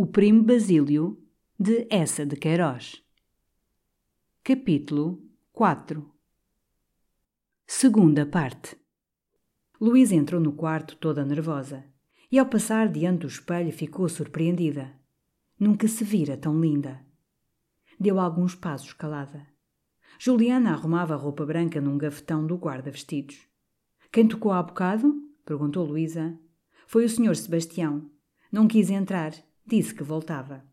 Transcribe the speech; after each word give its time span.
O 0.00 0.06
Primo 0.06 0.44
Basílio, 0.44 1.20
de 1.58 1.84
Essa 1.90 2.24
de 2.24 2.36
Queiroz. 2.36 3.02
Capítulo 4.44 5.20
4 5.52 6.08
Segunda 7.66 8.24
parte 8.24 8.78
Luísa 9.80 10.14
entrou 10.14 10.40
no 10.40 10.52
quarto 10.52 10.94
toda 10.98 11.24
nervosa 11.24 11.84
e, 12.30 12.38
ao 12.38 12.46
passar 12.46 12.88
diante 12.88 13.22
do 13.22 13.26
espelho, 13.26 13.72
ficou 13.72 14.08
surpreendida. 14.08 14.94
Nunca 15.58 15.88
se 15.88 16.04
vira 16.04 16.36
tão 16.36 16.60
linda. 16.60 17.04
Deu 17.98 18.20
alguns 18.20 18.54
passos 18.54 18.92
calada. 18.92 19.48
Juliana 20.16 20.74
arrumava 20.74 21.14
a 21.14 21.18
roupa 21.18 21.44
branca 21.44 21.80
num 21.80 21.98
gavetão 21.98 22.46
do 22.46 22.54
guarda-vestidos. 22.54 23.48
Quem 24.12 24.28
tocou 24.28 24.52
há 24.52 24.62
bocado? 24.62 25.12
perguntou 25.44 25.84
Luísa. 25.84 26.38
Foi 26.86 27.04
o 27.04 27.10
senhor 27.10 27.34
Sebastião. 27.34 28.08
Não 28.52 28.68
quis 28.68 28.90
entrar 28.90 29.32
disse 29.68 29.94
que 29.94 30.02
voltava. 30.02 30.64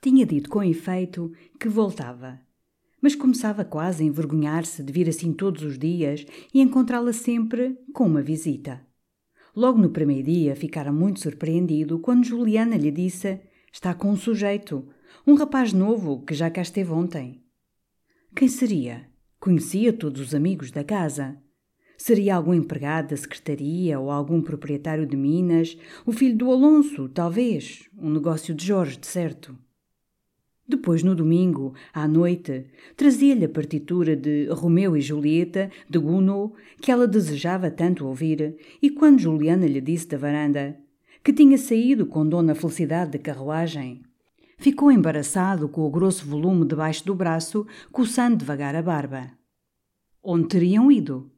Tinha 0.00 0.24
dito 0.24 0.48
com 0.48 0.62
efeito 0.62 1.32
que 1.58 1.68
voltava, 1.68 2.40
mas 3.00 3.14
começava 3.14 3.64
quase 3.64 4.02
a 4.02 4.06
envergonhar-se 4.06 4.82
de 4.82 4.92
vir 4.92 5.08
assim 5.08 5.32
todos 5.32 5.62
os 5.62 5.78
dias 5.78 6.24
e 6.52 6.60
encontrá-la 6.60 7.12
sempre 7.12 7.78
com 7.92 8.06
uma 8.06 8.22
visita. 8.22 8.86
Logo 9.54 9.78
no 9.78 9.90
primeiro 9.90 10.24
dia 10.24 10.54
ficara 10.54 10.92
muito 10.92 11.20
surpreendido 11.20 11.98
quando 11.98 12.24
Juliana 12.24 12.76
lhe 12.76 12.90
disse: 12.90 13.40
Está 13.72 13.92
com 13.92 14.10
um 14.10 14.16
sujeito, 14.16 14.88
um 15.26 15.34
rapaz 15.34 15.72
novo 15.72 16.24
que 16.24 16.34
já 16.34 16.50
cá 16.50 16.62
esteve 16.62 16.92
ontem. 16.92 17.42
Quem 18.36 18.48
seria? 18.48 19.08
Conhecia 19.40 19.92
todos 19.92 20.20
os 20.20 20.34
amigos 20.34 20.70
da 20.70 20.84
casa. 20.84 21.42
Seria 22.00 22.36
algum 22.36 22.54
empregado 22.54 23.08
da 23.08 23.16
secretaria 23.16 23.98
ou 23.98 24.08
algum 24.08 24.40
proprietário 24.40 25.04
de 25.04 25.16
Minas, 25.16 25.76
o 26.06 26.12
filho 26.12 26.36
do 26.36 26.50
Alonso, 26.52 27.08
talvez, 27.08 27.90
um 27.98 28.08
negócio 28.08 28.54
de 28.54 28.64
Jorge, 28.64 28.96
de 28.96 29.06
certo. 29.08 29.58
Depois, 30.66 31.02
no 31.02 31.14
domingo, 31.14 31.74
à 31.92 32.06
noite, 32.06 32.66
trazia-lhe 32.96 33.46
a 33.46 33.48
partitura 33.48 34.14
de 34.14 34.46
Romeu 34.46 34.96
e 34.96 35.00
Julieta, 35.00 35.72
de 35.90 35.98
Gounod, 35.98 36.52
que 36.80 36.92
ela 36.92 37.08
desejava 37.08 37.68
tanto 37.68 38.06
ouvir, 38.06 38.56
e 38.80 38.90
quando 38.90 39.18
Juliana 39.18 39.66
lhe 39.66 39.80
disse 39.80 40.06
da 40.06 40.16
varanda 40.16 40.78
que 41.24 41.32
tinha 41.32 41.58
saído 41.58 42.06
com 42.06 42.26
Dona 42.26 42.54
Felicidade 42.54 43.10
de 43.10 43.18
carruagem, 43.18 44.02
ficou 44.56 44.92
embaraçado 44.92 45.68
com 45.68 45.80
o 45.80 45.90
grosso 45.90 46.24
volume 46.24 46.64
debaixo 46.64 47.04
do 47.04 47.14
braço, 47.14 47.66
coçando 47.90 48.36
devagar 48.36 48.76
a 48.76 48.82
barba. 48.82 49.32
Onde 50.22 50.46
teriam 50.46 50.92
ido? 50.92 51.30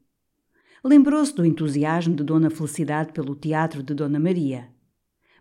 Lembrou-se 0.83 1.35
do 1.35 1.45
entusiasmo 1.45 2.15
de 2.15 2.23
Dona 2.23 2.49
Felicidade 2.49 3.13
pelo 3.13 3.35
teatro 3.35 3.83
de 3.83 3.93
Dona 3.93 4.19
Maria. 4.19 4.67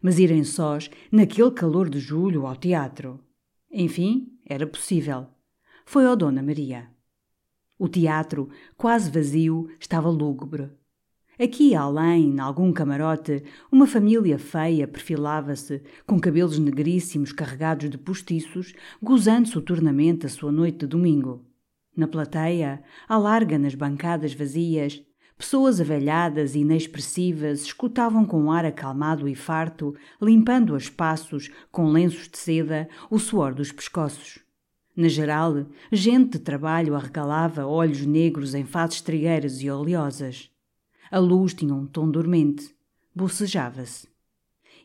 Mas 0.02 0.18
irem 0.18 0.44
sós, 0.44 0.90
naquele 1.10 1.50
calor 1.50 1.88
de 1.88 1.98
julho, 1.98 2.46
ao 2.46 2.54
teatro. 2.54 3.18
Enfim, 3.72 4.38
era 4.44 4.66
possível. 4.66 5.28
Foi 5.86 6.04
ao 6.04 6.14
Dona 6.14 6.42
Maria. 6.42 6.90
O 7.78 7.88
teatro, 7.88 8.50
quase 8.76 9.10
vazio, 9.10 9.70
estava 9.80 10.10
lúgubre. 10.10 10.70
Aqui 11.38 11.74
além, 11.74 12.34
em 12.34 12.38
algum 12.38 12.70
camarote, 12.70 13.42
uma 13.72 13.86
família 13.86 14.38
feia 14.38 14.86
perfilava-se, 14.86 15.82
com 16.06 16.20
cabelos 16.20 16.58
negríssimos 16.58 17.32
carregados 17.32 17.88
de 17.88 17.96
postiços, 17.96 18.74
gozando 19.02 19.48
soturnamente 19.48 20.26
a 20.26 20.28
sua 20.28 20.52
noite 20.52 20.80
de 20.80 20.86
domingo. 20.88 21.46
Na 21.96 22.06
plateia, 22.06 22.82
à 23.08 23.16
larga 23.16 23.58
nas 23.58 23.74
bancadas 23.74 24.34
vazias, 24.34 25.02
Pessoas 25.40 25.80
avelhadas 25.80 26.54
e 26.54 26.58
inexpressivas 26.58 27.62
escutavam 27.62 28.26
com 28.26 28.52
ar 28.52 28.66
acalmado 28.66 29.26
e 29.26 29.34
farto, 29.34 29.96
limpando 30.20 30.74
os 30.74 30.90
passos 30.90 31.48
com 31.72 31.86
lenços 31.86 32.28
de 32.28 32.36
seda 32.36 32.86
o 33.08 33.18
suor 33.18 33.54
dos 33.54 33.72
pescoços. 33.72 34.38
Na 34.94 35.08
geral, 35.08 35.64
gente 35.90 36.32
de 36.32 36.40
trabalho 36.40 36.94
arregalava 36.94 37.64
olhos 37.64 38.04
negros 38.04 38.54
em 38.54 38.66
faces 38.66 39.00
trigueiras 39.00 39.62
e 39.62 39.70
oleosas. 39.70 40.50
A 41.10 41.18
luz 41.18 41.54
tinha 41.54 41.74
um 41.74 41.86
tom 41.86 42.10
dormente. 42.10 42.74
Bocejava-se 43.16 44.09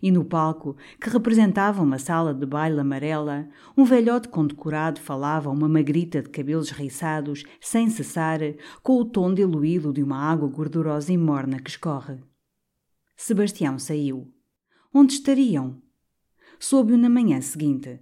e 0.06 0.12
no 0.12 0.24
palco, 0.24 0.78
que 1.02 1.10
representava 1.10 1.82
uma 1.82 1.98
sala 1.98 2.32
de 2.32 2.46
baile 2.46 2.80
amarela, 2.80 3.50
um 3.76 3.84
velhote 3.84 4.28
condecorado 4.28 5.00
falava 5.00 5.50
a 5.50 5.52
uma 5.52 5.68
magrita 5.68 6.22
de 6.22 6.30
cabelos 6.30 6.70
riçados, 6.70 7.44
sem 7.60 7.90
cessar, 7.90 8.40
com 8.84 9.00
o 9.00 9.04
tom 9.04 9.34
diluído 9.34 9.92
de 9.92 10.04
uma 10.04 10.20
água 10.20 10.48
gordurosa 10.48 11.12
e 11.12 11.18
morna 11.18 11.60
que 11.60 11.72
escorre. 11.72 12.20
Sebastião 13.18 13.80
saiu. 13.80 14.32
Onde 14.94 15.14
estariam? 15.14 15.82
Soube-o 16.60 16.98
na 17.00 17.10
manhã 17.10 17.42
seguinte. 17.42 18.00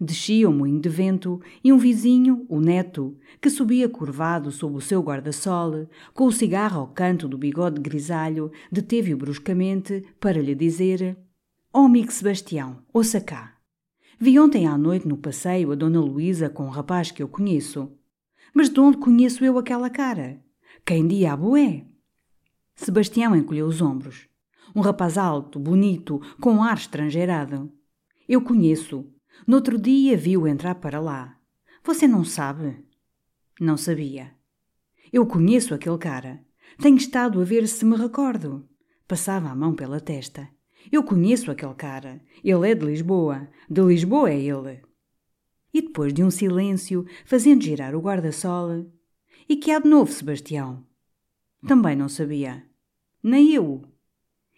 Descia 0.00 0.48
o 0.48 0.52
moinho 0.52 0.80
de 0.80 0.88
vento 0.88 1.40
e 1.64 1.72
um 1.72 1.76
vizinho, 1.76 2.46
o 2.48 2.60
neto, 2.60 3.18
que 3.40 3.50
subia 3.50 3.88
curvado 3.88 4.52
sob 4.52 4.76
o 4.76 4.80
seu 4.80 5.02
guarda-sol, 5.02 5.88
com 6.14 6.26
o 6.26 6.32
cigarro 6.32 6.82
ao 6.82 6.86
canto 6.86 7.26
do 7.26 7.36
bigode 7.36 7.80
grisalho, 7.80 8.52
deteve-o 8.70 9.16
bruscamente 9.16 10.04
para 10.20 10.40
lhe 10.40 10.54
dizer: 10.54 11.16
amigo 11.72 12.12
Sebastião, 12.12 12.82
ouça 12.92 13.20
cá. 13.20 13.56
Vi 14.20 14.38
ontem 14.38 14.66
à 14.66 14.76
noite 14.76 15.08
no 15.08 15.16
passeio 15.16 15.72
a 15.72 15.74
Dona 15.74 16.00
Luísa 16.00 16.50
com 16.50 16.64
um 16.64 16.70
rapaz 16.70 17.10
que 17.10 17.22
eu 17.22 17.28
conheço. 17.28 17.90
Mas 18.54 18.68
de 18.68 18.78
onde 18.78 18.98
conheço 18.98 19.44
eu 19.44 19.58
aquela 19.58 19.88
cara? 19.88 20.38
Quem 20.84 21.06
diabo 21.08 21.56
é? 21.56 21.86
Sebastião 22.74 23.34
encolheu 23.34 23.66
os 23.66 23.80
ombros. 23.80 24.28
Um 24.76 24.80
rapaz 24.80 25.16
alto, 25.16 25.58
bonito, 25.58 26.20
com 26.40 26.52
um 26.54 26.62
ar 26.62 26.76
estrangeirado. 26.76 27.72
Eu 28.28 28.42
conheço, 28.42 29.10
no 29.46 29.56
outro 29.56 29.78
dia 29.78 30.16
viu 30.16 30.46
entrar 30.46 30.74
para 30.74 31.00
lá. 31.00 31.38
Você 31.82 32.06
não 32.06 32.22
sabe? 32.22 32.84
Não 33.58 33.76
sabia. 33.76 34.34
Eu 35.12 35.26
conheço 35.26 35.74
aquele 35.74 35.98
cara. 35.98 36.44
Tenho 36.78 36.96
estado 36.96 37.40
a 37.40 37.44
ver 37.44 37.66
se 37.66 37.84
me 37.84 37.96
recordo. 37.96 38.68
Passava 39.08 39.48
a 39.48 39.54
mão 39.54 39.74
pela 39.74 40.00
testa. 40.00 40.48
Eu 40.90 41.02
conheço 41.02 41.50
aquele 41.50 41.74
cara. 41.74 42.20
Ele 42.42 42.70
é 42.70 42.74
de 42.74 42.84
Lisboa. 42.84 43.48
De 43.68 43.82
Lisboa 43.82 44.30
é 44.30 44.40
ele. 44.40 44.82
E 45.72 45.80
depois 45.80 46.12
de 46.12 46.22
um 46.22 46.30
silêncio, 46.30 47.06
fazendo 47.24 47.62
girar 47.62 47.94
o 47.94 48.00
guarda-sol. 48.00 48.86
E 49.48 49.56
que 49.56 49.70
há 49.70 49.78
de 49.78 49.88
novo, 49.88 50.12
Sebastião? 50.12 50.86
Também 51.66 51.96
não 51.96 52.08
sabia. 52.08 52.66
Nem 53.22 53.52
eu. 53.52 53.82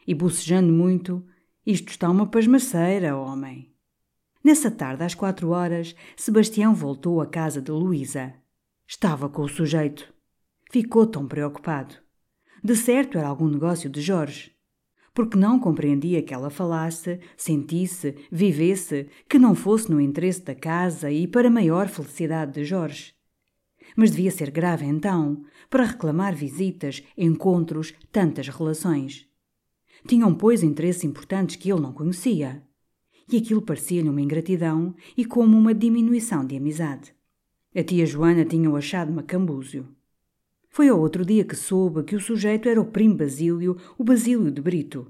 E 0.07 0.15
bocejando 0.15 0.73
muito, 0.73 1.25
isto 1.67 1.89
está 1.89 2.11
uma 2.11 2.27
pasmaceira, 2.27 3.17
homem. 3.17 3.75
Nessa 4.43 4.71
tarde, 4.71 5.03
às 5.03 5.15
quatro 5.15 5.51
horas, 5.51 5.95
Sebastião 6.17 6.75
voltou 6.75 7.21
à 7.21 7.27
casa 7.27 7.63
de 7.63 7.71
Luísa. 7.71 8.35
Estava 8.87 9.29
com 9.29 9.43
o 9.43 9.49
sujeito. 9.49 10.13
Ficou 10.71 11.07
tão 11.07 11.27
preocupado. 11.27 11.95
De 12.63 12.77
certo 12.77 13.17
era 13.17 13.29
algum 13.29 13.49
negócio 13.49 13.89
de 13.89 14.01
Jorge. 14.01 14.54
Porque 15.15 15.39
não 15.39 15.61
compreendia 15.61 16.23
que 16.23 16.35
ela 16.35 16.51
falasse, 16.51 17.21
sentisse, 17.37 18.17
vivesse, 18.31 19.09
que 19.29 19.39
não 19.39 19.55
fosse 19.55 19.91
no 19.91 20.01
interesse 20.01 20.43
da 20.43 20.55
casa 20.55 21.11
e 21.11 21.27
para 21.27 21.49
maior 21.49 21.89
felicidade 21.89 22.53
de 22.53 22.65
Jorge. 22.65 23.15
Mas 23.97 24.11
devia 24.11 24.33
ser 24.33 24.51
grave 24.51 24.85
então, 24.85 25.45
para 25.71 25.85
reclamar 25.85 26.35
visitas, 26.35 27.03
encontros, 27.17 27.95
tantas 28.11 28.49
relações. 28.49 29.27
Tinham, 30.07 30.35
pois, 30.35 30.63
interesses 30.63 31.05
importantes 31.05 31.57
que 31.57 31.71
ele 31.71 31.81
não 31.81 31.93
conhecia 31.93 32.63
e 33.31 33.37
aquilo 33.37 33.63
parecia-lhe 33.63 34.09
uma 34.09 34.21
ingratidão 34.21 34.95
e 35.17 35.25
como 35.25 35.57
uma 35.57 35.75
diminuição 35.75 36.45
de 36.45 36.57
amizade. 36.57 37.15
A 37.75 37.83
tia 37.83 38.07
Joana 38.07 38.45
tinha-o 38.45 38.77
achado 38.77 39.13
macambúzio. 39.13 39.89
Foi 40.75 40.89
ao 40.89 40.99
outro 40.99 41.25
dia 41.25 41.45
que 41.45 41.55
soube 41.55 42.03
que 42.03 42.17
o 42.17 42.21
sujeito 42.21 42.69
era 42.69 42.81
o 42.81 42.85
primo 42.85 43.15
Basílio, 43.15 43.77
o 43.97 44.03
Basílio 44.03 44.51
de 44.51 44.61
Brito. 44.61 45.07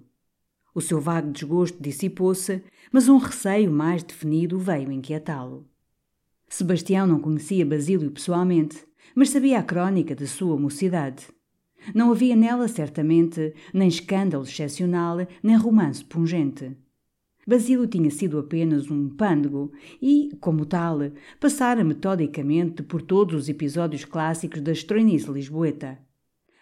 O 0.74 0.80
seu 0.82 1.00
vago 1.00 1.32
desgosto 1.32 1.82
dissipou-se, 1.82 2.62
mas 2.92 3.08
um 3.08 3.16
receio 3.16 3.72
mais 3.72 4.02
definido 4.02 4.58
veio 4.58 4.92
inquietá-lo. 4.92 5.66
Sebastião 6.50 7.06
não 7.06 7.18
conhecia 7.18 7.64
Basílio 7.64 8.10
pessoalmente, 8.10 8.84
mas 9.14 9.30
sabia 9.30 9.58
a 9.58 9.62
crónica 9.62 10.14
de 10.14 10.26
sua 10.26 10.54
mocidade. 10.58 11.28
Não 11.94 12.12
havia 12.12 12.36
nela, 12.36 12.68
certamente, 12.68 13.54
nem 13.72 13.88
escândalo 13.88 14.44
excepcional, 14.44 15.16
nem 15.42 15.56
romance 15.56 16.04
pungente. 16.04 16.76
Basílio 17.46 17.86
tinha 17.86 18.10
sido 18.10 18.38
apenas 18.38 18.90
um 18.90 19.08
pândego 19.08 19.70
e, 20.00 20.30
como 20.40 20.64
tal, 20.64 20.98
passara 21.38 21.84
metodicamente 21.84 22.82
por 22.82 23.02
todos 23.02 23.34
os 23.34 23.48
episódios 23.48 24.04
clássicos 24.04 24.62
da 24.62 24.72
estranhice 24.72 25.30
lisboeta. 25.30 25.98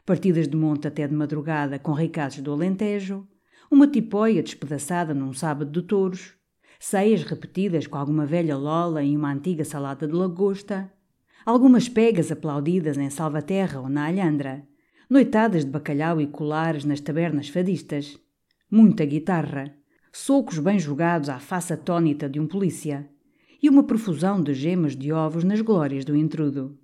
Partidas 0.05 0.49
de 0.49 0.57
monte 0.57 0.89
até 0.89 1.07
de 1.07 1.15
madrugada 1.15 1.79
com 1.79 1.93
ricaços 1.93 2.43
do 2.43 2.53
Alentejo, 2.53 3.27
uma 3.71 3.87
tipóia 3.87 4.43
despedaçada 4.43 5.15
num 5.15 5.33
sábado 5.33 5.71
de 5.71 5.87
touros, 5.87 6.35
ceias 6.81 7.23
repetidas 7.23 7.87
com 7.87 7.97
alguma 7.97 8.27
velha 8.27 8.57
lola 8.57 9.05
em 9.05 9.17
uma 9.17 9.33
antiga 9.33 9.65
salada 9.65 10.07
de 10.07 10.13
lagosta, 10.13 10.93
algumas 11.47 11.89
pegas 11.89 12.33
aplaudidas 12.33 12.99
em 12.99 13.09
Salvaterra 13.09 13.81
ou 13.81 13.89
na 13.89 14.09
Alhandra, 14.09 14.67
noitadas 15.09 15.65
de 15.65 15.71
bacalhau 15.71 16.21
e 16.21 16.27
colares 16.27 16.85
nas 16.85 17.01
tabernas 17.01 17.49
fadistas, 17.49 18.19
muita 18.69 19.05
guitarra, 19.05 19.73
socos 20.15 20.59
bem 20.59 20.79
jogados 20.79 21.31
à 21.31 21.39
face 21.39 21.73
atônita 21.73 22.29
de 22.29 22.39
um 22.39 22.47
polícia 22.47 23.09
e 23.63 23.69
uma 23.69 23.83
profusão 23.83 24.43
de 24.43 24.53
gemas 24.53 24.95
de 24.95 25.11
ovos 25.11 25.43
nas 25.43 25.63
glórias 25.63 26.05
do 26.05 26.15
intrudo. 26.15 26.79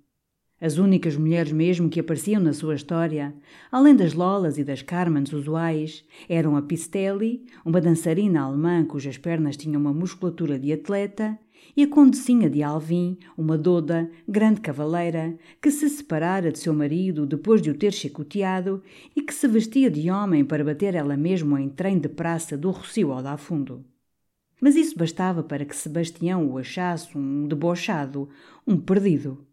As 0.59 0.77
únicas 0.79 1.15
mulheres 1.15 1.51
mesmo 1.51 1.89
que 1.89 1.99
apareciam 1.99 2.41
na 2.41 2.53
sua 2.53 2.75
história, 2.75 3.33
além 3.71 3.95
das 3.95 4.13
Lolas 4.13 4.57
e 4.57 4.63
das 4.63 4.81
Carmens 4.81 5.31
usuais, 5.31 6.03
eram 6.27 6.57
a 6.57 6.61
Pistelli, 6.61 7.45
uma 7.63 7.79
dançarina 7.79 8.41
alemã 8.41 8.83
cujas 8.83 9.17
pernas 9.17 9.55
tinham 9.55 9.79
uma 9.79 9.93
musculatura 9.93 10.59
de 10.59 10.73
atleta, 10.73 11.37
e 11.75 11.83
a 11.83 11.87
Condecinha 11.87 12.49
de 12.49 12.63
Alvim, 12.63 13.17
uma 13.37 13.57
doda, 13.57 14.09
grande 14.27 14.61
cavaleira, 14.61 15.37
que 15.61 15.71
se 15.71 15.89
separara 15.89 16.51
de 16.51 16.59
seu 16.59 16.73
marido 16.73 17.25
depois 17.25 17.61
de 17.61 17.69
o 17.69 17.77
ter 17.77 17.93
chicoteado 17.93 18.81
e 19.15 19.21
que 19.21 19.33
se 19.33 19.47
vestia 19.47 19.89
de 19.89 20.09
homem 20.09 20.43
para 20.43 20.63
bater 20.63 20.95
ela 20.95 21.15
mesmo 21.15 21.57
em 21.57 21.69
trem 21.69 21.99
de 21.99 22.09
praça 22.09 22.57
do 22.57 22.71
Rocio 22.71 23.11
ao 23.11 23.23
da 23.23 23.37
fundo. 23.37 23.85
Mas 24.61 24.75
isso 24.75 24.97
bastava 24.97 25.41
para 25.41 25.63
que 25.63 25.75
Sebastião 25.75 26.45
o 26.49 26.57
achasse 26.57 27.17
um 27.17 27.47
debochado, 27.47 28.29
um 28.67 28.77
perdido. 28.77 29.45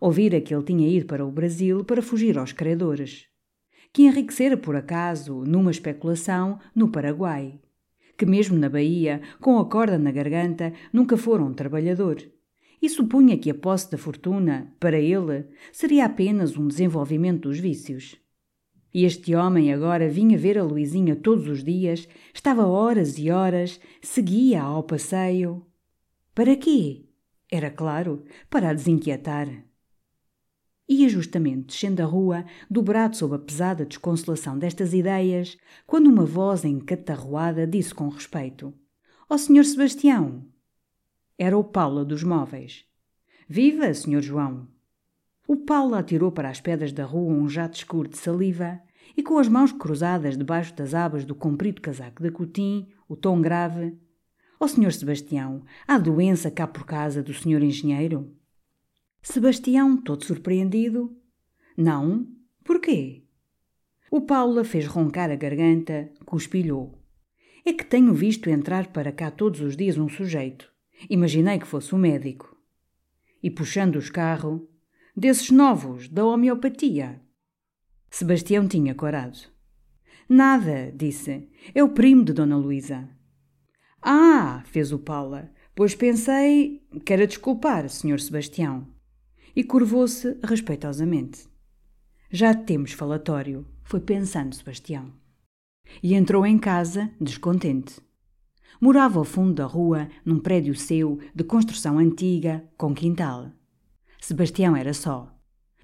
Ouvira 0.00 0.40
que 0.40 0.54
ele 0.54 0.64
tinha 0.64 0.88
ido 0.88 1.06
para 1.06 1.24
o 1.24 1.30
Brasil 1.30 1.84
para 1.84 2.02
fugir 2.02 2.36
aos 2.38 2.52
credores. 2.52 3.26
Que 3.92 4.04
enriquecera 4.04 4.56
por 4.56 4.74
acaso, 4.74 5.44
numa 5.44 5.70
especulação, 5.70 6.58
no 6.74 6.88
Paraguai. 6.88 7.60
Que 8.20 8.26
mesmo 8.26 8.58
na 8.58 8.68
Bahia, 8.68 9.22
com 9.40 9.58
a 9.58 9.64
corda 9.64 9.98
na 9.98 10.12
garganta, 10.12 10.74
nunca 10.92 11.16
fora 11.16 11.42
um 11.42 11.54
trabalhador. 11.54 12.22
E 12.82 12.86
supunha 12.86 13.38
que 13.38 13.48
a 13.48 13.54
posse 13.54 13.90
da 13.90 13.96
fortuna, 13.96 14.74
para 14.78 14.98
ele, 14.98 15.46
seria 15.72 16.04
apenas 16.04 16.54
um 16.54 16.68
desenvolvimento 16.68 17.48
dos 17.48 17.58
vícios. 17.58 18.20
E 18.92 19.06
este 19.06 19.34
homem 19.34 19.72
agora 19.72 20.06
vinha 20.06 20.36
ver 20.36 20.58
a 20.58 20.62
Luizinha 20.62 21.16
todos 21.16 21.48
os 21.48 21.64
dias, 21.64 22.06
estava 22.34 22.66
horas 22.66 23.18
e 23.18 23.30
horas, 23.30 23.80
seguia 24.02 24.60
ao 24.64 24.82
passeio. 24.82 25.64
Para 26.34 26.54
quê? 26.56 27.06
Era 27.50 27.70
claro, 27.70 28.22
para 28.50 28.68
a 28.68 28.74
desinquietar. 28.74 29.69
Ia 30.90 31.08
justamente 31.08 31.68
descendo 31.68 32.02
a 32.02 32.04
rua, 32.04 32.44
dobrado 32.68 33.16
sob 33.16 33.36
a 33.36 33.38
pesada 33.38 33.86
desconsolação 33.86 34.58
destas 34.58 34.92
ideias, 34.92 35.56
quando 35.86 36.08
uma 36.08 36.24
voz 36.24 36.64
encatarroada 36.64 37.64
disse 37.64 37.94
com 37.94 38.08
respeito: 38.08 38.74
Ó 39.28 39.36
oh, 39.36 39.38
Sr. 39.38 39.64
Sebastião! 39.64 40.44
Era 41.38 41.56
o 41.56 41.62
Paula 41.62 42.04
dos 42.04 42.24
móveis. 42.24 42.84
Viva, 43.48 43.94
Sr. 43.94 44.20
João! 44.20 44.66
O 45.46 45.58
Paula 45.58 46.00
atirou 46.00 46.32
para 46.32 46.48
as 46.50 46.60
pedras 46.60 46.92
da 46.92 47.04
rua 47.04 47.32
um 47.34 47.48
jato 47.48 47.76
escuro 47.76 48.08
de 48.08 48.18
saliva 48.18 48.80
e, 49.16 49.22
com 49.22 49.38
as 49.38 49.46
mãos 49.46 49.70
cruzadas 49.70 50.36
debaixo 50.36 50.74
das 50.74 50.92
abas 50.92 51.24
do 51.24 51.36
comprido 51.36 51.80
casaco 51.80 52.20
de 52.20 52.32
cotim, 52.32 52.88
o 53.08 53.14
tom 53.14 53.40
grave: 53.40 53.96
Ó 54.58 54.64
oh, 54.64 54.68
Sr. 54.68 54.92
Sebastião, 54.92 55.62
há 55.86 55.96
doença 55.98 56.50
cá 56.50 56.66
por 56.66 56.84
casa 56.84 57.22
do 57.22 57.32
Sr. 57.32 57.62
Engenheiro? 57.62 58.39
Sebastião, 59.22 59.98
todo 59.98 60.24
surpreendido. 60.24 61.14
Não? 61.76 62.26
Porquê? 62.64 63.22
O 64.10 64.22
Paula 64.22 64.64
fez 64.64 64.86
roncar 64.86 65.30
a 65.30 65.36
garganta, 65.36 66.10
cuspilhou. 66.24 66.98
É 67.64 67.72
que 67.72 67.84
tenho 67.84 68.14
visto 68.14 68.48
entrar 68.48 68.88
para 68.88 69.12
cá 69.12 69.30
todos 69.30 69.60
os 69.60 69.76
dias 69.76 69.98
um 69.98 70.08
sujeito. 70.08 70.72
Imaginei 71.08 71.58
que 71.58 71.66
fosse 71.66 71.94
o 71.94 71.98
um 71.98 72.00
médico. 72.00 72.56
E 73.42 73.50
puxando 73.50 73.96
os 73.96 74.08
carro, 74.08 74.66
desses 75.14 75.50
novos, 75.50 76.08
da 76.08 76.24
homeopatia. 76.24 77.20
Sebastião 78.10 78.66
tinha 78.66 78.94
corado. 78.94 79.38
Nada, 80.28 80.90
disse. 80.92 81.46
É 81.74 81.84
o 81.84 81.90
primo 81.90 82.24
de 82.24 82.32
Dona 82.32 82.56
Luísa. 82.56 83.08
Ah, 84.00 84.62
fez 84.66 84.92
o 84.92 84.98
Paula, 84.98 85.52
pois 85.74 85.94
pensei 85.94 86.82
que 87.04 87.12
era 87.12 87.26
desculpar, 87.26 87.88
Sr. 87.88 88.18
Sebastião 88.18 88.99
e 89.54 89.64
curvou-se 89.64 90.38
respeitosamente. 90.42 91.48
Já 92.30 92.54
temos 92.54 92.92
falatório, 92.92 93.66
foi 93.82 94.00
pensando 94.00 94.54
Sebastião. 94.54 95.12
E 96.02 96.14
entrou 96.14 96.46
em 96.46 96.58
casa, 96.58 97.10
descontente. 97.20 98.00
Morava 98.80 99.18
ao 99.18 99.24
fundo 99.24 99.54
da 99.54 99.66
rua, 99.66 100.08
num 100.24 100.38
prédio 100.38 100.74
seu, 100.74 101.18
de 101.34 101.44
construção 101.44 101.98
antiga, 101.98 102.64
com 102.78 102.94
quintal. 102.94 103.50
Sebastião 104.20 104.76
era 104.76 104.94
só. 104.94 105.34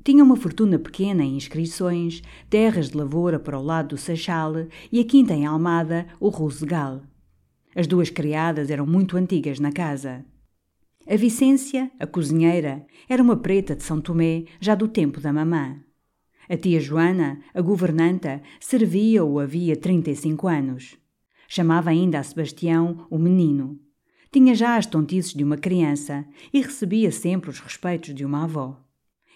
Tinha 0.04 0.22
uma 0.22 0.36
fortuna 0.36 0.78
pequena 0.78 1.24
em 1.24 1.36
inscrições, 1.36 2.22
terras 2.48 2.90
de 2.90 2.96
lavoura 2.96 3.40
para 3.40 3.58
o 3.58 3.62
lado 3.62 3.88
do 3.88 3.98
Seixal 3.98 4.52
e 4.92 5.00
a 5.00 5.04
quinta 5.04 5.34
em 5.34 5.46
Almada, 5.46 6.06
o 6.20 6.28
Rosegal. 6.28 7.02
As 7.74 7.86
duas 7.86 8.08
criadas 8.08 8.70
eram 8.70 8.86
muito 8.86 9.16
antigas 9.16 9.58
na 9.58 9.72
casa. 9.72 10.24
A 11.08 11.14
Vicência, 11.14 11.88
a 12.00 12.06
cozinheira, 12.06 12.84
era 13.08 13.22
uma 13.22 13.36
preta 13.36 13.76
de 13.76 13.84
São 13.84 14.00
Tomé, 14.00 14.44
já 14.58 14.74
do 14.74 14.88
tempo 14.88 15.20
da 15.20 15.32
mamã. 15.32 15.80
A 16.48 16.56
tia 16.56 16.80
Joana, 16.80 17.38
a 17.54 17.60
governanta, 17.60 18.42
servia-o 18.58 19.38
havia 19.38 19.76
35 19.76 20.48
anos. 20.48 20.98
Chamava 21.46 21.90
ainda 21.90 22.18
a 22.18 22.24
Sebastião 22.24 23.06
o 23.08 23.18
menino. 23.18 23.78
Tinha 24.32 24.52
já 24.52 24.76
as 24.76 24.84
tontices 24.84 25.32
de 25.32 25.44
uma 25.44 25.56
criança 25.56 26.26
e 26.52 26.60
recebia 26.60 27.12
sempre 27.12 27.50
os 27.50 27.60
respeitos 27.60 28.12
de 28.12 28.24
uma 28.24 28.42
avó. 28.42 28.76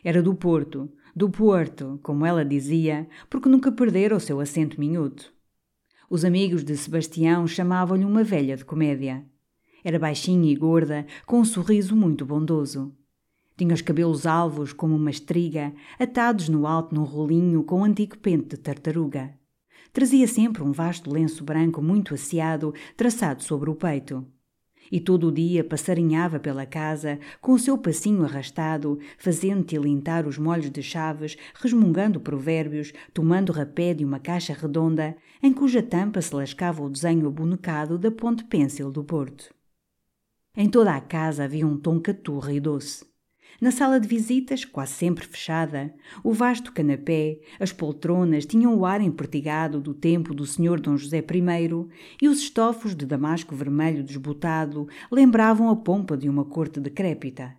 Era 0.03 0.21
do 0.21 0.35
Porto, 0.35 0.91
do 1.15 1.31
Porto, 1.31 2.00
como 2.03 2.27
ela 2.27 2.45
dizia, 2.45 3.09
porque 3.29 3.49
nunca 3.49 3.71
perdera 3.71 4.17
o 4.17 4.21
seu 4.21 4.41
acento 4.41 4.81
minhuto. 4.81 5.33
Os 6.11 6.25
amigos 6.25 6.65
de 6.65 6.77
Sebastião 6.77 7.47
chamavam-lhe 7.47 8.05
uma 8.05 8.25
velha 8.25 8.57
de 8.57 8.65
comédia. 8.65 9.25
Era 9.84 9.99
baixinha 9.99 10.50
e 10.52 10.56
gorda, 10.56 11.06
com 11.26 11.40
um 11.40 11.44
sorriso 11.44 11.96
muito 11.96 12.25
bondoso. 12.26 12.92
Tinha 13.56 13.75
os 13.75 13.82
cabelos 13.82 14.26
alvos 14.26 14.72
como 14.72 14.96
uma 14.96 15.10
estriga, 15.10 15.72
atados 15.99 16.49
no 16.49 16.66
alto 16.66 16.94
num 16.94 17.04
rolinho 17.04 17.62
com 17.62 17.80
um 17.80 17.84
antigo 17.84 18.16
pente 18.16 18.49
de 18.49 18.56
tartaruga. 18.56 19.34
Trazia 19.92 20.26
sempre 20.26 20.62
um 20.62 20.72
vasto 20.72 21.12
lenço 21.12 21.44
branco 21.44 21.82
muito 21.82 22.14
asseado, 22.14 22.72
traçado 22.96 23.42
sobre 23.42 23.68
o 23.68 23.75
peito. 23.75 24.25
E 24.90 24.99
todo 24.99 25.28
o 25.28 25.32
dia 25.32 25.62
passarinhava 25.62 26.40
pela 26.40 26.64
casa, 26.64 27.18
com 27.40 27.52
o 27.52 27.58
seu 27.58 27.76
passinho 27.76 28.25
arrastado, 28.25 28.99
fazendo 29.18 29.62
tilintar 29.62 30.26
os 30.26 30.38
molhos 30.38 30.70
de 30.70 30.82
chaves, 30.82 31.37
resmungando 31.54 32.18
provérbios, 32.18 32.92
tomando 33.12 33.52
rapé 33.52 33.94
de 33.94 34.04
uma 34.04 34.18
caixa 34.18 34.52
redonda, 34.52 35.16
em 35.42 35.52
cuja 35.52 35.82
tampa 35.82 36.20
se 36.22 36.34
lascava 36.34 36.82
o 36.82 36.90
desenho 36.90 37.28
abonecado 37.28 37.99
da 37.99 38.10
ponte 38.10 38.42
pêncil 38.44 38.90
do 38.90 39.04
Porto. 39.04 39.60
Em 40.62 40.69
toda 40.69 40.95
a 40.95 41.00
casa 41.00 41.45
havia 41.45 41.67
um 41.67 41.75
tom 41.75 41.99
caturra 41.99 42.52
e 42.52 42.61
doce. 42.61 43.02
Na 43.62 43.71
sala 43.71 43.99
de 43.99 44.07
visitas, 44.07 44.62
quase 44.62 44.93
sempre 44.93 45.26
fechada, 45.26 45.90
o 46.23 46.35
vasto 46.35 46.71
canapé, 46.71 47.40
as 47.59 47.73
poltronas 47.73 48.45
tinham 48.45 48.76
o 48.76 48.85
ar 48.85 49.00
empertigado 49.00 49.81
do 49.81 49.95
tempo 49.95 50.35
do 50.35 50.45
Senhor 50.45 50.79
Dom 50.79 50.99
José 50.99 51.21
I 51.21 51.88
e 52.21 52.29
os 52.29 52.40
estofos 52.40 52.95
de 52.95 53.07
damasco 53.07 53.57
vermelho 53.57 54.05
desbotado 54.05 54.87
lembravam 55.11 55.71
a 55.71 55.76
pompa 55.76 56.14
de 56.14 56.29
uma 56.29 56.45
corte 56.45 56.79
decrépita. 56.79 57.57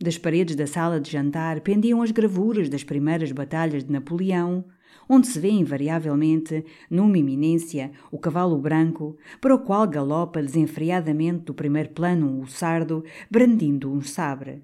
Das 0.00 0.16
paredes 0.16 0.56
da 0.56 0.66
sala 0.66 0.98
de 0.98 1.10
jantar 1.10 1.60
pendiam 1.60 2.00
as 2.00 2.10
gravuras 2.10 2.70
das 2.70 2.82
primeiras 2.82 3.30
batalhas 3.30 3.84
de 3.84 3.92
Napoleão, 3.92 4.64
onde 5.12 5.26
se 5.26 5.40
vê 5.40 5.50
invariavelmente, 5.50 6.64
numa 6.88 7.18
iminência, 7.18 7.90
o 8.12 8.18
cavalo 8.18 8.56
branco, 8.56 9.18
para 9.40 9.52
o 9.52 9.58
qual 9.58 9.84
galopa 9.88 10.40
desenfreadamente 10.40 11.46
do 11.46 11.52
primeiro 11.52 11.88
plano 11.90 12.40
o 12.40 12.46
sardo, 12.46 13.04
brandindo 13.28 13.92
um 13.92 14.00
sabre. 14.00 14.62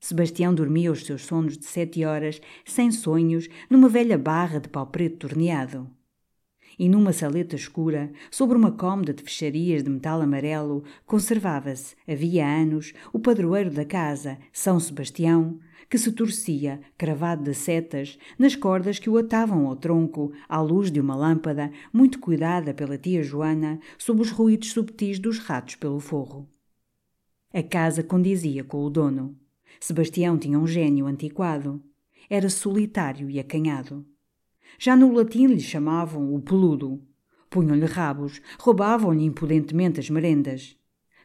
Sebastião 0.00 0.52
dormia 0.52 0.90
os 0.90 1.06
seus 1.06 1.24
sonos 1.24 1.56
de 1.56 1.64
sete 1.64 2.04
horas, 2.04 2.40
sem 2.64 2.90
sonhos, 2.90 3.48
numa 3.70 3.88
velha 3.88 4.18
barra 4.18 4.58
de 4.58 4.68
pau 4.68 4.88
preto 4.88 5.28
torneado. 5.28 5.88
E 6.76 6.88
numa 6.88 7.12
saleta 7.12 7.54
escura, 7.54 8.12
sobre 8.32 8.58
uma 8.58 8.72
cômoda 8.72 9.14
de 9.14 9.22
fecharias 9.22 9.84
de 9.84 9.90
metal 9.90 10.20
amarelo, 10.20 10.82
conservava-se, 11.06 11.94
havia 12.06 12.44
anos, 12.44 12.92
o 13.12 13.20
padroeiro 13.20 13.70
da 13.70 13.84
casa, 13.84 14.38
São 14.52 14.80
Sebastião, 14.80 15.60
que 15.88 15.98
se 15.98 16.12
torcia, 16.12 16.80
cravado 16.96 17.44
de 17.44 17.54
setas, 17.54 18.18
nas 18.38 18.56
cordas 18.56 18.98
que 18.98 19.08
o 19.08 19.16
atavam 19.18 19.66
ao 19.66 19.76
tronco, 19.76 20.32
à 20.48 20.60
luz 20.60 20.90
de 20.90 21.00
uma 21.00 21.14
lâmpada, 21.14 21.70
muito 21.92 22.18
cuidada 22.18 22.74
pela 22.74 22.98
tia 22.98 23.22
Joana, 23.22 23.78
sob 23.96 24.20
os 24.20 24.30
ruídos 24.30 24.72
subtis 24.72 25.18
dos 25.18 25.38
ratos 25.38 25.76
pelo 25.76 26.00
forro. 26.00 26.48
A 27.52 27.62
casa 27.62 28.02
condizia 28.02 28.62
com 28.62 28.84
o 28.84 28.90
dono. 28.90 29.34
Sebastião 29.80 30.36
tinha 30.36 30.58
um 30.58 30.66
gênio 30.66 31.06
antiquado. 31.06 31.82
Era 32.28 32.50
solitário 32.50 33.30
e 33.30 33.38
acanhado. 33.38 34.04
Já 34.78 34.96
no 34.96 35.12
latim 35.12 35.46
lhe 35.46 35.60
chamavam 35.60 36.34
o 36.34 36.40
peludo. 36.40 37.00
Punham-lhe 37.48 37.86
rabos, 37.86 38.42
roubavam-lhe 38.58 39.24
impudentemente 39.24 40.00
as 40.00 40.10
merendas. 40.10 40.75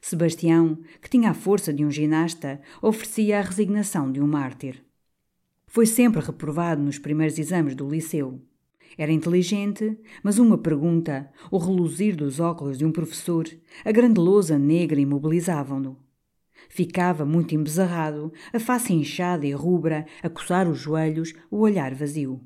Sebastião, 0.02 0.80
que 1.00 1.10
tinha 1.10 1.30
a 1.30 1.34
força 1.34 1.72
de 1.72 1.86
um 1.86 1.92
ginasta, 1.92 2.60
oferecia 2.82 3.38
a 3.38 3.42
resignação 3.42 4.12
de 4.12 4.20
um 4.20 4.26
mártir. 4.26 4.84
Foi 5.68 5.86
sempre 5.86 6.20
reprovado 6.20 6.82
nos 6.82 6.98
primeiros 6.98 7.38
exames 7.38 7.76
do 7.76 7.88
liceu. 7.88 8.42
Era 8.98 9.12
inteligente, 9.12 9.98
mas 10.24 10.40
uma 10.40 10.58
pergunta, 10.58 11.32
o 11.50 11.58
reluzir 11.58 12.16
dos 12.16 12.40
óculos 12.40 12.80
de 12.80 12.86
um 12.86 12.92
professor, 12.92 13.48
a 13.86 13.92
grande 13.92 14.20
lousa 14.20 14.58
negra 14.58 15.00
imobilizavam-no. 15.00 15.98
Ficava 16.68 17.24
muito 17.24 17.56
embezarrado, 17.56 18.34
a 18.52 18.60
face 18.60 18.92
inchada 18.94 19.46
e 19.46 19.54
rubra, 19.54 20.06
a 20.22 20.30
coçar 20.30 20.68
os 20.68 20.80
joelhos, 20.80 21.34
o 21.50 21.60
olhar 21.60 21.94
vazio. 21.94 22.42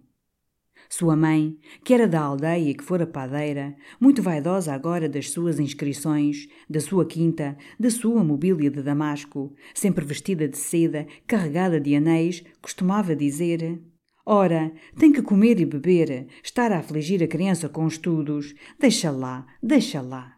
Sua 0.98 1.14
mãe, 1.14 1.60
que 1.84 1.94
era 1.94 2.08
da 2.08 2.22
aldeia 2.22 2.70
e 2.70 2.74
que 2.74 2.82
fora 2.82 3.06
padeira, 3.06 3.76
muito 4.00 4.22
vaidosa 4.22 4.74
agora 4.74 5.10
das 5.10 5.30
suas 5.30 5.60
inscrições, 5.60 6.48
da 6.70 6.80
sua 6.80 7.06
quinta, 7.06 7.58
da 7.78 7.90
sua 7.90 8.24
mobília 8.24 8.72
de 8.72 8.82
damasco, 8.82 9.54
sempre 9.74 10.06
vestida 10.06 10.48
de 10.48 10.58
seda, 10.58 11.06
carregada 11.28 11.82
de 11.82 11.94
anéis, 11.98 12.46
costumava 12.62 13.14
dizer: 13.14 13.78
Ora, 14.26 14.72
tem 14.98 15.12
que 15.12 15.22
comer 15.22 15.60
e 15.60 15.66
beber, 15.66 16.28
estar 16.42 16.72
a 16.72 16.80
afligir 16.80 17.22
a 17.22 17.28
criança 17.28 17.68
com 17.68 17.86
estudos, 17.86 18.56
deixa 18.80 19.12
lá, 19.12 19.46
deixa 19.62 20.00
lá. 20.00 20.38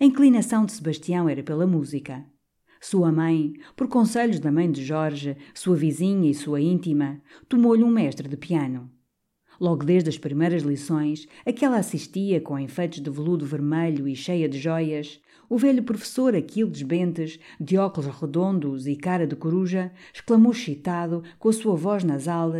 A 0.00 0.04
inclinação 0.04 0.64
de 0.64 0.70
Sebastião 0.70 1.28
era 1.28 1.42
pela 1.42 1.66
música. 1.66 2.24
Sua 2.80 3.10
mãe, 3.10 3.54
por 3.74 3.88
conselhos 3.88 4.38
da 4.38 4.52
mãe 4.52 4.70
de 4.70 4.84
Jorge, 4.84 5.36
sua 5.52 5.74
vizinha 5.74 6.30
e 6.30 6.34
sua 6.34 6.60
íntima, 6.60 7.20
tomou-lhe 7.48 7.82
um 7.82 7.90
mestre 7.90 8.28
de 8.28 8.36
piano. 8.36 8.88
Logo 9.60 9.84
desde 9.84 10.08
as 10.08 10.16
primeiras 10.16 10.62
lições, 10.62 11.26
a 11.44 11.52
que 11.52 11.64
ela 11.64 11.78
assistia 11.78 12.40
com 12.40 12.58
enfeites 12.58 13.02
de 13.02 13.10
veludo 13.10 13.44
vermelho 13.44 14.06
e 14.06 14.14
cheia 14.14 14.48
de 14.48 14.58
joias, 14.58 15.20
o 15.50 15.56
velho 15.56 15.82
professor 15.82 16.36
Aquiles 16.36 16.82
Bentes, 16.82 17.40
de 17.58 17.76
óculos 17.76 18.14
redondos 18.14 18.86
e 18.86 18.94
cara 18.94 19.26
de 19.26 19.34
coruja, 19.34 19.90
exclamou 20.14 20.52
excitado, 20.52 21.24
com 21.38 21.48
a 21.48 21.52
sua 21.52 21.74
voz 21.74 22.04
nasal: 22.04 22.52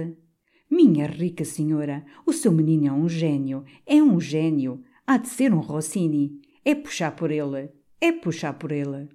Minha 0.68 1.06
rica 1.06 1.44
senhora, 1.44 2.04
o 2.26 2.32
seu 2.32 2.50
menino 2.50 2.86
é 2.86 2.92
um 2.92 3.08
gênio, 3.08 3.64
é 3.86 4.02
um 4.02 4.20
gênio, 4.20 4.82
há 5.06 5.18
de 5.18 5.28
ser 5.28 5.52
um 5.52 5.60
Rossini, 5.60 6.40
é 6.64 6.74
puxar 6.74 7.14
por 7.14 7.30
ele, 7.30 7.70
é 8.00 8.10
puxar 8.10 8.54
por 8.54 8.72
ele. 8.72 9.08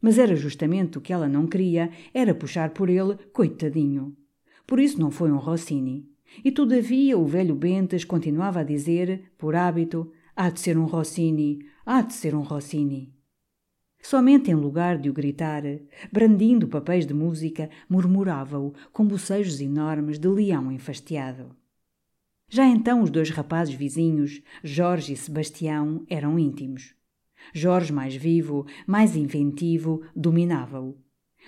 Mas 0.00 0.18
era 0.18 0.36
justamente 0.36 0.98
o 0.98 1.00
que 1.00 1.12
ela 1.12 1.28
não 1.28 1.46
queria, 1.46 1.90
era 2.12 2.34
puxar 2.34 2.70
por 2.70 2.88
ele, 2.88 3.16
coitadinho. 3.32 4.16
Por 4.66 4.78
isso 4.78 5.00
não 5.00 5.10
foi 5.10 5.32
um 5.32 5.38
Rossini. 5.38 6.11
E 6.44 6.50
todavia 6.50 7.18
o 7.18 7.26
velho 7.26 7.54
Bentes 7.54 8.04
continuava 8.04 8.60
a 8.60 8.64
dizer, 8.64 9.32
por 9.36 9.54
hábito, 9.54 10.12
há 10.34 10.50
de 10.50 10.60
ser 10.60 10.78
um 10.78 10.86
Rossini, 10.86 11.66
há 11.84 12.00
de 12.00 12.14
ser 12.14 12.34
um 12.34 12.42
Rossini. 12.42 13.14
Somente 14.02 14.50
em 14.50 14.54
lugar 14.54 14.98
de 14.98 15.08
o 15.08 15.12
gritar, 15.12 15.62
brandindo 16.10 16.66
papéis 16.66 17.06
de 17.06 17.14
música, 17.14 17.70
murmurava-o 17.88 18.74
com 18.92 19.06
bocejos 19.06 19.60
enormes 19.60 20.18
de 20.18 20.26
leão 20.26 20.72
enfastiado. 20.72 21.54
Já 22.48 22.66
então 22.66 23.02
os 23.02 23.10
dois 23.10 23.30
rapazes 23.30 23.74
vizinhos, 23.74 24.42
Jorge 24.62 25.12
e 25.12 25.16
Sebastião, 25.16 26.04
eram 26.10 26.38
íntimos. 26.38 26.94
Jorge, 27.54 27.92
mais 27.92 28.14
vivo, 28.14 28.66
mais 28.86 29.16
inventivo, 29.16 30.02
dominava-o. 30.14 31.01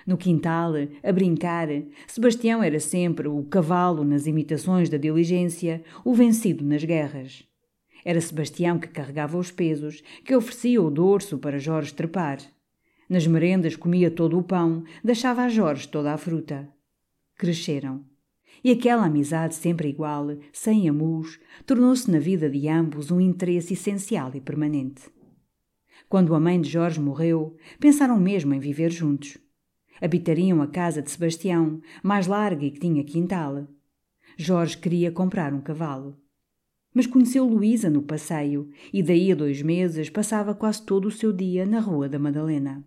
No 0.06 0.18
quintal, 0.18 0.72
a 1.02 1.12
brincar, 1.12 1.68
Sebastião 2.06 2.62
era 2.62 2.78
sempre 2.78 3.26
o 3.26 3.42
cavalo 3.44 4.04
nas 4.04 4.26
imitações 4.26 4.90
da 4.90 4.98
diligência, 4.98 5.82
o 6.04 6.14
vencido 6.14 6.64
nas 6.64 6.84
guerras. 6.84 7.44
Era 8.04 8.20
Sebastião 8.20 8.78
que 8.78 8.88
carregava 8.88 9.38
os 9.38 9.50
pesos, 9.50 10.02
que 10.24 10.36
oferecia 10.36 10.82
o 10.82 10.90
dorso 10.90 11.38
para 11.38 11.58
Jorge 11.58 11.94
trepar. 11.94 12.38
Nas 13.08 13.26
merendas 13.26 13.76
comia 13.76 14.10
todo 14.10 14.38
o 14.38 14.42
pão, 14.42 14.84
deixava 15.02 15.42
a 15.42 15.48
Jorge 15.48 15.88
toda 15.88 16.12
a 16.12 16.18
fruta. 16.18 16.68
Cresceram. 17.36 18.04
E 18.62 18.70
aquela 18.70 19.06
amizade 19.06 19.54
sempre 19.54 19.88
igual, 19.88 20.36
sem 20.52 20.88
amus, 20.88 21.38
tornou-se 21.66 22.10
na 22.10 22.18
vida 22.18 22.48
de 22.48 22.68
ambos 22.68 23.10
um 23.10 23.20
interesse 23.20 23.72
essencial 23.72 24.30
e 24.34 24.40
permanente. 24.40 25.02
Quando 26.08 26.34
a 26.34 26.40
mãe 26.40 26.60
de 26.60 26.68
Jorge 26.70 27.00
morreu, 27.00 27.56
pensaram 27.80 28.18
mesmo 28.20 28.54
em 28.54 28.60
viver 28.60 28.90
juntos. 28.90 29.38
Habitariam 30.00 30.60
a 30.60 30.66
casa 30.66 31.00
de 31.00 31.10
Sebastião, 31.10 31.80
mais 32.02 32.26
larga 32.26 32.64
e 32.64 32.70
que 32.70 32.80
tinha 32.80 33.04
quintal. 33.04 33.66
Jorge 34.36 34.78
queria 34.78 35.12
comprar 35.12 35.52
um 35.52 35.60
cavalo. 35.60 36.18
Mas 36.92 37.06
conheceu 37.06 37.44
Luísa 37.44 37.90
no 37.90 38.02
passeio 38.02 38.70
e 38.92 39.02
daí 39.02 39.32
a 39.32 39.34
dois 39.34 39.62
meses 39.62 40.10
passava 40.10 40.54
quase 40.54 40.82
todo 40.82 41.06
o 41.06 41.10
seu 41.10 41.32
dia 41.32 41.66
na 41.66 41.80
Rua 41.80 42.08
da 42.08 42.18
Madalena. 42.18 42.84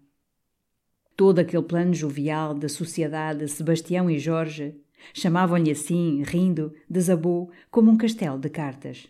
Todo 1.15 1.39
aquele 1.39 1.63
plano 1.63 1.93
jovial 1.93 2.53
da 2.53 2.69
sociedade 2.69 3.47
Sebastião 3.47 4.09
e 4.09 4.19
Jorge, 4.19 4.75
chamavam-lhe 5.13 5.71
assim, 5.71 6.21
rindo, 6.23 6.73
desabou 6.89 7.51
como 7.71 7.91
um 7.91 7.97
castelo 7.97 8.39
de 8.39 8.49
cartas. 8.49 9.07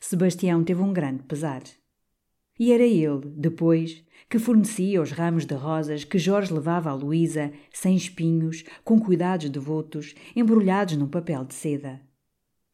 Sebastião 0.00 0.62
teve 0.62 0.82
um 0.82 0.92
grande 0.92 1.22
pesar. 1.24 1.62
E 2.60 2.74
era 2.74 2.84
ele, 2.84 3.22
depois, 3.24 4.04
que 4.28 4.38
fornecia 4.38 5.00
os 5.00 5.12
ramos 5.12 5.46
de 5.46 5.54
rosas 5.54 6.04
que 6.04 6.18
Jorge 6.18 6.52
levava 6.52 6.90
a 6.90 6.94
Luísa, 6.94 7.50
sem 7.72 7.96
espinhos, 7.96 8.64
com 8.84 9.00
cuidados 9.00 9.48
devotos, 9.48 10.14
embrulhados 10.36 10.94
num 10.94 11.08
papel 11.08 11.42
de 11.46 11.54
seda. 11.54 12.02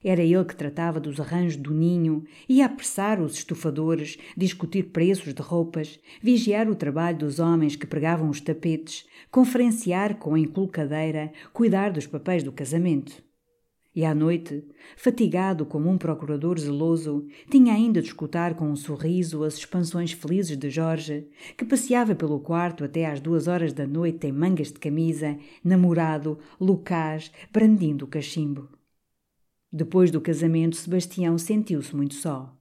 Era 0.03 0.25
ele 0.25 0.45
que 0.45 0.57
tratava 0.57 0.99
dos 0.99 1.21
arranjos 1.21 1.55
do 1.57 1.73
ninho, 1.73 2.25
ia 2.49 2.67
apressar 2.67 3.21
os 3.21 3.35
estufadores, 3.35 4.19
discutir 4.37 4.91
preços 4.91 5.33
de 5.33 5.41
roupas, 5.41 6.01
vigiar 6.21 6.69
o 6.69 6.75
trabalho 6.75 7.19
dos 7.19 7.39
homens 7.39 7.77
que 7.77 7.87
pregavam 7.87 8.29
os 8.29 8.41
tapetes, 8.41 9.07
conferenciar 9.31 10.17
com 10.17 10.35
a 10.35 10.41
inculcadeira, 10.41 11.33
cuidar 11.53 11.93
dos 11.93 12.09
papéis 12.09 12.43
do 12.43 12.51
casamento. 12.51 13.26
E 13.97 14.05
à 14.05 14.15
noite, 14.15 14.63
fatigado 14.95 15.65
como 15.65 15.89
um 15.89 15.97
procurador 15.97 16.59
zeloso, 16.59 17.27
tinha 17.51 17.73
ainda 17.73 18.03
de 18.03 18.09
escutar 18.09 18.55
com 18.55 18.69
um 18.69 18.77
sorriso 18.77 19.43
as 19.43 19.55
expansões 19.55 20.13
felizes 20.13 20.59
de 20.59 20.69
Jorge, 20.69 21.27
que 21.57 21.65
passeava 21.65 22.15
pelo 22.15 22.39
quarto 22.39 22.85
até 22.85 23.07
às 23.07 23.21
duas 23.21 23.49
horas 23.49 23.73
da 23.73 23.87
noite 23.87 24.27
em 24.27 24.33
mangas 24.33 24.71
de 24.71 24.79
camisa, 24.79 25.39
namorado, 25.65 26.39
lucaz, 26.61 27.33
brandindo 27.51 28.05
o 28.05 28.09
cachimbo. 28.09 28.69
Depois 29.73 30.11
do 30.11 30.21
casamento, 30.21 30.77
Sebastião 30.77 31.39
sentiu-se 31.39 31.97
muito 31.97 32.17
só. 32.17 32.55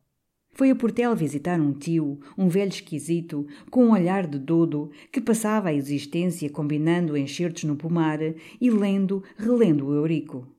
Foi 0.52 0.70
a 0.70 0.76
Portela 0.76 1.14
visitar 1.14 1.60
um 1.60 1.74
tio, 1.74 2.18
um 2.38 2.48
velho 2.48 2.70
esquisito, 2.70 3.46
com 3.70 3.88
um 3.88 3.92
olhar 3.92 4.26
de 4.26 4.40
dodo, 4.40 4.90
que 5.12 5.20
passava 5.20 5.68
a 5.68 5.74
existência 5.74 6.50
combinando 6.50 7.18
enxertos 7.18 7.66
no 7.66 7.76
pomar 7.76 8.20
e 8.62 8.70
lendo, 8.70 9.22
relendo 9.38 9.88
o 9.88 9.94
Eurico. 9.94 10.55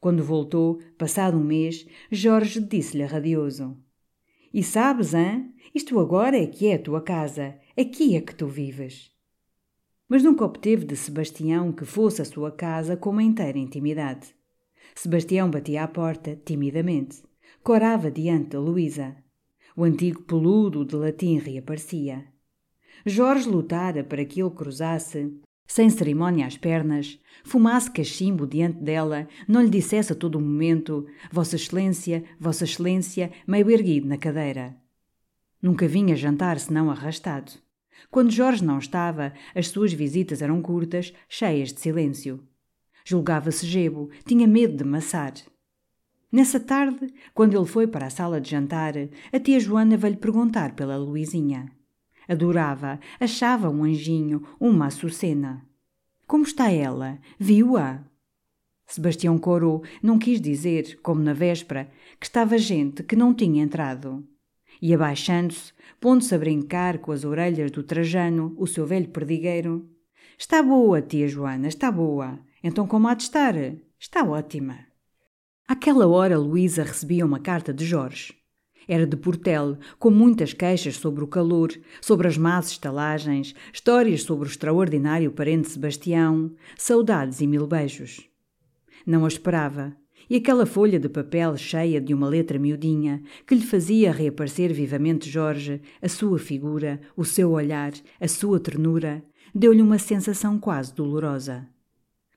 Quando 0.00 0.22
voltou, 0.22 0.80
passado 0.96 1.36
um 1.36 1.42
mês, 1.42 1.86
Jorge 2.10 2.60
disse-lhe 2.60 3.04
radioso: 3.04 3.76
E 4.52 4.62
sabes, 4.62 5.14
hã? 5.14 5.44
Isto 5.74 5.98
agora 5.98 6.36
é 6.36 6.46
que 6.46 6.68
é 6.68 6.74
a 6.74 6.82
tua 6.82 7.00
casa, 7.00 7.58
aqui 7.76 8.16
é 8.16 8.20
que 8.20 8.34
tu 8.34 8.46
vives. 8.46 9.10
Mas 10.08 10.22
nunca 10.22 10.44
obteve 10.44 10.86
de 10.86 10.96
Sebastião 10.96 11.72
que 11.72 11.84
fosse 11.84 12.22
a 12.22 12.24
sua 12.24 12.50
casa 12.50 12.96
com 12.96 13.10
uma 13.10 13.22
inteira 13.22 13.58
intimidade. 13.58 14.34
Sebastião 14.94 15.50
batia 15.50 15.84
à 15.84 15.88
porta, 15.88 16.40
timidamente. 16.44 17.22
Corava 17.62 18.10
diante 18.10 18.50
da 18.50 18.60
Luísa. 18.60 19.16
O 19.76 19.84
antigo 19.84 20.22
peludo 20.22 20.84
de 20.84 20.96
latim 20.96 21.38
reaparecia. 21.38 22.26
Jorge 23.04 23.48
lutara 23.48 24.02
para 24.02 24.24
que 24.24 24.40
ele 24.40 24.50
cruzasse, 24.50 25.38
sem 25.68 25.90
cerimónia 25.90 26.46
às 26.46 26.56
pernas, 26.56 27.20
fumasse 27.44 27.90
cachimbo 27.90 28.46
diante 28.46 28.82
dela, 28.82 29.28
não 29.46 29.60
lhe 29.60 29.68
dissesse 29.68 30.12
a 30.12 30.16
todo 30.16 30.36
o 30.36 30.40
momento 30.40 31.06
Vossa 31.30 31.56
Excelência, 31.56 32.24
Vossa 32.40 32.64
Excelência, 32.64 33.30
meio 33.46 33.70
erguido 33.70 34.08
na 34.08 34.16
cadeira. 34.16 34.74
Nunca 35.60 35.86
vinha 35.86 36.16
jantar 36.16 36.58
senão 36.58 36.90
arrastado. 36.90 37.52
Quando 38.10 38.30
Jorge 38.30 38.64
não 38.64 38.78
estava, 38.78 39.34
as 39.54 39.68
suas 39.68 39.92
visitas 39.92 40.40
eram 40.40 40.62
curtas, 40.62 41.12
cheias 41.28 41.72
de 41.72 41.80
silêncio. 41.80 42.42
Julgava-se 43.04 43.66
gebo, 43.66 44.10
tinha 44.24 44.46
medo 44.46 44.76
de 44.76 44.84
maçar. 44.84 45.34
Nessa 46.32 46.58
tarde, 46.60 47.12
quando 47.34 47.56
ele 47.56 47.66
foi 47.66 47.86
para 47.86 48.06
a 48.06 48.10
sala 48.10 48.40
de 48.40 48.50
jantar, 48.50 48.94
a 49.32 49.40
tia 49.40 49.60
Joana 49.60 49.96
veio-lhe 49.96 50.18
perguntar 50.18 50.74
pela 50.74 50.96
Luizinha. 50.96 51.77
Adorava, 52.28 53.00
achava 53.18 53.70
um 53.70 53.84
anjinho, 53.84 54.46
uma 54.60 54.86
açucena. 54.86 55.66
Como 56.26 56.44
está 56.44 56.70
ela? 56.70 57.18
Viu-a? 57.38 58.04
Sebastião 58.86 59.38
corou, 59.38 59.82
não 60.02 60.18
quis 60.18 60.40
dizer, 60.40 61.00
como 61.02 61.22
na 61.22 61.32
véspera, 61.32 61.90
que 62.20 62.26
estava 62.26 62.58
gente 62.58 63.02
que 63.02 63.16
não 63.16 63.34
tinha 63.34 63.62
entrado. 63.62 64.26
E 64.80 64.94
abaixando-se, 64.94 65.72
pondo-se 66.00 66.34
a 66.34 66.38
brincar 66.38 66.98
com 66.98 67.12
as 67.12 67.24
orelhas 67.24 67.70
do 67.70 67.82
Trajano, 67.82 68.54
o 68.56 68.66
seu 68.66 68.86
velho 68.86 69.08
perdigueiro. 69.08 69.88
Está 70.38 70.62
boa, 70.62 71.02
tia 71.02 71.26
Joana, 71.26 71.68
está 71.68 71.90
boa. 71.90 72.38
Então 72.62 72.86
como 72.86 73.08
há 73.08 73.14
de 73.14 73.24
estar? 73.24 73.54
Está 73.98 74.22
ótima. 74.22 74.86
Àquela 75.66 76.06
hora, 76.06 76.38
Luísa 76.38 76.82
recebia 76.82 77.26
uma 77.26 77.40
carta 77.40 77.74
de 77.74 77.84
Jorge. 77.84 78.37
Era 78.88 79.06
de 79.06 79.16
Portel, 79.16 79.76
com 79.98 80.10
muitas 80.10 80.54
queixas 80.54 80.96
sobre 80.96 81.22
o 81.22 81.26
calor, 81.26 81.70
sobre 82.00 82.26
as 82.26 82.38
más 82.38 82.70
estalagens, 82.70 83.54
histórias 83.70 84.22
sobre 84.22 84.48
o 84.48 84.50
extraordinário 84.50 85.30
parente 85.30 85.68
Sebastião, 85.68 86.50
saudades 86.74 87.42
e 87.42 87.46
mil 87.46 87.66
beijos. 87.66 88.26
Não 89.06 89.26
a 89.26 89.28
esperava, 89.28 89.94
e 90.30 90.36
aquela 90.36 90.64
folha 90.64 90.98
de 90.98 91.08
papel 91.08 91.54
cheia 91.58 92.00
de 92.00 92.14
uma 92.14 92.28
letra 92.28 92.58
miudinha, 92.58 93.22
que 93.46 93.54
lhe 93.54 93.62
fazia 93.62 94.10
reaparecer 94.10 94.72
vivamente 94.72 95.28
Jorge, 95.28 95.82
a 96.00 96.08
sua 96.08 96.38
figura, 96.38 96.98
o 97.14 97.26
seu 97.26 97.50
olhar, 97.50 97.92
a 98.18 98.26
sua 98.26 98.58
ternura, 98.58 99.22
deu-lhe 99.54 99.82
uma 99.82 99.98
sensação 99.98 100.58
quase 100.58 100.94
dolorosa. 100.94 101.68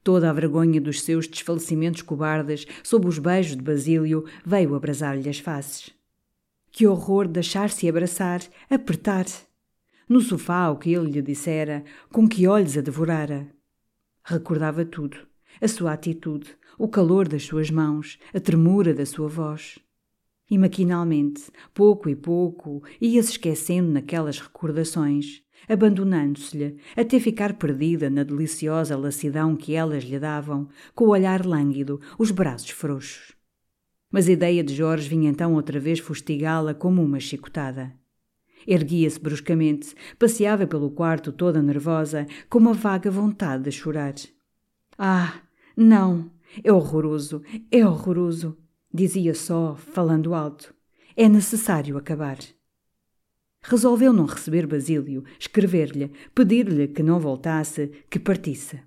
Toda 0.04 0.30
a 0.30 0.34
vergonha 0.34 0.82
dos 0.82 1.02
seus 1.02 1.28
desfalecimentos 1.28 2.02
cobardes 2.02 2.66
sob 2.84 3.08
os 3.08 3.20
beijos 3.20 3.56
de 3.56 3.62
Basílio 3.62 4.26
veio 4.46 4.76
abrasar-lhe 4.76 5.30
as 5.30 5.40
faces. 5.40 6.01
Que 6.72 6.88
horror 6.88 7.28
deixar-se 7.28 7.88
abraçar, 7.88 8.42
apertar. 8.70 9.26
No 10.08 10.22
sofá 10.22 10.70
o 10.70 10.78
que 10.78 10.94
ele 10.94 11.12
lhe 11.12 11.22
dissera, 11.22 11.84
com 12.10 12.28
que 12.28 12.48
olhos 12.48 12.78
a 12.78 12.82
devorara. 12.82 13.50
Recordava 14.24 14.86
tudo, 14.86 15.18
a 15.62 15.68
sua 15.68 15.92
atitude, 15.94 16.56
o 16.78 16.88
calor 16.88 17.28
das 17.28 17.44
suas 17.44 17.70
mãos, 17.70 18.18
a 18.34 18.40
tremura 18.40 18.94
da 18.94 19.06
sua 19.06 19.28
voz. 19.28 19.80
E 20.50 20.58
maquinalmente, 20.58 21.52
pouco 21.74 22.10
e 22.10 22.16
pouco, 22.16 22.82
ia-se 23.00 23.32
esquecendo 23.32 23.92
naquelas 23.92 24.40
recordações, 24.40 25.44
abandonando-se-lhe, 25.68 26.78
até 26.96 27.20
ficar 27.20 27.54
perdida 27.54 28.10
na 28.10 28.24
deliciosa 28.24 28.98
lassidão 28.98 29.56
que 29.56 29.76
elas 29.76 30.04
lhe 30.04 30.20
davam, 30.20 30.70
com 30.96 31.06
o 31.06 31.10
olhar 31.10 31.46
lânguido, 31.46 32.00
os 32.18 32.32
braços 32.32 32.72
frouxos. 32.72 33.41
Mas 34.12 34.28
a 34.28 34.32
ideia 34.32 34.64
de 34.64 34.76
Jorge 34.76 35.08
vinha 35.08 35.30
então 35.30 35.54
outra 35.54 35.80
vez 35.80 36.00
fustigá-la 36.00 36.74
como 36.74 37.02
uma 37.02 37.20
chicotada. 37.20 37.94
Erguia-se 38.68 39.20
bruscamente, 39.20 39.96
passeava 40.20 40.68
pelo 40.68 40.92
quarto 40.92 41.32
toda 41.32 41.62
nervosa, 41.62 42.28
com 42.50 42.60
uma 42.60 42.74
vaga 42.74 43.10
vontade 43.10 43.64
de 43.64 43.72
chorar. 43.72 44.14
Ah, 44.98 45.42
não! 45.76 46.30
É 46.64 46.72
horroroso, 46.72 47.42
é 47.72 47.86
horroroso! 47.86 48.58
Dizia 48.94 49.34
só, 49.34 49.76
falando 49.76 50.34
alto. 50.34 50.74
É 51.16 51.30
necessário 51.30 51.98
acabar. 51.98 52.38
Resolveu 53.64 54.12
não 54.12 54.26
receber 54.26 54.68
Basílio, 54.68 55.24
escrever-lhe, 55.40 56.12
pedir-lhe 56.36 56.88
que 56.88 57.04
não 57.04 57.20
voltasse, 57.20 57.92
que 58.10 58.20
partisse. 58.20 58.82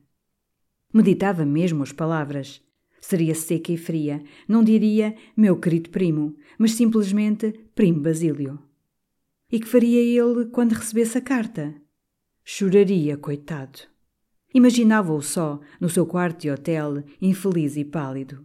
Meditava 0.93 1.45
mesmo 1.45 1.83
as 1.83 1.93
palavras. 1.93 2.64
Seria 3.07 3.35
seca 3.35 3.71
e 3.71 3.77
fria. 3.77 4.25
Não 4.49 4.65
diria 4.65 5.15
meu 5.37 5.59
querido 5.59 5.91
primo, 5.91 6.35
mas 6.57 6.73
simplesmente 6.73 7.53
primo 7.75 8.01
Basílio. 8.01 8.59
E 9.53 9.61
que 9.61 9.67
faria 9.67 10.01
ele 10.01 10.47
quando 10.47 10.73
recebesse 10.73 11.19
a 11.19 11.21
carta? 11.21 11.75
Choraria, 12.43 13.19
coitado. 13.19 13.81
Imaginava-o 14.55 15.21
só, 15.21 15.61
no 15.79 15.91
seu 15.91 16.07
quarto 16.07 16.41
de 16.41 16.51
hotel, 16.51 17.05
infeliz 17.21 17.77
e 17.77 17.85
pálido. 17.85 18.43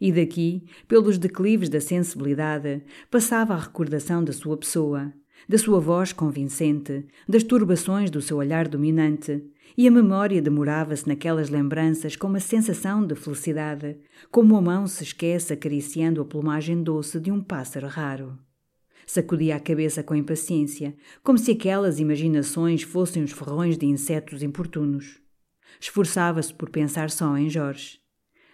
E 0.00 0.12
daqui, 0.12 0.62
pelos 0.86 1.18
declives 1.18 1.68
da 1.68 1.80
sensibilidade, 1.80 2.84
passava 3.10 3.54
a 3.54 3.58
recordação 3.58 4.22
da 4.22 4.32
sua 4.32 4.56
pessoa, 4.56 5.12
da 5.48 5.58
sua 5.58 5.80
voz 5.80 6.12
convincente, 6.12 7.04
das 7.28 7.42
turbações 7.42 8.12
do 8.12 8.22
seu 8.22 8.36
olhar 8.36 8.68
dominante, 8.68 9.42
e 9.78 9.86
a 9.86 9.92
memória 9.92 10.42
demorava-se 10.42 11.06
naquelas 11.06 11.48
lembranças 11.50 12.16
com 12.16 12.26
uma 12.26 12.40
sensação 12.40 13.06
de 13.06 13.14
felicidade, 13.14 13.96
como 14.28 14.56
a 14.56 14.60
mão 14.60 14.88
se 14.88 15.04
esquece 15.04 15.52
acariciando 15.52 16.20
a 16.20 16.24
plumagem 16.24 16.82
doce 16.82 17.20
de 17.20 17.30
um 17.30 17.40
pássaro 17.40 17.86
raro. 17.86 18.36
Sacudia 19.06 19.54
a 19.54 19.60
cabeça 19.60 20.02
com 20.02 20.16
impaciência, 20.16 20.96
como 21.22 21.38
se 21.38 21.52
aquelas 21.52 22.00
imaginações 22.00 22.82
fossem 22.82 23.22
os 23.22 23.30
ferrões 23.30 23.78
de 23.78 23.86
insetos 23.86 24.42
importunos. 24.42 25.20
Esforçava-se 25.80 26.52
por 26.52 26.70
pensar 26.70 27.08
só 27.08 27.38
em 27.38 27.48
Jorge. 27.48 28.00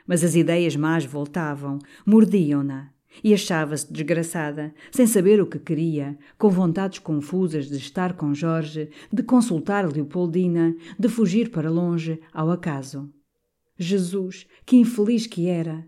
Mas 0.07 0.23
as 0.23 0.35
ideias 0.35 0.77
más 0.77 1.07
voltavam, 1.07 1.79
mordiam-na, 2.05 2.93
e 3.23 3.33
achava-se 3.33 3.93
desgraçada, 3.93 4.75
sem 4.91 5.07
saber 5.07 5.41
o 5.41 5.47
que 5.47 5.59
queria, 5.59 6.19
com 6.37 6.49
vontades 6.49 6.99
confusas 6.99 7.69
de 7.69 7.77
estar 7.77 8.15
com 8.15 8.35
Jorge, 8.35 8.89
de 9.13 9.23
consultar 9.23 9.91
Leopoldina, 9.91 10.75
de 10.99 11.09
fugir 11.09 11.51
para 11.51 11.71
longe, 11.71 12.21
ao 12.33 12.51
acaso. 12.51 13.13
Jesus, 13.79 14.47
que 14.65 14.77
infeliz 14.77 15.27
que 15.27 15.49
era! 15.49 15.87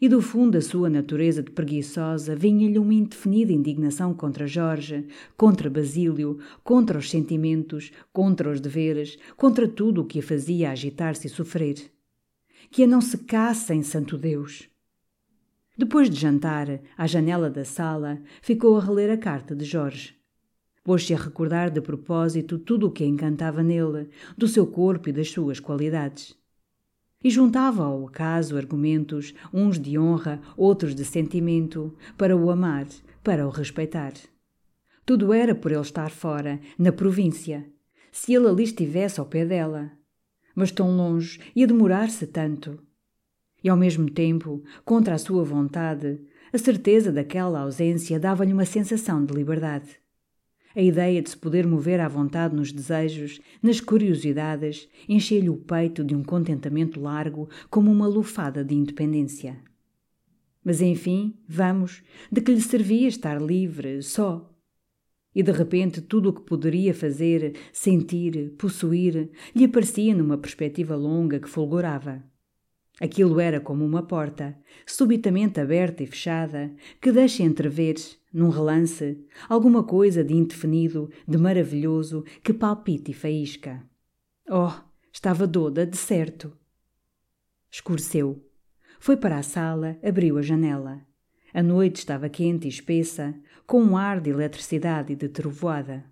E 0.00 0.08
do 0.08 0.22
fundo 0.22 0.52
da 0.52 0.60
sua 0.60 0.88
natureza 0.88 1.42
de 1.42 1.50
preguiçosa 1.50 2.36
vinha-lhe 2.36 2.78
uma 2.78 2.94
indefinida 2.94 3.52
indignação 3.52 4.14
contra 4.14 4.46
Jorge, 4.46 5.08
contra 5.36 5.68
Basílio, 5.68 6.38
contra 6.62 6.98
os 6.98 7.10
sentimentos, 7.10 7.90
contra 8.12 8.48
os 8.48 8.60
deveres, 8.60 9.18
contra 9.36 9.66
tudo 9.66 10.02
o 10.02 10.04
que 10.04 10.20
a 10.20 10.22
fazia 10.22 10.70
agitar-se 10.70 11.26
e 11.26 11.30
sofrer. 11.30 11.90
Que 12.70 12.84
a 12.84 12.86
não 12.86 13.00
secasse 13.00 13.74
em 13.74 13.82
santo 13.82 14.16
Deus! 14.16 14.68
Depois 15.78 16.10
de 16.10 16.18
jantar, 16.18 16.80
à 16.96 17.06
janela 17.06 17.48
da 17.48 17.64
sala, 17.64 18.20
ficou 18.42 18.76
a 18.76 18.80
reler 18.80 19.12
a 19.12 19.16
carta 19.16 19.54
de 19.54 19.64
Jorge. 19.64 20.16
Pôs-se 20.82 21.14
a 21.14 21.16
recordar 21.16 21.70
de 21.70 21.80
propósito 21.80 22.58
tudo 22.58 22.88
o 22.88 22.90
que 22.90 23.04
encantava 23.04 23.62
nele, 23.62 24.08
do 24.36 24.48
seu 24.48 24.66
corpo 24.66 25.08
e 25.08 25.12
das 25.12 25.30
suas 25.30 25.60
qualidades. 25.60 26.36
E 27.22 27.30
juntava 27.30 27.84
ao 27.84 28.08
acaso 28.08 28.56
argumentos, 28.56 29.32
uns 29.54 29.78
de 29.78 29.96
honra, 29.96 30.40
outros 30.56 30.96
de 30.96 31.04
sentimento, 31.04 31.94
para 32.16 32.36
o 32.36 32.50
amar, 32.50 32.88
para 33.22 33.46
o 33.46 33.50
respeitar. 33.50 34.14
Tudo 35.06 35.32
era 35.32 35.54
por 35.54 35.70
ele 35.70 35.80
estar 35.80 36.10
fora, 36.10 36.58
na 36.76 36.90
província. 36.90 37.64
Se 38.10 38.34
ele 38.34 38.48
ali 38.48 38.64
estivesse 38.64 39.20
ao 39.20 39.26
pé 39.26 39.44
dela. 39.44 39.92
Mas 40.56 40.72
tão 40.72 40.96
longe, 40.96 41.38
ia 41.54 41.68
demorar-se 41.68 42.26
tanto 42.26 42.80
e 43.62 43.68
ao 43.68 43.76
mesmo 43.76 44.10
tempo, 44.10 44.62
contra 44.84 45.14
a 45.14 45.18
sua 45.18 45.44
vontade, 45.44 46.20
a 46.52 46.58
certeza 46.58 47.12
daquela 47.12 47.60
ausência 47.60 48.18
dava-lhe 48.18 48.52
uma 48.52 48.64
sensação 48.64 49.24
de 49.24 49.34
liberdade. 49.34 49.98
A 50.74 50.82
ideia 50.82 51.20
de 51.20 51.30
se 51.30 51.36
poder 51.36 51.66
mover 51.66 51.98
à 51.98 52.08
vontade 52.08 52.54
nos 52.54 52.70
desejos, 52.70 53.40
nas 53.62 53.80
curiosidades, 53.80 54.88
enchia-lhe 55.08 55.50
o 55.50 55.56
peito 55.56 56.04
de 56.04 56.14
um 56.14 56.22
contentamento 56.22 57.00
largo 57.00 57.48
como 57.68 57.90
uma 57.90 58.06
lufada 58.06 58.64
de 58.64 58.74
independência. 58.74 59.58
Mas 60.62 60.80
enfim, 60.80 61.34
vamos, 61.48 62.02
de 62.30 62.40
que 62.40 62.52
lhe 62.52 62.60
servia 62.60 63.08
estar 63.08 63.40
livre, 63.40 64.02
só? 64.02 64.54
E 65.34 65.42
de 65.42 65.52
repente 65.52 66.00
tudo 66.00 66.28
o 66.28 66.32
que 66.32 66.42
poderia 66.42 66.94
fazer, 66.94 67.56
sentir, 67.72 68.54
possuir, 68.58 69.30
lhe 69.54 69.64
aparecia 69.64 70.14
numa 70.14 70.38
perspectiva 70.38 70.94
longa 70.94 71.40
que 71.40 71.48
fulgurava. 71.48 72.22
Aquilo 73.00 73.38
era 73.38 73.60
como 73.60 73.84
uma 73.84 74.02
porta, 74.02 74.58
subitamente 74.84 75.60
aberta 75.60 76.02
e 76.02 76.06
fechada, 76.06 76.74
que 77.00 77.12
deixa 77.12 77.44
entrever, 77.44 77.94
num 78.32 78.48
relance, 78.48 79.24
alguma 79.48 79.84
coisa 79.84 80.24
de 80.24 80.34
indefinido, 80.34 81.08
de 81.26 81.38
maravilhoso, 81.38 82.24
que 82.42 82.52
palpita 82.52 83.10
e 83.10 83.14
faísca. 83.14 83.84
Oh, 84.50 84.72
estava 85.12 85.46
doda, 85.46 85.86
de 85.86 85.96
certo. 85.96 86.52
Escureceu. 87.70 88.44
Foi 88.98 89.16
para 89.16 89.38
a 89.38 89.42
sala, 89.42 89.96
abriu 90.02 90.36
a 90.36 90.42
janela. 90.42 91.00
A 91.54 91.62
noite 91.62 91.96
estava 91.96 92.28
quente 92.28 92.66
e 92.66 92.68
espessa, 92.68 93.34
com 93.64 93.80
um 93.80 93.96
ar 93.96 94.20
de 94.20 94.30
eletricidade 94.30 95.12
e 95.12 95.16
de 95.16 95.28
trovoada. 95.28 96.04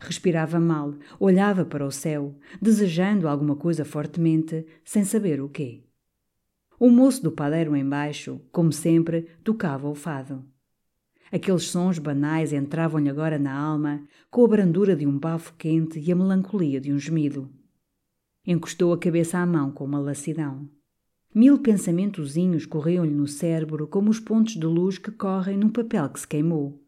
Respirava 0.00 0.58
mal, 0.58 0.94
olhava 1.20 1.64
para 1.64 1.86
o 1.86 1.90
céu, 1.90 2.38
desejando 2.60 3.28
alguma 3.28 3.56
coisa 3.56 3.84
fortemente, 3.84 4.66
sem 4.84 5.04
saber 5.04 5.40
o 5.40 5.48
quê. 5.48 5.85
O 6.78 6.90
moço 6.90 7.22
do 7.22 7.32
padeiro 7.32 7.74
embaixo, 7.74 8.40
como 8.52 8.70
sempre, 8.70 9.22
tocava 9.42 9.88
o 9.88 9.94
fado. 9.94 10.44
Aqueles 11.32 11.64
sons 11.64 11.98
banais 11.98 12.52
entravam-lhe 12.52 13.08
agora 13.08 13.38
na 13.38 13.52
alma, 13.52 14.02
com 14.30 14.44
a 14.44 14.48
brandura 14.48 14.94
de 14.94 15.06
um 15.06 15.18
bafo 15.18 15.54
quente 15.54 15.98
e 15.98 16.12
a 16.12 16.16
melancolia 16.16 16.80
de 16.80 16.92
um 16.92 16.98
gemido. 16.98 17.50
Encostou 18.46 18.92
a 18.92 18.98
cabeça 18.98 19.38
à 19.38 19.46
mão 19.46 19.70
com 19.70 19.84
uma 19.84 19.98
lassidão. 19.98 20.68
Mil 21.34 21.58
pensamentozinhos 21.58 22.64
corriam-lhe 22.64 23.12
no 23.12 23.26
cérebro 23.26 23.86
como 23.86 24.08
os 24.08 24.20
pontos 24.20 24.54
de 24.54 24.66
luz 24.66 24.98
que 24.98 25.10
correm 25.10 25.56
num 25.56 25.68
papel 25.68 26.08
que 26.10 26.20
se 26.20 26.28
queimou. 26.28 26.80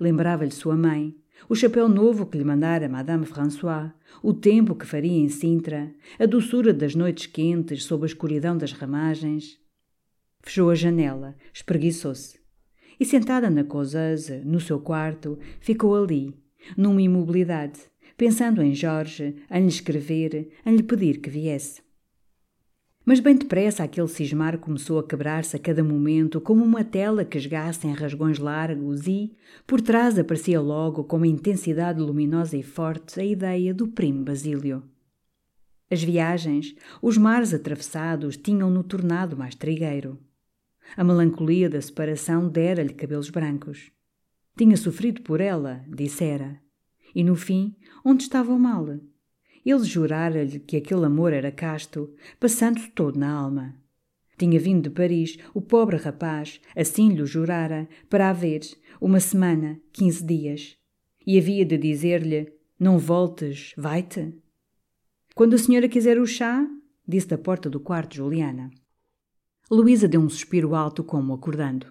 Lembrava-lhe 0.00 0.50
sua 0.50 0.76
mãe, 0.76 1.14
o 1.48 1.54
chapéu 1.54 1.88
novo 1.88 2.26
que 2.26 2.38
lhe 2.38 2.44
mandara 2.44 2.88
Madame 2.88 3.26
François, 3.26 3.92
o 4.22 4.32
tempo 4.32 4.74
que 4.74 4.86
faria 4.86 5.18
em 5.18 5.28
Sintra, 5.28 5.92
a 6.18 6.26
doçura 6.26 6.72
das 6.72 6.94
noites 6.94 7.26
quentes 7.26 7.84
sob 7.84 8.04
a 8.04 8.06
escuridão 8.06 8.56
das 8.56 8.72
ramagens. 8.72 9.58
Fechou 10.40 10.70
a 10.70 10.74
janela, 10.74 11.36
espreguiçou-se. 11.52 12.40
E 12.98 13.04
sentada 13.04 13.50
na 13.50 13.64
causeuse, 13.64 14.42
no 14.44 14.60
seu 14.60 14.80
quarto, 14.80 15.38
ficou 15.60 15.96
ali, 15.96 16.34
numa 16.76 17.02
imobilidade, 17.02 17.80
pensando 18.16 18.62
em 18.62 18.74
Jorge, 18.74 19.36
em 19.50 19.62
lhe 19.62 19.68
escrever, 19.68 20.50
em 20.64 20.76
lhe 20.76 20.82
pedir 20.82 21.20
que 21.20 21.30
viesse. 21.30 21.82
Mas 23.04 23.18
bem 23.18 23.34
depressa 23.34 23.82
aquele 23.82 24.06
cismar 24.06 24.58
começou 24.58 25.00
a 25.00 25.06
quebrar-se 25.06 25.56
a 25.56 25.58
cada 25.58 25.82
momento 25.82 26.40
como 26.40 26.64
uma 26.64 26.84
tela 26.84 27.24
que 27.24 27.36
esgaça 27.36 27.88
em 27.88 27.92
rasgões 27.92 28.38
largos 28.38 29.08
e, 29.08 29.32
por 29.66 29.80
trás 29.80 30.16
aparecia 30.16 30.60
logo 30.60 31.02
com 31.02 31.16
uma 31.16 31.26
intensidade 31.26 32.00
luminosa 32.00 32.56
e 32.56 32.62
forte 32.62 33.20
a 33.20 33.24
ideia 33.24 33.74
do 33.74 33.88
primo 33.88 34.22
Basílio. 34.22 34.84
As 35.90 36.02
viagens, 36.02 36.76
os 37.02 37.18
mares 37.18 37.52
atravessados 37.52 38.36
tinham-no 38.36 38.84
tornado 38.84 39.36
mais 39.36 39.56
trigueiro. 39.56 40.18
A 40.96 41.02
melancolia 41.02 41.68
da 41.68 41.82
separação 41.82 42.48
dera-lhe 42.48 42.94
cabelos 42.94 43.30
brancos. 43.30 43.90
Tinha 44.56 44.76
sofrido 44.76 45.22
por 45.22 45.40
ela, 45.40 45.84
dissera. 45.88 46.60
E 47.14 47.24
no 47.24 47.34
fim, 47.34 47.74
onde 48.04 48.22
estava 48.22 48.52
o 48.52 48.58
mal? 48.58 48.86
Ele 49.64 49.84
jurara-lhe 49.84 50.58
que 50.58 50.76
aquele 50.76 51.04
amor 51.04 51.32
era 51.32 51.52
casto, 51.52 52.12
passando-se 52.40 52.90
todo 52.90 53.18
na 53.18 53.32
alma. 53.32 53.76
Tinha 54.36 54.58
vindo 54.58 54.88
de 54.88 54.90
Paris 54.90 55.38
o 55.54 55.60
pobre 55.60 55.96
rapaz, 55.96 56.60
assim 56.74 57.10
lhe 57.10 57.24
jurara, 57.24 57.88
para 58.10 58.28
a 58.28 58.32
ver, 58.32 58.60
uma 59.00 59.20
semana, 59.20 59.80
quinze 59.92 60.24
dias. 60.24 60.76
E 61.24 61.38
havia 61.38 61.64
de 61.64 61.78
dizer-lhe: 61.78 62.52
Não 62.78 62.98
voltes, 62.98 63.72
vai-te. 63.76 64.34
Quando 65.34 65.54
a 65.54 65.58
senhora 65.58 65.88
quiser 65.88 66.18
o 66.18 66.26
chá, 66.26 66.66
disse 67.06 67.28
da 67.28 67.38
porta 67.38 67.70
do 67.70 67.78
quarto 67.78 68.16
Juliana. 68.16 68.70
Luísa 69.70 70.08
deu 70.08 70.20
um 70.20 70.28
suspiro 70.28 70.74
alto, 70.74 71.02
como 71.04 71.32
acordando. 71.32 71.86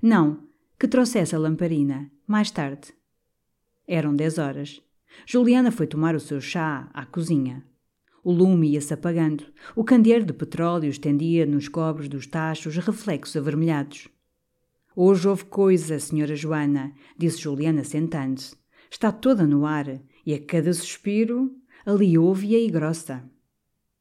Não, 0.00 0.48
que 0.78 0.86
trouxesse 0.86 1.34
a 1.34 1.38
lamparina, 1.38 2.10
mais 2.26 2.50
tarde. 2.50 2.94
Eram 3.86 4.14
dez 4.14 4.38
horas. 4.38 4.80
Juliana 5.26 5.70
foi 5.70 5.86
tomar 5.86 6.14
o 6.14 6.20
seu 6.20 6.40
chá 6.40 6.88
à 6.92 7.04
cozinha. 7.04 7.64
O 8.22 8.32
lume 8.32 8.70
ia-se 8.72 8.92
apagando. 8.92 9.44
O 9.74 9.84
candeeiro 9.84 10.24
de 10.24 10.32
petróleo 10.32 10.90
estendia 10.90 11.46
nos 11.46 11.68
cobres 11.68 12.08
dos 12.08 12.26
tachos 12.26 12.76
reflexos 12.76 13.36
avermelhados. 13.36 14.08
Hoje 14.94 15.28
houve 15.28 15.44
coisa, 15.44 15.98
senhora 15.98 16.34
Joana, 16.34 16.92
disse 17.16 17.40
Juliana 17.40 17.84
sentando-se. 17.84 18.56
Está 18.90 19.12
toda 19.12 19.46
no 19.46 19.64
ar, 19.64 20.00
e 20.26 20.34
a 20.34 20.44
cada 20.44 20.72
suspiro 20.72 21.54
ali 21.86 22.18
ouve-a 22.18 22.58
e 22.58 22.68
grossa. 22.68 23.22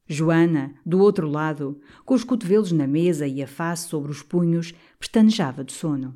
Joana, 0.08 0.74
do 0.86 1.00
outro 1.00 1.28
lado, 1.28 1.80
com 2.06 2.14
os 2.14 2.24
cotovelos 2.24 2.72
na 2.72 2.88
mesa 2.88 3.28
e 3.28 3.44
a 3.44 3.48
face 3.48 3.90
sobre 3.90 4.10
os 4.10 4.24
punhos, 4.24 4.74
pestanejava 4.98 5.64
de 5.64 5.74
sono. 5.74 6.16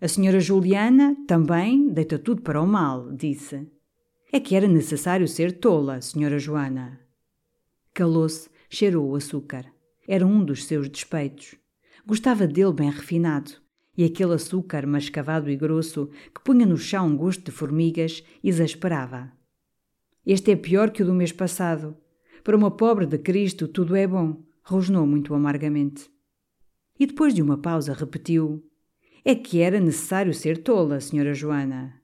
A 0.00 0.06
senhora 0.06 0.38
Juliana, 0.38 1.16
também, 1.26 1.88
deita 1.88 2.18
tudo 2.18 2.42
para 2.42 2.60
o 2.60 2.66
mal, 2.66 3.12
disse. 3.12 3.66
É 4.30 4.38
que 4.38 4.54
era 4.54 4.68
necessário 4.68 5.26
ser 5.26 5.52
tola, 5.52 6.02
senhora 6.02 6.38
Joana. 6.38 7.00
Calou-se, 7.94 8.50
cheirou 8.68 9.08
o 9.08 9.16
açúcar. 9.16 9.64
Era 10.06 10.26
um 10.26 10.44
dos 10.44 10.66
seus 10.66 10.86
despeitos. 10.86 11.54
Gostava 12.06 12.46
dele 12.46 12.74
bem 12.74 12.90
refinado, 12.90 13.52
e 13.96 14.04
aquele 14.04 14.34
açúcar 14.34 14.86
mascavado 14.86 15.50
e 15.50 15.56
grosso 15.56 16.10
que 16.34 16.42
punha 16.44 16.66
no 16.66 16.76
chão 16.76 17.06
um 17.06 17.16
gosto 17.16 17.44
de 17.44 17.50
formigas 17.50 18.22
exasperava. 18.44 19.32
Este 20.26 20.50
é 20.50 20.56
pior 20.56 20.90
que 20.90 21.02
o 21.02 21.06
do 21.06 21.14
mês 21.14 21.32
passado. 21.32 21.96
Para 22.44 22.56
uma 22.56 22.70
pobre 22.70 23.06
de 23.06 23.16
Cristo 23.16 23.66
tudo 23.66 23.96
é 23.96 24.06
bom, 24.06 24.44
rosnou 24.62 25.06
muito 25.06 25.32
amargamente. 25.32 26.10
E 27.00 27.06
depois 27.06 27.32
de 27.32 27.40
uma 27.40 27.56
pausa 27.56 27.94
repetiu: 27.94 28.62
É 29.24 29.34
que 29.34 29.60
era 29.60 29.80
necessário 29.80 30.34
ser 30.34 30.58
tola, 30.58 31.00
senhora 31.00 31.32
Joana. 31.32 31.97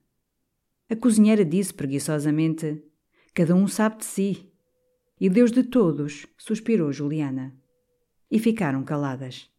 A 0.87 0.95
cozinheira 0.95 1.43
disse 1.43 1.73
preguiçosamente: 1.73 2.83
Cada 3.33 3.55
um 3.55 3.67
sabe 3.67 3.97
de 3.97 4.05
si. 4.05 4.51
E 5.19 5.29
Deus 5.29 5.51
de 5.51 5.63
todos, 5.63 6.27
suspirou 6.37 6.91
Juliana. 6.91 7.55
E 8.29 8.37
ficaram 8.37 8.83
caladas. 8.83 9.49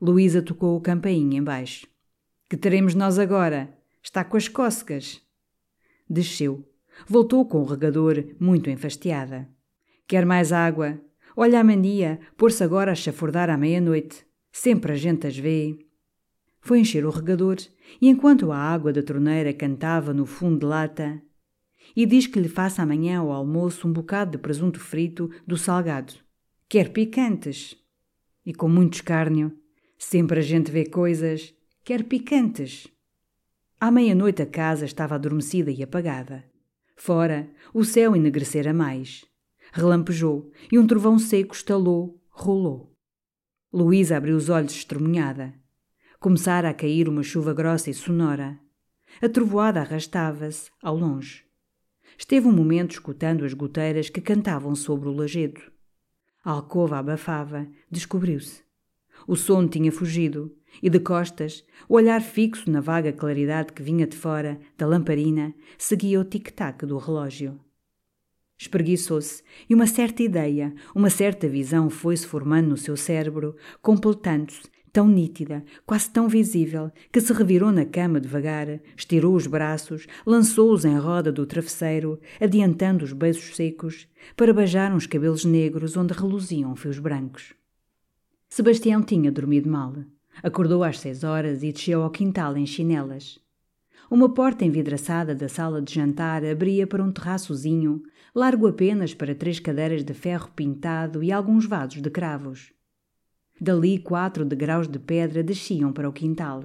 Luísa 0.00 0.42
tocou 0.42 0.76
o 0.76 0.80
campainho 0.80 1.36
embaixo. 1.36 1.86
Que 2.48 2.56
teremos 2.56 2.94
nós 2.94 3.18
agora? 3.18 3.76
Está 4.02 4.22
com 4.22 4.36
as 4.36 4.46
cócegas. 4.46 5.20
Desceu. 6.08 6.64
Voltou 7.08 7.44
com 7.46 7.60
o 7.62 7.64
regador, 7.64 8.24
muito 8.38 8.70
enfastiada. 8.70 9.48
Quer 10.06 10.24
mais 10.24 10.52
água? 10.52 11.00
Olha 11.36 11.60
a 11.60 11.64
mania, 11.64 12.20
pôr-se 12.36 12.62
agora 12.62 12.92
a 12.92 12.94
chafurdar 12.94 13.50
à 13.50 13.56
meia-noite. 13.56 14.24
Sempre 14.52 14.92
a 14.92 14.96
gente 14.96 15.26
as 15.26 15.36
vê. 15.36 15.76
Foi 16.60 16.78
encher 16.78 17.04
o 17.04 17.10
regador 17.10 17.56
e, 18.00 18.08
enquanto 18.08 18.52
a 18.52 18.58
água 18.58 18.92
da 18.92 19.02
torneira 19.02 19.52
cantava 19.52 20.12
no 20.12 20.26
fundo 20.26 20.60
de 20.60 20.66
lata, 20.66 21.22
e 21.94 22.04
diz 22.04 22.26
que 22.26 22.40
lhe 22.40 22.48
faça 22.48 22.82
amanhã 22.82 23.20
ao 23.20 23.30
almoço 23.30 23.86
um 23.86 23.92
bocado 23.92 24.32
de 24.32 24.38
presunto 24.38 24.80
frito 24.80 25.30
do 25.46 25.56
salgado. 25.56 26.14
Quer 26.68 26.92
picantes. 26.92 27.76
E 28.44 28.52
com 28.52 28.68
muito 28.68 28.94
escárnio. 28.94 29.52
Sempre 29.98 30.40
a 30.40 30.42
gente 30.42 30.70
vê 30.70 30.84
coisas. 30.84 31.54
Quer 31.84 32.04
picantes. 32.04 32.88
À 33.78 33.90
meia-noite 33.90 34.42
a 34.42 34.46
casa 34.46 34.84
estava 34.84 35.14
adormecida 35.14 35.70
e 35.70 35.82
apagada. 35.82 36.44
Fora, 36.96 37.48
o 37.72 37.84
céu 37.84 38.16
enegrecera 38.16 38.72
mais. 38.72 39.24
Relampejou 39.72 40.50
e 40.72 40.78
um 40.78 40.86
trovão 40.86 41.18
seco 41.18 41.54
estalou, 41.54 42.20
rolou. 42.30 42.96
Luísa 43.72 44.16
abriu 44.16 44.36
os 44.36 44.48
olhos 44.48 44.72
estremunhada. 44.72 45.54
Começara 46.18 46.70
a 46.70 46.74
cair 46.74 47.08
uma 47.08 47.22
chuva 47.22 47.52
grossa 47.52 47.90
e 47.90 47.94
sonora. 47.94 48.58
A 49.20 49.28
trovoada 49.28 49.80
arrastava-se, 49.80 50.70
ao 50.82 50.96
longe. 50.96 51.44
Esteve 52.18 52.48
um 52.48 52.52
momento 52.52 52.92
escutando 52.92 53.44
as 53.44 53.52
goteiras 53.52 54.08
que 54.08 54.20
cantavam 54.20 54.74
sobre 54.74 55.08
o 55.08 55.12
lajedo. 55.12 55.60
A 56.42 56.52
alcova 56.52 56.98
abafava, 56.98 57.68
descobriu-se. 57.90 58.64
O 59.28 59.36
sono 59.36 59.68
tinha 59.68 59.92
fugido, 59.92 60.56
e 60.82 60.88
de 60.88 61.00
costas, 61.00 61.64
o 61.88 61.94
olhar 61.94 62.22
fixo 62.22 62.70
na 62.70 62.80
vaga 62.80 63.12
claridade 63.12 63.72
que 63.72 63.82
vinha 63.82 64.06
de 64.06 64.16
fora, 64.16 64.58
da 64.76 64.86
lamparina, 64.86 65.54
seguia 65.76 66.20
o 66.20 66.24
tic-tac 66.24 66.86
do 66.86 66.96
relógio. 66.96 67.60
Espreguiçou-se 68.58 69.42
e 69.68 69.74
uma 69.74 69.86
certa 69.86 70.22
ideia, 70.22 70.74
uma 70.94 71.10
certa 71.10 71.46
visão 71.46 71.90
foi-se 71.90 72.26
formando 72.26 72.68
no 72.68 72.76
seu 72.76 72.96
cérebro, 72.96 73.54
completando-se 73.82 74.62
tão 74.96 75.06
nítida, 75.06 75.62
quase 75.84 76.08
tão 76.08 76.26
visível, 76.26 76.90
que 77.12 77.20
se 77.20 77.30
revirou 77.30 77.70
na 77.70 77.84
cama 77.84 78.18
devagar, 78.18 78.80
estirou 78.96 79.34
os 79.34 79.46
braços, 79.46 80.06
lançou-os 80.24 80.86
em 80.86 80.96
roda 80.96 81.30
do 81.30 81.44
travesseiro, 81.44 82.18
adiantando 82.40 83.04
os 83.04 83.12
beiços 83.12 83.54
secos, 83.54 84.08
para 84.34 84.54
beijar 84.54 84.94
uns 84.94 85.06
cabelos 85.06 85.44
negros 85.44 85.98
onde 85.98 86.14
reluziam 86.14 86.74
fios 86.74 86.98
brancos. 86.98 87.52
Sebastião 88.48 89.02
tinha 89.02 89.30
dormido 89.30 89.68
mal. 89.68 89.92
Acordou 90.42 90.82
às 90.82 90.98
seis 90.98 91.24
horas 91.24 91.62
e 91.62 91.72
desceu 91.72 92.02
ao 92.02 92.08
quintal 92.08 92.56
em 92.56 92.64
chinelas. 92.64 93.38
Uma 94.10 94.32
porta 94.32 94.64
envidraçada 94.64 95.34
da 95.34 95.46
sala 95.46 95.82
de 95.82 95.92
jantar 95.92 96.42
abria 96.42 96.86
para 96.86 97.04
um 97.04 97.12
terraçozinho, 97.12 98.02
largo 98.34 98.66
apenas 98.66 99.12
para 99.12 99.34
três 99.34 99.60
cadeiras 99.60 100.02
de 100.02 100.14
ferro 100.14 100.50
pintado 100.56 101.22
e 101.22 101.30
alguns 101.30 101.66
vasos 101.66 102.00
de 102.00 102.08
cravos. 102.08 102.74
Dali 103.58 103.98
quatro 103.98 104.44
degraus 104.44 104.86
de 104.86 104.98
pedra 104.98 105.42
desciam 105.42 105.90
para 105.90 106.08
o 106.08 106.12
quintal. 106.12 106.62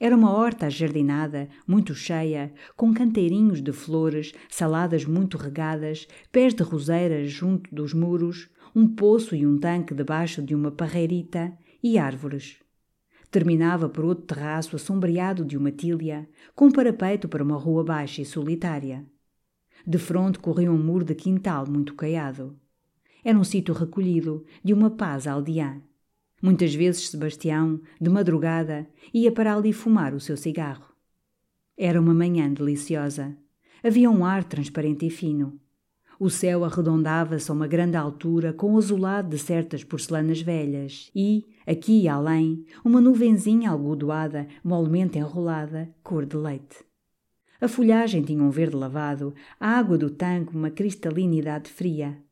Era 0.00 0.16
uma 0.16 0.32
horta 0.32 0.66
ajardinada, 0.66 1.48
muito 1.66 1.94
cheia, 1.94 2.52
com 2.76 2.94
canteirinhos 2.94 3.60
de 3.60 3.72
flores, 3.72 4.32
saladas 4.48 5.04
muito 5.04 5.36
regadas, 5.36 6.06
pés 6.30 6.54
de 6.54 6.62
roseiras 6.62 7.30
junto 7.30 7.74
dos 7.74 7.92
muros, 7.92 8.48
um 8.74 8.86
poço 8.86 9.34
e 9.34 9.46
um 9.46 9.58
tanque 9.58 9.94
debaixo 9.94 10.40
de 10.40 10.54
uma 10.54 10.70
parreirita 10.70 11.52
e 11.82 11.98
árvores. 11.98 12.58
Terminava 13.30 13.88
por 13.88 14.04
outro 14.04 14.24
terraço 14.24 14.76
assombreado 14.76 15.44
de 15.44 15.56
uma 15.56 15.72
tília, 15.72 16.28
com 16.54 16.70
parapeito 16.70 17.28
para 17.28 17.42
uma 17.42 17.56
rua 17.56 17.82
baixa 17.82 18.22
e 18.22 18.24
solitária. 18.24 19.04
De 19.84 19.98
fronte 19.98 20.38
corria 20.38 20.70
um 20.70 20.78
muro 20.78 21.04
de 21.04 21.14
quintal 21.14 21.66
muito 21.68 21.94
caiado. 21.94 22.56
Era 23.24 23.38
um 23.38 23.44
sítio 23.44 23.74
recolhido, 23.74 24.44
de 24.62 24.72
uma 24.72 24.90
paz 24.90 25.26
aldeã. 25.26 25.82
Muitas 26.44 26.74
vezes 26.74 27.08
Sebastião, 27.08 27.80
de 27.98 28.10
madrugada, 28.10 28.86
ia 29.14 29.32
para 29.32 29.56
ali 29.56 29.72
fumar 29.72 30.12
o 30.12 30.20
seu 30.20 30.36
cigarro. 30.36 30.94
Era 31.74 31.98
uma 31.98 32.12
manhã 32.12 32.52
deliciosa. 32.52 33.34
Havia 33.82 34.10
um 34.10 34.26
ar 34.26 34.44
transparente 34.44 35.06
e 35.06 35.10
fino. 35.10 35.58
O 36.20 36.28
céu 36.28 36.62
arredondava-se 36.62 37.50
a 37.50 37.54
uma 37.54 37.66
grande 37.66 37.96
altura 37.96 38.52
com 38.52 38.74
o 38.74 38.76
azulado 38.76 39.30
de 39.30 39.38
certas 39.38 39.82
porcelanas 39.82 40.42
velhas 40.42 41.10
e, 41.16 41.46
aqui 41.66 42.02
e 42.02 42.08
além, 42.08 42.66
uma 42.84 43.00
nuvenzinha 43.00 43.70
algodoada, 43.70 44.46
molmente 44.62 45.16
enrolada, 45.16 45.88
cor 46.02 46.26
de 46.26 46.36
leite. 46.36 46.84
A 47.58 47.66
folhagem 47.66 48.22
tinha 48.22 48.44
um 48.44 48.50
verde 48.50 48.76
lavado, 48.76 49.32
a 49.58 49.78
água 49.78 49.96
do 49.96 50.10
tanque 50.10 50.54
uma 50.54 50.68
cristalinidade 50.68 51.70
fria. 51.70 52.22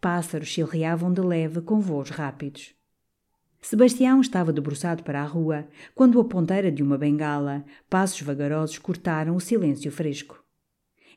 Pássaros 0.00 0.46
chilreavam 0.46 1.12
de 1.12 1.20
leve 1.20 1.60
com 1.62 1.80
voos 1.80 2.10
rápidos. 2.10 2.75
Sebastião 3.68 4.20
estava 4.20 4.52
debruçado 4.52 5.02
para 5.02 5.20
a 5.20 5.26
rua 5.26 5.66
quando 5.92 6.20
a 6.20 6.24
ponteira 6.24 6.70
de 6.70 6.84
uma 6.84 6.96
bengala, 6.96 7.64
passos 7.90 8.20
vagarosos 8.20 8.78
cortaram 8.78 9.34
o 9.34 9.40
silêncio 9.40 9.90
fresco. 9.90 10.40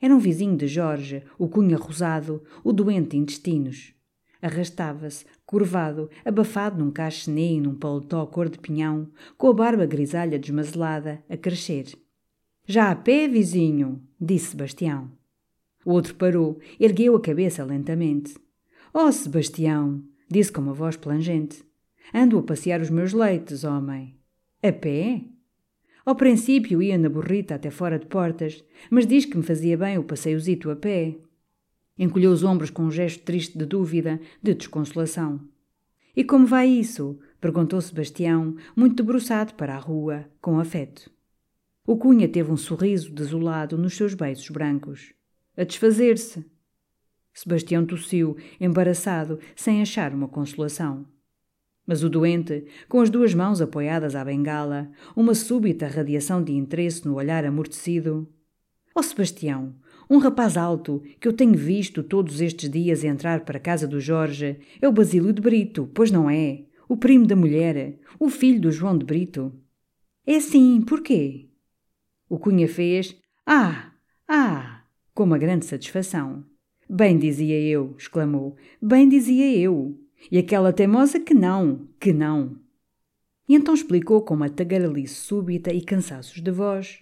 Era 0.01 0.15
um 0.15 0.17
vizinho 0.17 0.57
de 0.57 0.67
Jorge, 0.67 1.23
o 1.37 1.47
cunha 1.47 1.77
rosado, 1.77 2.43
o 2.63 2.73
doente 2.73 3.11
de 3.11 3.17
intestinos. 3.17 3.93
Arrastava-se, 4.41 5.27
curvado, 5.45 6.09
abafado 6.25 6.83
num 6.83 6.89
cachenê 6.89 7.51
e 7.51 7.61
num 7.61 7.75
paletó 7.75 8.25
cor 8.25 8.49
de 8.49 8.57
pinhão, 8.57 9.11
com 9.37 9.49
a 9.49 9.53
barba 9.53 9.85
grisalha 9.85 10.39
desmazelada, 10.39 11.23
a 11.29 11.37
crescer. 11.37 11.95
Já 12.65 12.89
a 12.89 12.95
pé, 12.95 13.27
vizinho? 13.27 14.01
disse 14.19 14.47
Sebastião. 14.47 15.11
O 15.85 15.91
outro 15.91 16.15
parou, 16.15 16.59
ergueu 16.79 17.15
a 17.15 17.21
cabeça 17.21 17.63
lentamente. 17.63 18.35
Oh, 18.91 19.11
Sebastião! 19.11 20.03
disse 20.27 20.51
com 20.51 20.61
uma 20.61 20.73
voz 20.73 20.97
plangente. 20.97 21.68
Ando 22.13 22.39
a 22.39 22.43
passear 22.43 22.81
os 22.81 22.89
meus 22.89 23.13
leites, 23.13 23.63
homem. 23.63 24.15
A 24.63 24.71
pé? 24.71 25.23
Ao 26.05 26.15
princípio 26.15 26.81
ia 26.81 26.97
na 26.97 27.09
burrita 27.09 27.55
até 27.55 27.69
fora 27.69 27.99
de 27.99 28.07
portas, 28.07 28.63
mas 28.89 29.05
diz 29.05 29.25
que 29.25 29.37
me 29.37 29.43
fazia 29.43 29.77
bem 29.77 29.97
o 29.97 30.03
passeiozito 30.03 30.71
a 30.71 30.75
pé. 30.75 31.17
Encolheu 31.97 32.31
os 32.31 32.43
ombros 32.43 32.69
com 32.69 32.83
um 32.83 32.91
gesto 32.91 33.23
triste 33.23 33.57
de 33.57 33.65
dúvida, 33.65 34.19
de 34.41 34.53
desconsolação. 34.53 35.39
E 36.15 36.23
como 36.23 36.47
vai 36.47 36.67
isso? 36.67 37.19
perguntou 37.39 37.79
Sebastião, 37.79 38.55
muito 38.75 38.95
debruçado 38.95 39.53
para 39.53 39.75
a 39.75 39.79
rua, 39.79 40.25
com 40.41 40.59
afeto. 40.59 41.11
O 41.85 41.95
Cunha 41.97 42.27
teve 42.27 42.51
um 42.51 42.57
sorriso 42.57 43.11
desolado 43.11 43.77
nos 43.77 43.95
seus 43.95 44.13
beiços 44.13 44.49
brancos. 44.49 45.13
A 45.55 45.63
desfazer-se. 45.63 46.45
Sebastião 47.33 47.85
tossiu, 47.85 48.35
embaraçado, 48.59 49.39
sem 49.55 49.81
achar 49.81 50.13
uma 50.13 50.27
consolação. 50.27 51.05
Mas 51.89 52.03
o 52.03 52.09
doente, 52.09 52.65
com 52.87 53.01
as 53.01 53.09
duas 53.09 53.33
mãos 53.33 53.63
apoiadas 53.63 54.13
à 54.15 54.23
bengala, 54.23 54.91
uma 55.15 55.33
súbita 55.33 55.87
radiação 55.87 56.43
de 56.43 56.51
interesse 56.51 57.03
no 57.03 57.15
olhar 57.15 57.43
amortecido. 57.43 58.29
Ó 58.93 58.99
oh, 58.99 59.01
Sebastião, 59.01 59.73
um 60.07 60.19
rapaz 60.19 60.55
alto 60.55 61.01
que 61.19 61.27
eu 61.27 61.33
tenho 61.33 61.55
visto 61.55 62.03
todos 62.03 62.41
estes 62.41 62.69
dias 62.69 63.03
entrar 63.03 63.43
para 63.43 63.57
a 63.57 63.59
casa 63.59 63.87
do 63.87 63.99
Jorge 63.99 64.59
é 64.79 64.87
o 64.87 64.91
Basílio 64.91 65.33
de 65.33 65.41
Brito, 65.41 65.89
pois 65.91 66.11
não 66.11 66.29
é? 66.29 66.63
O 66.87 66.95
primo 66.95 67.25
da 67.25 67.35
mulher, 67.35 67.97
o 68.19 68.29
filho 68.29 68.61
do 68.61 68.71
João 68.71 68.95
de 68.95 69.03
Brito. 69.03 69.51
É 70.27 70.39
sim, 70.39 70.83
porquê? 70.87 71.49
O 72.29 72.37
Cunha 72.37 72.67
fez 72.67 73.17
Ah, 73.47 73.93
ah, 74.27 74.83
com 75.11 75.23
uma 75.23 75.39
grande 75.39 75.65
satisfação. 75.65 76.45
Bem 76.87 77.17
dizia 77.17 77.59
eu, 77.59 77.95
exclamou, 77.97 78.55
bem 78.79 79.09
dizia 79.09 79.57
eu. 79.57 79.99
E 80.31 80.37
aquela 80.37 80.73
teimosa 80.73 81.19
que 81.19 81.33
não, 81.33 81.87
que 81.99 82.13
não. 82.13 82.57
E 83.47 83.55
então 83.55 83.73
explicou 83.73 84.21
com 84.21 84.35
uma 84.35 84.49
tagarelice 84.49 85.15
súbita 85.15 85.73
e 85.73 85.81
cansaços 85.81 86.41
de 86.41 86.51
voz. 86.51 86.99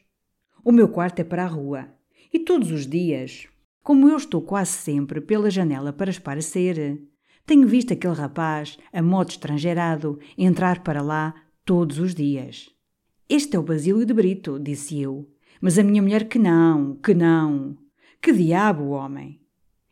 O 0.63 0.71
meu 0.71 0.88
quarto 0.88 1.19
é 1.19 1.23
para 1.23 1.43
a 1.43 1.47
rua. 1.47 1.89
E 2.32 2.39
todos 2.39 2.71
os 2.71 2.88
dias, 2.88 3.47
como 3.84 4.10
eu 4.10 4.17
estou 4.17 4.41
quase 4.41 4.71
sempre 4.71 5.19
pela 5.19 5.49
janela 5.49 5.91
para 5.91 6.10
esparecer, 6.10 7.01
tenho 7.45 7.67
visto 7.67 7.93
aquele 7.93 8.13
rapaz, 8.13 8.77
a 8.91 9.01
modo 9.01 9.30
estrangeirado, 9.30 10.19
entrar 10.38 10.84
para 10.84 11.01
lá 11.01 11.34
todos 11.63 11.99
os 11.99 12.13
dias. 12.13 12.69
Este 13.30 13.56
é 13.56 13.60
o 13.60 13.63
Basílio 13.63 14.06
de 14.06 14.13
Brito, 14.13 14.60
disse 14.60 15.01
eu. 15.01 15.30
Mas 15.60 15.80
a 15.80 15.84
minha 15.84 16.01
mulher 16.01 16.27
que 16.27 16.38
não, 16.38 16.95
que 16.95 17.13
não. 17.13 17.77
Que 18.21 18.32
diabo, 18.32 18.89
homem! 18.89 19.41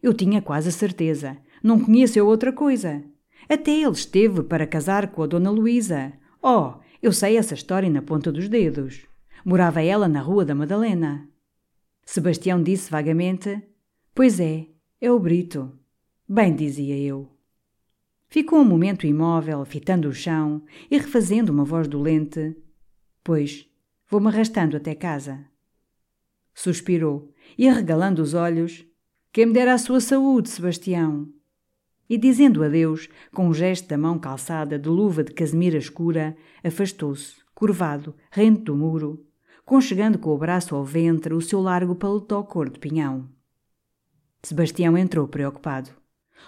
Eu 0.02 0.14
tinha 0.14 0.42
quase 0.42 0.70
a 0.70 0.72
certeza. 0.72 1.38
Não 1.64 1.80
conheço 1.80 2.20
eu 2.20 2.28
outra 2.28 2.54
coisa. 2.54 3.04
Até 3.48 3.72
ele 3.72 3.92
esteve 3.92 4.44
para 4.44 4.68
casar 4.68 5.12
com 5.12 5.24
a 5.24 5.28
Dona 5.28 5.50
Luísa. 5.50 6.14
Oh, 6.42 6.74
eu 7.02 7.12
sei 7.12 7.38
essa 7.38 7.54
história 7.54 7.90
na 7.90 8.02
ponta 8.02 8.32
dos 8.32 8.50
dedos. 8.50 9.06
Morava 9.44 9.84
ela 9.84 10.08
na 10.08 10.22
Rua 10.22 10.44
da 10.44 10.56
Madalena. 10.56 11.30
Sebastião 12.04 12.62
disse 12.62 12.90
vagamente: 12.90 13.62
Pois 14.14 14.40
é, 14.40 14.68
é 15.00 15.12
o 15.12 15.20
Brito. 15.20 15.72
Bem, 16.28 16.56
dizia 16.56 16.98
eu. 16.98 17.30
Ficou 18.28 18.60
um 18.60 18.66
momento 18.66 19.06
imóvel, 19.06 19.64
fitando 19.66 20.10
o 20.10 20.14
chão 20.14 20.64
e 20.90 20.98
refazendo 20.98 21.52
uma 21.52 21.64
voz 21.64 21.88
dolente. 21.88 22.58
Pois, 23.24 23.70
vou-me 24.10 24.28
arrastando 24.28 24.78
até 24.78 24.96
casa. 24.96 25.46
Suspirou 26.54 27.32
e, 27.58 27.68
arregalando 27.68 28.22
os 28.22 28.34
olhos, 28.34 28.86
quem 29.32 29.46
me 29.46 29.54
dera 29.54 29.74
a 29.74 29.78
sua 29.78 30.00
saúde, 30.00 30.50
Sebastião. 30.50 31.35
E 32.10 32.18
dizendo 32.18 32.64
adeus, 32.64 33.10
com 33.34 33.48
um 33.48 33.54
gesto 33.54 33.88
da 33.88 33.98
mão 33.98 34.20
calçada 34.20 34.78
de 34.78 34.88
luva 34.88 35.24
de 35.24 35.34
casemira 35.34 35.78
escura, 35.78 36.38
afastou-se, 36.64 37.36
curvado, 37.54 38.16
rente 38.30 38.62
do 38.62 38.76
muro, 38.76 39.26
conchegando 39.66 40.20
com 40.20 40.30
o 40.30 40.38
braço 40.38 40.76
ao 40.76 40.86
ventre 40.86 41.34
o 41.34 41.42
seu 41.42 41.60
largo 41.62 41.96
paletó 41.96 42.44
cor 42.44 42.70
de 42.70 42.80
pinhão. 42.80 43.28
Sebastião 44.44 44.96
entrou 44.96 45.28
preocupado. 45.28 45.90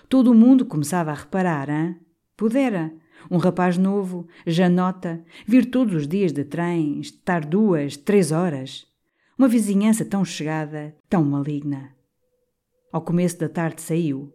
Todo 0.08 0.32
o 0.32 0.36
mundo 0.36 0.66
começava 0.66 1.10
a 1.10 1.16
reparar, 1.16 1.70
hein? 1.70 2.00
Pudera. 2.36 2.94
Um 3.32 3.38
rapaz 3.38 3.80
novo, 3.80 4.28
já 4.46 4.70
nota, 4.70 5.26
vir 5.48 5.72
todos 5.72 5.96
os 5.96 6.08
dias 6.08 6.32
de 6.32 6.44
trem, 6.44 7.00
estar 7.00 7.44
duas, 7.44 7.98
três 7.98 8.32
horas. 8.32 8.86
Uma 9.36 9.48
vizinhança 9.48 10.06
tão 10.06 10.24
chegada, 10.24 10.96
tão 11.10 11.24
maligna. 11.26 11.96
Ao 12.92 13.02
começo 13.02 13.40
da 13.40 13.50
tarde 13.50 13.82
saiu, 13.82 14.32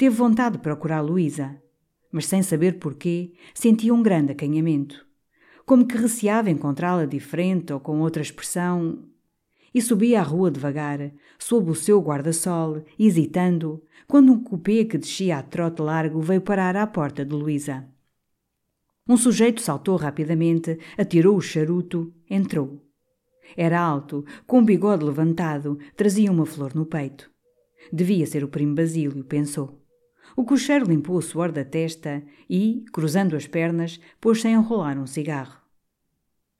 Teve 0.00 0.16
vontade 0.16 0.56
de 0.56 0.62
procurar 0.62 1.02
Luísa, 1.02 1.62
mas 2.10 2.24
sem 2.24 2.42
saber 2.42 2.78
porquê, 2.78 3.34
sentia 3.52 3.92
um 3.92 4.02
grande 4.02 4.32
acanhamento. 4.32 5.06
Como 5.66 5.86
que 5.86 5.94
receava 5.94 6.48
encontrá-la 6.48 7.04
diferente 7.04 7.70
ou 7.70 7.80
com 7.80 8.00
outra 8.00 8.22
expressão. 8.22 9.04
E 9.74 9.82
subia 9.82 10.20
a 10.20 10.22
rua 10.22 10.50
devagar, 10.50 11.12
sob 11.38 11.70
o 11.70 11.74
seu 11.74 12.00
guarda-sol, 12.00 12.82
hesitando, 12.98 13.84
quando 14.08 14.32
um 14.32 14.42
cupê 14.42 14.86
que 14.86 14.96
descia 14.96 15.36
a 15.36 15.42
trote 15.42 15.82
largo 15.82 16.18
veio 16.22 16.40
parar 16.40 16.76
à 16.76 16.86
porta 16.86 17.22
de 17.22 17.34
Luísa. 17.34 17.86
Um 19.06 19.18
sujeito 19.18 19.60
saltou 19.60 19.96
rapidamente, 19.96 20.78
atirou 20.96 21.36
o 21.36 21.42
charuto, 21.42 22.10
entrou. 22.30 22.82
Era 23.54 23.78
alto, 23.78 24.24
com 24.46 24.60
o 24.60 24.64
bigode 24.64 25.04
levantado, 25.04 25.78
trazia 25.94 26.32
uma 26.32 26.46
flor 26.46 26.74
no 26.74 26.86
peito. 26.86 27.30
Devia 27.92 28.24
ser 28.24 28.42
o 28.42 28.48
primo 28.48 28.74
Basílio, 28.74 29.22
pensou. 29.24 29.79
O 30.36 30.44
cocheiro 30.44 30.86
limpou 30.86 31.16
o 31.16 31.22
suor 31.22 31.52
da 31.52 31.64
testa 31.64 32.22
e, 32.48 32.84
cruzando 32.92 33.36
as 33.36 33.46
pernas, 33.46 34.00
pôs-se 34.20 34.46
a 34.46 34.50
enrolar 34.50 34.98
um 34.98 35.06
cigarro. 35.06 35.60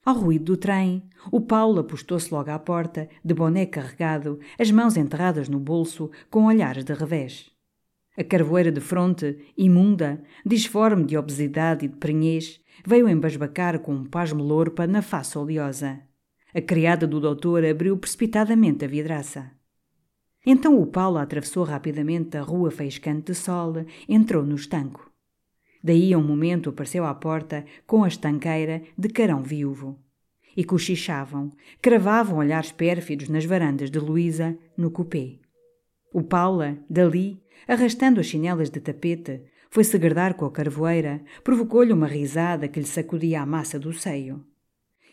Ao 0.03 0.15
ruído 0.15 0.45
do 0.45 0.57
trem, 0.57 1.03
o 1.31 1.39
Paulo 1.39 1.79
apostou-se 1.79 2.33
logo 2.33 2.49
à 2.49 2.57
porta, 2.57 3.07
de 3.23 3.33
boné 3.35 3.67
carregado, 3.67 4.39
as 4.59 4.71
mãos 4.71 4.97
enterradas 4.97 5.47
no 5.47 5.59
bolso, 5.59 6.09
com 6.29 6.45
olhares 6.45 6.83
de 6.83 6.93
revés. 6.93 7.51
A 8.17 8.23
carvoeira 8.23 8.71
de 8.71 8.81
fronte, 8.81 9.37
imunda, 9.55 10.21
disforme 10.45 11.05
de 11.05 11.15
obesidade 11.17 11.85
e 11.85 11.87
de 11.87 11.97
prenhez, 11.97 12.59
veio 12.85 13.07
embasbacar 13.07 13.79
com 13.79 13.93
um 13.93 14.05
pasmo 14.05 14.43
lorpa 14.43 14.87
na 14.87 15.01
face 15.01 15.37
oleosa. 15.37 16.01
A 16.53 16.61
criada 16.61 17.05
do 17.05 17.19
doutor 17.19 17.63
abriu 17.63 17.95
precipitadamente 17.95 18.83
a 18.83 18.87
vidraça. 18.87 19.51
Então 20.45 20.81
o 20.81 20.87
Paulo 20.87 21.17
atravessou 21.17 21.63
rapidamente 21.63 22.35
a 22.35 22.41
rua 22.41 22.71
faiscante 22.71 23.31
de 23.31 23.35
sol, 23.35 23.73
entrou 24.09 24.43
no 24.43 24.55
estanco. 24.55 25.11
Daí 25.83 26.13
a 26.13 26.17
um 26.17 26.23
momento 26.23 26.69
apareceu 26.69 27.05
à 27.05 27.13
porta 27.13 27.65
com 27.85 28.03
a 28.03 28.07
estanqueira 28.07 28.81
de 28.97 29.09
carão 29.09 29.41
viúvo. 29.41 29.99
E 30.55 30.63
cochichavam, 30.63 31.51
cravavam 31.81 32.39
olhares 32.39 32.71
pérfidos 32.71 33.29
nas 33.29 33.45
varandas 33.45 33.89
de 33.89 33.99
Luísa, 33.99 34.57
no 34.77 34.91
cupê. 34.91 35.39
O 36.13 36.21
Paula, 36.21 36.77
dali, 36.89 37.41
arrastando 37.67 38.19
as 38.19 38.25
chinelas 38.25 38.69
de 38.69 38.81
tapete, 38.81 39.43
foi 39.69 39.85
segredar 39.85 40.35
com 40.35 40.43
a 40.45 40.51
carvoeira, 40.51 41.23
provocou-lhe 41.43 41.93
uma 41.93 42.07
risada 42.07 42.67
que 42.67 42.79
lhe 42.79 42.85
sacudia 42.85 43.41
a 43.41 43.45
massa 43.45 43.79
do 43.79 43.93
seio. 43.93 44.45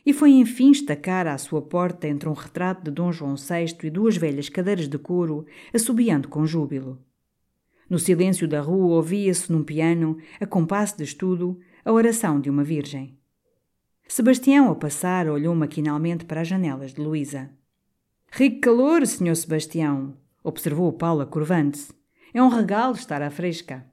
E 0.09 0.13
foi 0.15 0.31
enfim 0.31 0.71
estacar 0.71 1.27
à 1.27 1.37
sua 1.37 1.61
porta 1.61 2.09
entre 2.09 2.31
um 2.31 2.33
retrato 2.33 2.83
de 2.83 2.91
Dom 2.91 3.13
João 3.13 3.35
VI 3.35 3.77
e 3.83 3.91
duas 3.91 4.17
velhas 4.17 4.49
cadeiras 4.49 4.89
de 4.89 4.97
couro, 4.97 5.45
assobiando 5.71 6.29
com 6.29 6.47
júbilo. 6.47 6.99
No 7.91 7.99
silêncio 7.99 8.49
da 8.49 8.63
rua 8.63 8.97
ouvia-se 8.97 9.53
num 9.53 9.63
piano, 9.63 10.17
a 10.41 10.47
compasso 10.47 10.97
de 10.97 11.05
estudo, 11.05 11.61
a 11.85 11.93
oração 11.93 12.41
de 12.41 12.49
uma 12.49 12.65
virgem. 12.65 13.19
Sebastião, 14.09 14.69
ao 14.69 14.77
passar, 14.77 15.29
olhou 15.29 15.55
maquinalmente 15.55 16.25
para 16.25 16.41
as 16.41 16.49
janelas 16.49 16.95
de 16.95 17.03
Luísa. 17.03 17.51
Rico 18.33 18.63
calor, 18.63 19.07
senhor 19.07 19.35
Sebastião, 19.35 20.17
observou 20.43 20.91
Paula 20.91 21.27
curvando-se. 21.27 21.93
É 22.33 22.43
um 22.43 22.49
regalo 22.49 22.95
estar 22.95 23.21
à 23.21 23.29
fresca. 23.29 23.85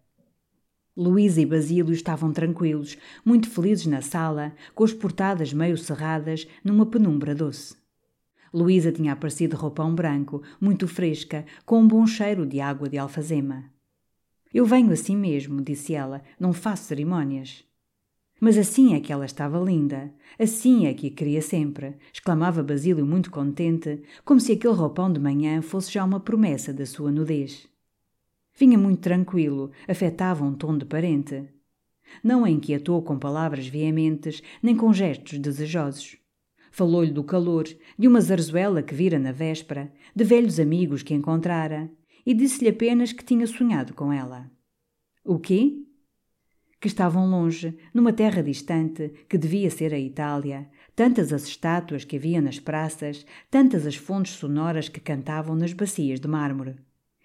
Luísa 0.97 1.41
e 1.41 1.45
Basílio 1.45 1.91
estavam 1.91 2.31
tranquilos, 2.31 2.97
muito 3.25 3.49
felizes 3.49 3.86
na 3.86 4.01
sala, 4.01 4.53
com 4.73 4.86
as 4.86 4.93
portadas 4.93 5.51
meio 5.51 5.77
cerradas, 5.77 6.47
numa 6.63 6.86
penumbra 6.86 7.36
doce. 7.36 7.75
Luísa 8.53 8.93
tinha 8.93 9.12
aparecido 9.12 9.58
roupão 9.58 9.93
branco, 9.93 10.41
muito 10.62 10.88
fresca, 10.88 11.45
com 11.65 11.81
um 11.81 11.88
bom 11.88 12.08
cheiro 12.08 12.45
de 12.45 12.62
água 12.62 12.88
de 12.88 12.97
alfazema. 12.97 13.65
Eu 14.53 14.65
venho 14.65 14.93
assim 14.93 15.17
mesmo, 15.17 15.62
disse 15.62 15.93
ela, 15.93 16.23
não 16.39 16.53
faço 16.53 16.86
cerimônias. 16.86 17.65
Mas 18.39 18.58
assim 18.58 18.93
é 18.93 19.01
que 19.01 19.12
ela 19.12 19.25
estava 19.25 19.60
linda, 19.60 20.13
assim 20.39 20.86
é 20.86 20.93
que 20.93 21.08
a 21.08 21.12
queria 21.12 21.41
sempre, 21.41 21.97
exclamava 22.13 22.63
Basílio 22.63 23.05
muito 23.05 23.29
contente, 23.29 24.01
como 24.23 24.39
se 24.39 24.53
aquele 24.53 24.73
roupão 24.73 25.12
de 25.12 25.19
manhã 25.19 25.62
fosse 25.62 25.91
já 25.91 26.05
uma 26.05 26.21
promessa 26.21 26.71
da 26.73 26.86
sua 26.86 27.12
nudez. 27.12 27.67
Vinha 28.57 28.77
muito 28.77 29.01
tranquilo, 29.01 29.71
afetava 29.87 30.45
um 30.45 30.53
tom 30.53 30.77
de 30.77 30.85
parente. 30.85 31.49
Não 32.23 32.45
a 32.45 32.49
inquietou 32.49 33.01
com 33.01 33.19
palavras 33.19 33.67
veementes, 33.67 34.41
nem 34.63 34.75
com 34.77 34.93
gestos 34.93 35.37
desejosos. 35.39 36.17
Falou-lhe 36.71 37.11
do 37.11 37.23
calor, 37.23 37.65
de 37.97 38.07
uma 38.07 38.21
zarzuela 38.21 38.81
que 38.81 38.95
vira 38.95 39.19
na 39.19 39.31
véspera, 39.31 39.91
de 40.15 40.23
velhos 40.23 40.59
amigos 40.59 41.03
que 41.03 41.13
encontrara, 41.13 41.91
e 42.25 42.33
disse-lhe 42.33 42.69
apenas 42.69 43.11
que 43.11 43.25
tinha 43.25 43.45
sonhado 43.45 43.93
com 43.93 44.11
ela. 44.11 44.49
O 45.23 45.37
quê? 45.37 45.73
Que 46.79 46.87
estavam 46.87 47.29
longe, 47.29 47.77
numa 47.93 48.13
terra 48.13 48.41
distante, 48.41 49.09
que 49.27 49.37
devia 49.37 49.69
ser 49.69 49.93
a 49.93 49.99
Itália, 49.99 50.69
tantas 50.95 51.33
as 51.33 51.43
estátuas 51.43 52.05
que 52.05 52.15
havia 52.15 52.41
nas 52.41 52.59
praças, 52.59 53.25
tantas 53.51 53.85
as 53.85 53.95
fontes 53.95 54.33
sonoras 54.33 54.87
que 54.87 54.99
cantavam 54.99 55.55
nas 55.55 55.73
bacias 55.73 56.19
de 56.19 56.27
mármore. 56.27 56.75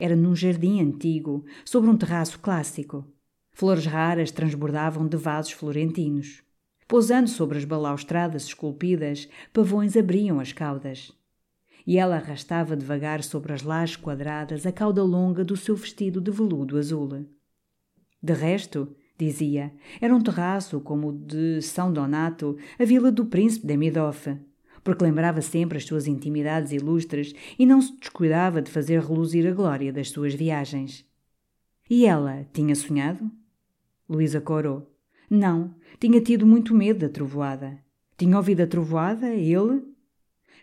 Era 0.00 0.16
num 0.16 0.34
jardim 0.34 0.80
antigo, 0.80 1.44
sobre 1.64 1.90
um 1.90 1.96
terraço 1.96 2.40
clássico. 2.40 3.06
Flores 3.52 3.86
raras 3.86 4.32
transbordavam 4.32 5.06
de 5.06 5.16
vasos 5.16 5.52
florentinos. 5.52 6.42
Pousando 6.88 7.28
sobre 7.28 7.58
as 7.58 7.64
balaustradas 7.64 8.44
esculpidas, 8.44 9.28
pavões 9.52 9.96
abriam 9.96 10.40
as 10.40 10.52
caudas 10.52 11.12
e 11.86 11.98
ela 11.98 12.16
arrastava 12.16 12.76
devagar 12.76 13.22
sobre 13.22 13.52
as 13.52 13.62
lajes 13.62 13.96
quadradas 13.96 14.66
a 14.66 14.72
cauda 14.72 15.02
longa 15.02 15.44
do 15.44 15.56
seu 15.56 15.74
vestido 15.74 16.20
de 16.20 16.30
veludo 16.30 16.78
azul. 16.78 17.26
De 18.22 18.32
resto, 18.32 18.94
dizia, 19.18 19.72
era 20.00 20.14
um 20.14 20.20
terraço 20.20 20.80
como 20.80 21.08
o 21.08 21.12
de 21.12 21.60
São 21.62 21.92
Donato, 21.92 22.56
a 22.78 22.84
vila 22.84 23.10
do 23.10 23.26
príncipe 23.26 23.66
Demidoff, 23.66 24.28
porque 24.82 25.04
lembrava 25.04 25.40
sempre 25.40 25.78
as 25.78 25.84
suas 25.84 26.06
intimidades 26.06 26.72
ilustres 26.72 27.34
e 27.58 27.66
não 27.66 27.80
se 27.80 27.96
descuidava 27.98 28.62
de 28.62 28.70
fazer 28.70 29.00
reluzir 29.00 29.46
a 29.46 29.54
glória 29.54 29.92
das 29.92 30.10
suas 30.10 30.34
viagens. 30.34 31.04
E 31.88 32.06
ela 32.06 32.46
tinha 32.52 32.74
sonhado? 32.74 33.30
Luísa 34.08 34.40
corou. 34.40 34.90
Não, 35.28 35.74
tinha 35.98 36.20
tido 36.20 36.46
muito 36.46 36.74
medo 36.74 37.00
da 37.00 37.08
trovoada. 37.08 37.78
Tinha 38.16 38.36
ouvido 38.36 38.62
a 38.62 38.66
trovoada, 38.66 39.34
ele, 39.34 39.82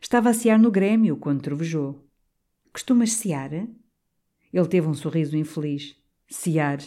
Estava 0.02 0.30
a 0.30 0.34
cear 0.34 0.60
no 0.60 0.70
Grêmio 0.70 1.18
quando 1.18 1.42
trovejou. 1.42 2.06
Costumas 2.72 3.14
cear? 3.14 3.52
Ele 3.54 4.68
teve 4.70 4.88
um 4.88 4.94
sorriso 4.94 5.36
infeliz. 5.36 5.96
Cear. 6.30 6.80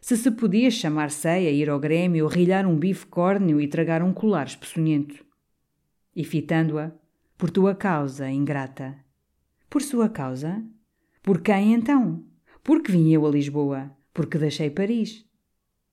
Se 0.00 0.16
se 0.16 0.30
podia 0.30 0.70
chamar 0.70 1.10
ceia, 1.10 1.50
ir 1.50 1.68
ao 1.68 1.80
Grêmio, 1.80 2.26
rilhar 2.26 2.66
um 2.66 2.78
bife 2.78 3.06
córneo 3.06 3.60
e 3.60 3.66
tragar 3.66 4.02
um 4.02 4.12
colar 4.12 4.46
espeçonhento. 4.46 5.23
E 6.14 6.24
fitando-a, 6.24 6.92
por 7.36 7.50
tua 7.50 7.74
causa, 7.74 8.30
ingrata. 8.30 8.96
Por 9.68 9.82
sua 9.82 10.08
causa? 10.08 10.64
Por 11.22 11.40
quem 11.40 11.74
então? 11.74 12.24
Porque 12.62 12.92
vim 12.92 13.10
eu 13.12 13.26
a 13.26 13.30
Lisboa? 13.30 13.90
Porque 14.12 14.38
deixei 14.38 14.70
Paris? 14.70 15.24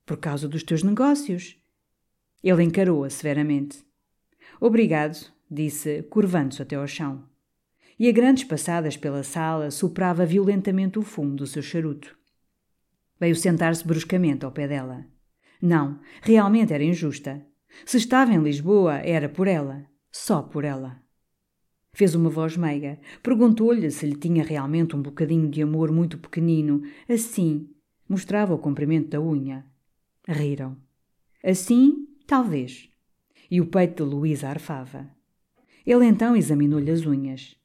Por 0.05 0.17
causa 0.17 0.47
dos 0.47 0.63
teus 0.63 0.83
negócios? 0.83 1.57
Ele 2.43 2.63
encarou-a 2.63 3.09
severamente. 3.09 3.83
Obrigado, 4.59 5.17
disse, 5.49 6.03
curvando-se 6.03 6.61
até 6.61 6.75
ao 6.75 6.87
chão. 6.87 7.27
E 7.97 8.07
a 8.07 8.11
grandes 8.11 8.43
passadas 8.43 8.97
pela 8.97 9.23
sala 9.23 9.69
soprava 9.71 10.25
violentamente 10.25 10.97
o 10.97 11.01
fumo 11.01 11.35
do 11.35 11.45
seu 11.45 11.61
charuto. 11.61 12.17
Veio 13.19 13.35
sentar-se 13.35 13.85
bruscamente 13.85 14.45
ao 14.45 14.51
pé 14.51 14.67
dela. 14.67 15.05
Não, 15.61 15.99
realmente 16.21 16.73
era 16.73 16.83
injusta. 16.83 17.45
Se 17.85 17.97
estava 17.97 18.33
em 18.33 18.41
Lisboa, 18.41 18.95
era 18.97 19.29
por 19.29 19.47
ela. 19.47 19.85
Só 20.11 20.41
por 20.41 20.65
ela. 20.65 21.01
Fez 21.93 22.15
uma 22.15 22.29
voz 22.29 22.57
meiga. 22.57 22.99
Perguntou-lhe 23.21 23.89
se 23.91 24.05
lhe 24.05 24.15
tinha 24.15 24.43
realmente 24.43 24.95
um 24.95 25.01
bocadinho 25.01 25.49
de 25.49 25.61
amor 25.61 25.91
muito 25.91 26.17
pequenino. 26.17 26.81
Assim, 27.07 27.69
mostrava 28.07 28.53
o 28.53 28.59
comprimento 28.59 29.09
da 29.09 29.21
unha. 29.21 29.65
Riram. 30.27 30.77
Assim, 31.43 32.07
talvez. 32.27 32.89
E 33.49 33.59
o 33.59 33.65
peito 33.65 34.05
de 34.05 34.09
Luísa 34.09 34.49
arfava. 34.49 35.09
Ele 35.85 36.05
então 36.05 36.35
examinou-lhe 36.35 36.91
as 36.91 37.05
unhas. 37.05 37.55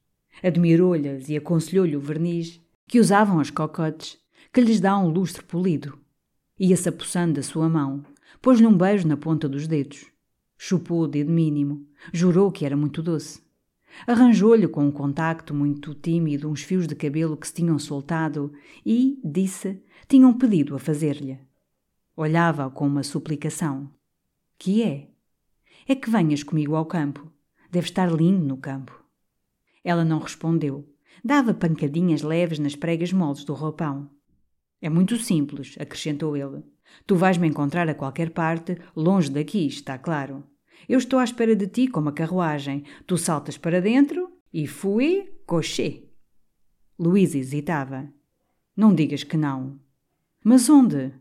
Admirou-lhes 0.43 1.29
e 1.29 1.37
aconselhou-lhe 1.37 1.95
o 1.95 2.01
verniz 2.01 2.61
que 2.87 2.99
usavam 2.99 3.39
as 3.39 3.49
cocotes, 3.49 4.17
que 4.51 4.61
lhes 4.61 4.79
dá 4.79 4.97
um 4.97 5.09
lustre 5.09 5.43
polido. 5.43 5.97
Ia-se 6.59 6.89
apossando 6.89 7.33
da 7.35 7.43
sua 7.43 7.69
mão, 7.69 8.03
pôs-lhe 8.41 8.65
um 8.65 8.75
beijo 8.75 9.07
na 9.07 9.17
ponta 9.17 9.47
dos 9.47 9.67
dedos. 9.67 10.05
Chupou 10.57 11.01
o 11.01 11.07
dedo 11.07 11.31
mínimo, 11.31 11.86
jurou 12.13 12.51
que 12.51 12.65
era 12.65 12.77
muito 12.77 13.01
doce. 13.01 13.41
Arranjou-lhe 14.05 14.67
com 14.67 14.85
um 14.85 14.91
contacto 14.91 15.53
muito 15.53 15.95
tímido 15.95 16.49
uns 16.49 16.61
fios 16.61 16.87
de 16.87 16.95
cabelo 16.95 17.37
que 17.37 17.47
se 17.47 17.53
tinham 17.53 17.79
soltado 17.79 18.53
e, 18.85 19.19
disse, 19.23 19.81
tinham 20.07 20.33
pedido 20.33 20.75
a 20.75 20.79
fazer-lhe. 20.79 21.39
Olhava-o 22.15 22.71
com 22.71 22.85
uma 22.87 23.03
suplicação. 23.03 23.89
Que 24.57 24.83
é? 24.83 25.09
É 25.87 25.95
que 25.95 26.09
venhas 26.09 26.43
comigo 26.43 26.75
ao 26.75 26.85
campo. 26.85 27.31
Deve 27.71 27.87
estar 27.87 28.11
lindo 28.11 28.45
no 28.45 28.57
campo. 28.57 29.03
Ela 29.83 30.03
não 30.03 30.19
respondeu. 30.19 30.87
Dava 31.23 31.53
pancadinhas 31.53 32.21
leves 32.21 32.59
nas 32.59 32.75
pregas 32.75 33.11
moldes 33.11 33.43
do 33.43 33.53
roupão. 33.53 34.09
É 34.81 34.89
muito 34.89 35.17
simples, 35.17 35.75
acrescentou 35.79 36.37
ele. 36.37 36.63
Tu 37.05 37.15
vais-me 37.15 37.47
encontrar 37.47 37.89
a 37.89 37.95
qualquer 37.95 38.29
parte, 38.29 38.77
longe 38.95 39.29
daqui, 39.29 39.65
está 39.67 39.97
claro. 39.97 40.43
Eu 40.87 40.97
estou 40.97 41.19
à 41.19 41.23
espera 41.23 41.55
de 41.55 41.67
ti 41.67 41.87
com 41.87 41.99
uma 41.99 42.11
carruagem. 42.11 42.83
Tu 43.05 43.17
saltas 43.17 43.57
para 43.57 43.81
dentro 43.81 44.31
e 44.53 44.67
fui 44.67 45.31
coché. 45.45 46.03
Luísa 46.97 47.37
hesitava. 47.37 48.11
Não 48.75 48.93
digas 48.93 49.23
que 49.23 49.37
não. 49.37 49.79
Mas 50.43 50.69
onde? 50.69 51.13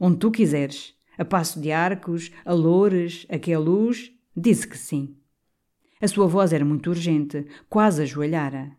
Onde 0.00 0.18
tu 0.18 0.30
quiseres. 0.30 0.94
A 1.18 1.24
Passo 1.24 1.60
de 1.60 1.70
Arcos, 1.70 2.30
a 2.44 2.52
Loures, 2.52 3.26
a 3.28 3.38
Queluz. 3.38 4.12
Disse 4.36 4.66
que 4.66 4.78
sim. 4.78 5.16
A 6.00 6.08
sua 6.08 6.26
voz 6.26 6.52
era 6.52 6.64
muito 6.64 6.90
urgente, 6.90 7.46
quase 7.68 8.02
ajoelhara. 8.02 8.76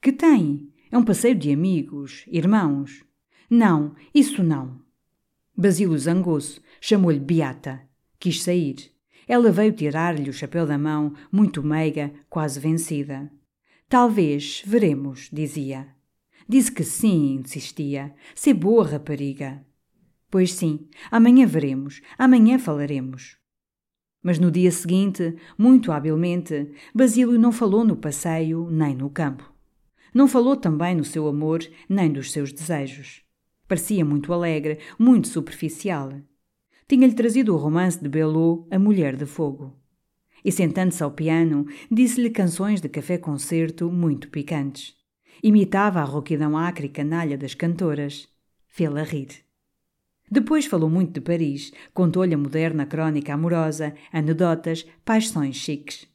Que 0.00 0.10
tem? 0.10 0.72
É 0.90 0.98
um 0.98 1.04
passeio 1.04 1.34
de 1.34 1.52
amigos, 1.52 2.24
irmãos. 2.26 3.04
Não, 3.48 3.94
isso 4.14 4.42
não. 4.42 4.80
Basílio 5.56 5.96
zangou-se, 5.96 6.60
chamou-lhe 6.80 7.20
Beata. 7.20 7.82
Quis 8.18 8.42
sair. 8.42 8.91
Ela 9.32 9.50
veio 9.50 9.72
tirar-lhe 9.72 10.28
o 10.28 10.32
chapéu 10.32 10.66
da 10.66 10.76
mão, 10.76 11.14
muito 11.32 11.62
meiga, 11.62 12.12
quase 12.28 12.60
vencida. 12.60 13.32
Talvez, 13.88 14.62
veremos, 14.66 15.30
dizia. 15.32 15.88
Disse 16.46 16.70
que 16.70 16.84
sim, 16.84 17.36
insistia. 17.36 18.14
Se 18.34 18.52
boa 18.52 18.86
rapariga. 18.86 19.64
Pois 20.30 20.52
sim, 20.52 20.86
amanhã 21.10 21.46
veremos, 21.46 22.02
amanhã 22.18 22.58
falaremos. 22.58 23.38
Mas 24.22 24.38
no 24.38 24.50
dia 24.50 24.70
seguinte, 24.70 25.34
muito 25.56 25.92
habilmente, 25.92 26.70
Basílio 26.94 27.38
não 27.38 27.52
falou 27.52 27.86
no 27.86 27.96
passeio 27.96 28.68
nem 28.70 28.94
no 28.94 29.08
campo. 29.08 29.50
Não 30.12 30.28
falou 30.28 30.56
também 30.56 30.94
no 30.94 31.06
seu 31.06 31.26
amor 31.26 31.66
nem 31.88 32.12
dos 32.12 32.32
seus 32.32 32.52
desejos. 32.52 33.22
Parecia 33.66 34.04
muito 34.04 34.30
alegre, 34.30 34.78
muito 34.98 35.26
superficial. 35.28 36.20
Tinha-lhe 36.88 37.14
trazido 37.14 37.54
o 37.54 37.58
romance 37.58 38.00
de 38.00 38.08
Belot, 38.08 38.66
A 38.70 38.78
Mulher 38.78 39.16
de 39.16 39.26
Fogo. 39.26 39.76
E 40.44 40.50
sentando-se 40.50 41.02
ao 41.02 41.12
piano, 41.12 41.66
disse-lhe 41.90 42.30
canções 42.30 42.80
de 42.80 42.88
café-concerto 42.88 43.90
muito 43.90 44.28
picantes. 44.28 44.94
Imitava 45.42 46.00
a 46.00 46.04
rouquidão 46.04 46.56
acre 46.56 46.86
e 46.86 46.90
canalha 46.90 47.38
das 47.38 47.54
cantoras. 47.54 48.28
Fê-la 48.68 49.02
rir. 49.02 49.28
Depois 50.30 50.64
falou 50.64 50.88
muito 50.88 51.12
de 51.12 51.20
Paris, 51.20 51.72
contou-lhe 51.92 52.34
a 52.34 52.38
moderna 52.38 52.86
crónica 52.86 53.34
amorosa, 53.34 53.94
anedotas, 54.10 54.86
paixões 55.04 55.56
chiques. 55.56 56.08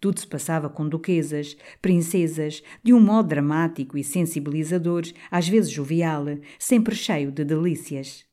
Tudo 0.00 0.20
se 0.20 0.26
passava 0.26 0.68
com 0.68 0.88
duquesas, 0.88 1.56
princesas, 1.82 2.62
de 2.84 2.92
um 2.92 3.00
modo 3.00 3.28
dramático 3.28 3.98
e 3.98 4.04
sensibilizador, 4.04 5.02
às 5.30 5.48
vezes 5.48 5.70
jovial, 5.70 6.26
sempre 6.58 6.94
cheio 6.94 7.32
de 7.32 7.42
delícias. 7.42 8.24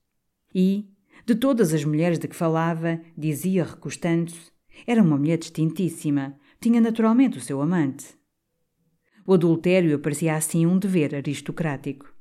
E, 0.54 0.91
de 1.32 1.36
todas 1.36 1.74
as 1.74 1.86
mulheres 1.86 2.20
de 2.20 2.28
que 2.28 2.36
falava, 2.36 3.00
dizia 3.18 3.64
recostando-se, 3.64 4.52
era 4.86 5.02
uma 5.02 5.18
mulher 5.18 5.38
distintíssima, 5.38 6.38
tinha 6.60 6.82
naturalmente 6.82 7.38
o 7.38 7.42
seu 7.42 7.62
amante. 7.62 8.18
O 9.26 9.34
adultério 9.34 9.98
parecia 10.00 10.36
assim 10.36 10.66
um 10.66 10.78
dever 10.78 11.16
aristocrático. 11.16 12.14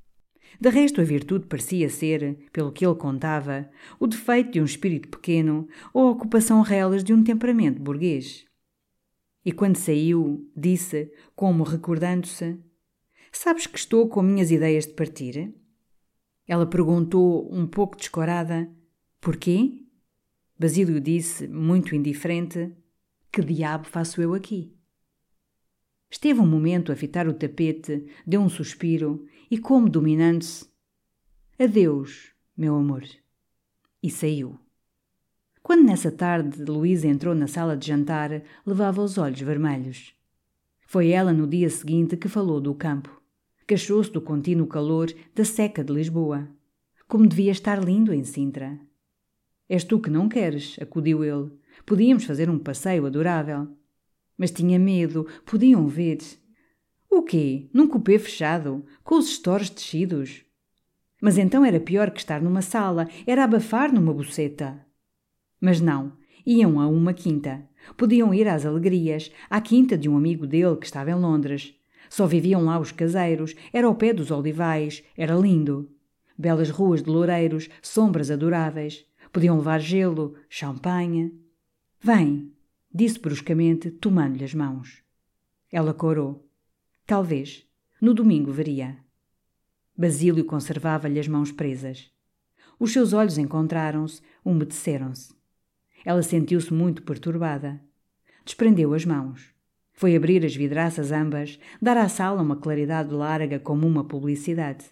De 0.60 0.70
resto, 0.70 1.00
a 1.00 1.04
virtude 1.04 1.46
parecia 1.46 1.88
ser, 1.88 2.38
pelo 2.52 2.70
que 2.70 2.86
ele 2.86 2.94
contava, 2.94 3.68
o 3.98 4.06
defeito 4.06 4.52
de 4.52 4.60
um 4.60 4.64
espírito 4.64 5.08
pequeno 5.08 5.66
ou 5.92 6.06
a 6.06 6.10
ocupação 6.12 6.62
relas 6.62 7.02
de 7.02 7.12
um 7.12 7.24
temperamento 7.24 7.82
burguês. 7.82 8.44
E 9.44 9.50
quando 9.50 9.76
saiu, 9.76 10.48
disse, 10.56 11.10
como 11.34 11.64
recordando-se: 11.64 12.60
Sabes 13.32 13.66
que 13.66 13.78
estou 13.78 14.08
com 14.08 14.22
minhas 14.22 14.52
ideias 14.52 14.86
de 14.86 14.92
partir? 14.92 15.52
Ela 16.46 16.64
perguntou, 16.64 17.52
um 17.52 17.66
pouco 17.66 17.96
descorada: 17.96 18.70
Porquê? 19.20 19.84
Basílio 20.58 20.98
disse, 20.98 21.46
muito 21.46 21.94
indiferente: 21.94 22.74
Que 23.30 23.42
diabo 23.42 23.86
faço 23.86 24.22
eu 24.22 24.32
aqui? 24.32 24.74
Esteve 26.10 26.40
um 26.40 26.46
momento 26.46 26.90
a 26.90 26.96
fitar 26.96 27.28
o 27.28 27.34
tapete, 27.34 28.06
deu 28.26 28.40
um 28.40 28.48
suspiro 28.48 29.26
e, 29.50 29.58
como 29.58 29.90
dominando-se: 29.90 30.66
Adeus, 31.58 32.32
meu 32.56 32.74
amor. 32.74 33.04
E 34.02 34.10
saiu. 34.10 34.58
Quando 35.62 35.84
nessa 35.84 36.10
tarde 36.10 36.64
Luísa 36.64 37.06
entrou 37.06 37.34
na 37.34 37.46
sala 37.46 37.76
de 37.76 37.86
jantar, 37.86 38.42
levava 38.66 39.02
os 39.02 39.18
olhos 39.18 39.40
vermelhos. 39.40 40.14
Foi 40.86 41.10
ela 41.10 41.32
no 41.32 41.46
dia 41.46 41.68
seguinte 41.68 42.16
que 42.16 42.26
falou 42.26 42.60
do 42.60 42.74
campo. 42.74 43.22
Queixou-se 43.66 44.10
do 44.10 44.22
contínuo 44.22 44.66
calor 44.66 45.12
da 45.34 45.44
seca 45.44 45.84
de 45.84 45.92
Lisboa. 45.92 46.48
Como 47.06 47.26
devia 47.26 47.52
estar 47.52 47.84
lindo 47.84 48.12
em 48.12 48.24
Sintra. 48.24 48.80
És 49.70 49.84
tu 49.84 50.00
que 50.00 50.10
não 50.10 50.28
queres, 50.28 50.76
acudiu 50.82 51.22
ele. 51.22 51.48
Podíamos 51.86 52.24
fazer 52.24 52.50
um 52.50 52.58
passeio 52.58 53.06
adorável. 53.06 53.68
Mas 54.36 54.50
tinha 54.50 54.80
medo, 54.80 55.28
podiam 55.46 55.86
ver. 55.86 56.18
O 57.08 57.22
quê? 57.22 57.70
Num 57.72 57.86
cupê 57.86 58.18
fechado, 58.18 58.84
com 59.04 59.14
os 59.14 59.28
estores 59.28 59.70
descidos? 59.70 60.44
Mas 61.22 61.38
então 61.38 61.64
era 61.64 61.78
pior 61.78 62.10
que 62.10 62.18
estar 62.18 62.42
numa 62.42 62.62
sala, 62.62 63.08
era 63.24 63.44
abafar 63.44 63.92
numa 63.92 64.12
buceta. 64.12 64.84
Mas 65.60 65.80
não, 65.80 66.14
iam 66.44 66.80
a 66.80 66.88
uma 66.88 67.14
quinta. 67.14 67.62
Podiam 67.96 68.34
ir 68.34 68.48
às 68.48 68.66
alegrias, 68.66 69.30
à 69.48 69.60
quinta 69.60 69.96
de 69.96 70.08
um 70.08 70.16
amigo 70.16 70.48
dele 70.48 70.78
que 70.78 70.86
estava 70.86 71.12
em 71.12 71.14
Londres. 71.14 71.76
Só 72.08 72.26
viviam 72.26 72.64
lá 72.64 72.76
os 72.80 72.90
caseiros, 72.90 73.54
era 73.72 73.86
ao 73.86 73.94
pé 73.94 74.12
dos 74.12 74.32
olivais, 74.32 75.04
era 75.16 75.36
lindo. 75.36 75.88
Belas 76.36 76.70
ruas 76.70 77.04
de 77.04 77.08
loureiros, 77.08 77.68
sombras 77.80 78.32
adoráveis. 78.32 79.08
Podiam 79.32 79.56
levar 79.56 79.80
gelo, 79.80 80.34
champanhe. 80.48 81.32
Vem, 82.00 82.52
disse 82.92 83.18
bruscamente, 83.18 83.90
tomando-lhe 83.90 84.44
as 84.44 84.54
mãos. 84.54 85.02
Ela 85.70 85.94
corou. 85.94 86.48
Talvez. 87.06 87.64
No 88.00 88.12
domingo 88.14 88.50
veria. 88.50 88.98
Basílio 89.96 90.44
conservava-lhe 90.44 91.20
as 91.20 91.28
mãos 91.28 91.52
presas. 91.52 92.10
Os 92.78 92.92
seus 92.92 93.12
olhos 93.12 93.36
encontraram-se, 93.36 94.22
umedeceram-se. 94.44 95.34
Ela 96.04 96.22
sentiu-se 96.22 96.72
muito 96.72 97.02
perturbada. 97.02 97.80
Desprendeu 98.44 98.94
as 98.94 99.04
mãos. 99.04 99.54
Foi 99.92 100.16
abrir 100.16 100.44
as 100.46 100.56
vidraças 100.56 101.12
ambas, 101.12 101.60
dar 101.80 101.98
à 101.98 102.08
sala 102.08 102.40
uma 102.40 102.56
claridade 102.56 103.12
larga 103.12 103.60
como 103.60 103.86
uma 103.86 104.02
publicidade. 104.02 104.86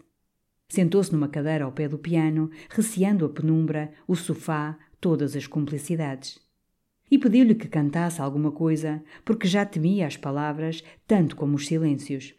Sentou-se 0.70 1.10
numa 1.12 1.28
cadeira 1.28 1.64
ao 1.64 1.72
pé 1.72 1.88
do 1.88 1.98
piano, 1.98 2.50
receando 2.68 3.24
a 3.24 3.28
penumbra, 3.28 3.90
o 4.06 4.14
sofá, 4.14 4.78
todas 5.00 5.34
as 5.34 5.46
cumplicidades. 5.46 6.38
E 7.10 7.18
pediu-lhe 7.18 7.54
que 7.54 7.68
cantasse 7.68 8.20
alguma 8.20 8.52
coisa, 8.52 9.02
porque 9.24 9.48
já 9.48 9.64
temia 9.64 10.06
as 10.06 10.16
palavras 10.16 10.84
tanto 11.06 11.36
como 11.36 11.56
os 11.56 11.66
silêncios. 11.66 12.34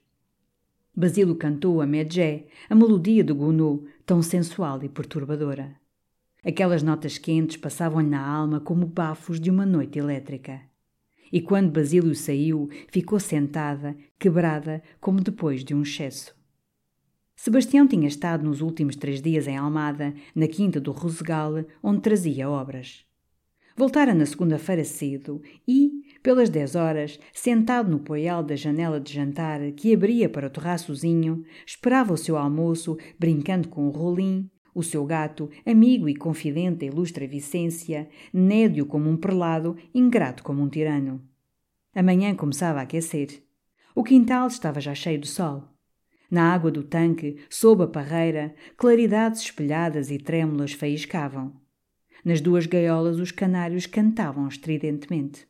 Basílio 0.96 1.36
cantou 1.36 1.82
a 1.82 1.88
Medjé, 1.88 2.48
a 2.70 2.76
melodia 2.76 3.24
do 3.24 3.34
Gounod, 3.34 3.84
tão 4.06 4.22
sensual 4.22 4.84
e 4.84 4.90
perturbadora. 4.90 5.76
Aquelas 6.46 6.84
notas 6.84 7.18
quentes 7.18 7.58
passavam-lhe 7.58 8.10
na 8.10 8.24
alma 8.24 8.60
como 8.60 8.86
bafos 8.86 9.40
de 9.40 9.50
uma 9.50 9.66
noite 9.66 9.98
elétrica. 9.98 10.62
E 11.32 11.42
quando 11.42 11.72
Basílio 11.72 12.14
saiu, 12.14 12.70
ficou 12.90 13.20
sentada, 13.20 13.98
quebrada, 14.18 14.84
como 15.02 15.22
depois 15.22 15.64
de 15.64 15.74
um 15.74 15.82
excesso. 15.82 16.39
Sebastião 17.42 17.88
tinha 17.88 18.06
estado 18.06 18.44
nos 18.44 18.60
últimos 18.60 18.98
três 18.98 19.22
dias 19.22 19.48
em 19.48 19.56
Almada, 19.56 20.14
na 20.36 20.46
quinta 20.46 20.78
do 20.78 20.92
Rosegal, 20.92 21.64
onde 21.82 22.02
trazia 22.02 22.50
obras. 22.50 23.06
Voltara 23.78 24.14
na 24.14 24.26
segunda-feira 24.26 24.84
cedo 24.84 25.42
e, 25.66 25.90
pelas 26.22 26.50
dez 26.50 26.76
horas, 26.76 27.18
sentado 27.32 27.90
no 27.90 28.00
poial 28.00 28.44
da 28.44 28.58
janela 28.58 29.00
de 29.00 29.14
jantar 29.14 29.62
que 29.72 29.94
abria 29.94 30.28
para 30.28 30.48
o 30.48 30.50
terraçozinho, 30.50 31.46
esperava 31.66 32.14
o 32.14 32.18
seu 32.18 32.36
almoço, 32.36 32.98
brincando 33.18 33.70
com 33.70 33.88
o 33.88 33.90
rolim, 33.90 34.52
o 34.76 34.84
seu 34.84 35.06
gato, 35.06 35.50
amigo 35.66 36.10
e 36.10 36.18
confidente 36.18 36.80
da 36.80 36.88
ilustre 36.88 37.26
Vicência, 37.26 38.10
nédio 38.34 38.86
como 38.86 39.10
um 39.10 39.16
perlado, 39.16 39.78
ingrato 39.96 40.44
como 40.44 40.62
um 40.62 40.68
tirano. 40.68 41.24
A 41.96 42.04
manhã 42.04 42.36
começava 42.36 42.80
a 42.80 42.82
aquecer. 42.82 43.42
O 43.96 44.04
quintal 44.04 44.46
estava 44.48 44.82
já 44.82 44.94
cheio 44.94 45.20
de 45.20 45.30
sol. 45.30 45.79
Na 46.30 46.54
água 46.54 46.70
do 46.70 46.84
tanque, 46.84 47.38
sob 47.50 47.84
a 47.84 47.88
parreira, 47.88 48.54
claridades 48.78 49.42
espelhadas 49.42 50.12
e 50.12 50.18
trêmulas 50.18 50.74
faiscavam. 50.74 51.54
Nas 52.24 52.42
duas 52.42 52.66
gaiolas 52.66 53.20
os 53.20 53.32
canários 53.32 53.86
cantavam 53.86 54.48
estridentemente. 54.48 55.48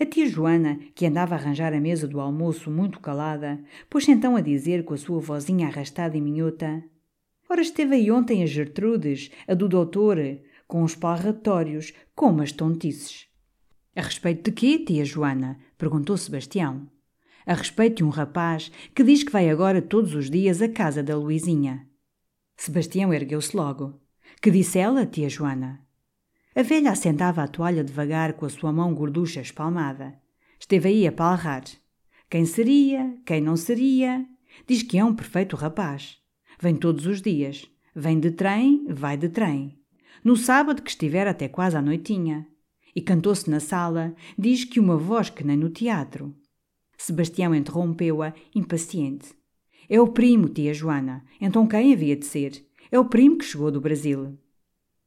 A 0.00 0.06
tia 0.06 0.26
Joana, 0.26 0.78
que 0.94 1.06
andava 1.06 1.34
a 1.34 1.38
arranjar 1.38 1.72
a 1.72 1.80
mesa 1.80 2.06
do 2.06 2.20
almoço 2.20 2.70
muito 2.70 3.00
calada, 3.00 3.60
pôs 3.90 4.08
então 4.08 4.36
a 4.36 4.40
dizer 4.40 4.84
com 4.84 4.94
a 4.94 4.96
sua 4.96 5.20
vozinha 5.20 5.66
arrastada 5.66 6.16
e 6.16 6.20
minhota 6.20 6.82
Ora 7.48 7.62
esteve 7.62 7.94
aí 7.94 8.10
ontem 8.10 8.42
a 8.42 8.46
Gertrudes, 8.46 9.30
a 9.46 9.54
do 9.54 9.68
doutor, 9.68 10.18
com 10.66 10.82
os 10.82 10.94
palratórios, 10.94 11.94
como 12.14 12.42
as 12.42 12.52
tontices. 12.52 13.26
A 13.96 14.02
respeito 14.02 14.50
de 14.50 14.52
quê, 14.52 14.84
tia 14.84 15.04
Joana? 15.04 15.58
perguntou 15.78 16.16
Sebastião. 16.18 16.86
A 17.48 17.54
respeito 17.54 17.96
de 17.96 18.04
um 18.04 18.10
rapaz 18.10 18.70
que 18.94 19.02
diz 19.02 19.22
que 19.22 19.32
vai 19.32 19.48
agora 19.48 19.80
todos 19.80 20.14
os 20.14 20.28
dias 20.28 20.60
à 20.60 20.68
casa 20.68 21.02
da 21.02 21.16
Luizinha. 21.16 21.88
Sebastião 22.54 23.10
ergueu-se 23.10 23.56
logo. 23.56 23.98
Que 24.42 24.50
disse 24.50 24.78
ela, 24.78 25.06
tia 25.06 25.30
Joana? 25.30 25.80
A 26.54 26.60
velha 26.60 26.90
assentava 26.90 27.42
a 27.42 27.48
toalha 27.48 27.82
devagar 27.82 28.34
com 28.34 28.44
a 28.44 28.50
sua 28.50 28.70
mão 28.70 28.94
gorducha 28.94 29.40
espalmada. 29.40 30.20
Esteve 30.60 30.90
aí 30.90 31.06
a 31.06 31.10
palrar. 31.10 31.64
Quem 32.28 32.44
seria? 32.44 33.16
Quem 33.24 33.40
não 33.40 33.56
seria? 33.56 34.26
Diz 34.66 34.82
que 34.82 34.98
é 34.98 35.04
um 35.04 35.14
perfeito 35.14 35.56
rapaz. 35.56 36.18
Vem 36.60 36.76
todos 36.76 37.06
os 37.06 37.22
dias. 37.22 37.66
Vem 37.96 38.20
de 38.20 38.30
trem, 38.30 38.84
vai 38.90 39.16
de 39.16 39.30
trem. 39.30 39.80
No 40.22 40.36
sábado 40.36 40.82
que 40.82 40.90
estiver 40.90 41.26
até 41.26 41.48
quase 41.48 41.78
à 41.78 41.80
noitinha. 41.80 42.46
E 42.94 43.00
cantou-se 43.00 43.48
na 43.48 43.58
sala, 43.58 44.14
diz 44.36 44.66
que 44.66 44.78
uma 44.78 44.98
voz 44.98 45.30
que 45.30 45.42
nem 45.42 45.56
no 45.56 45.70
teatro. 45.70 46.36
Sebastião 47.00 47.54
interrompeu-a, 47.54 48.34
impaciente. 48.52 49.32
É 49.88 50.00
o 50.00 50.08
primo, 50.08 50.48
tia 50.48 50.74
Joana. 50.74 51.24
Então 51.40 51.66
quem 51.66 51.92
havia 51.94 52.16
de 52.16 52.26
ser? 52.26 52.66
É 52.90 52.98
o 52.98 53.04
primo 53.04 53.38
que 53.38 53.44
chegou 53.44 53.70
do 53.70 53.80
Brasil. 53.80 54.36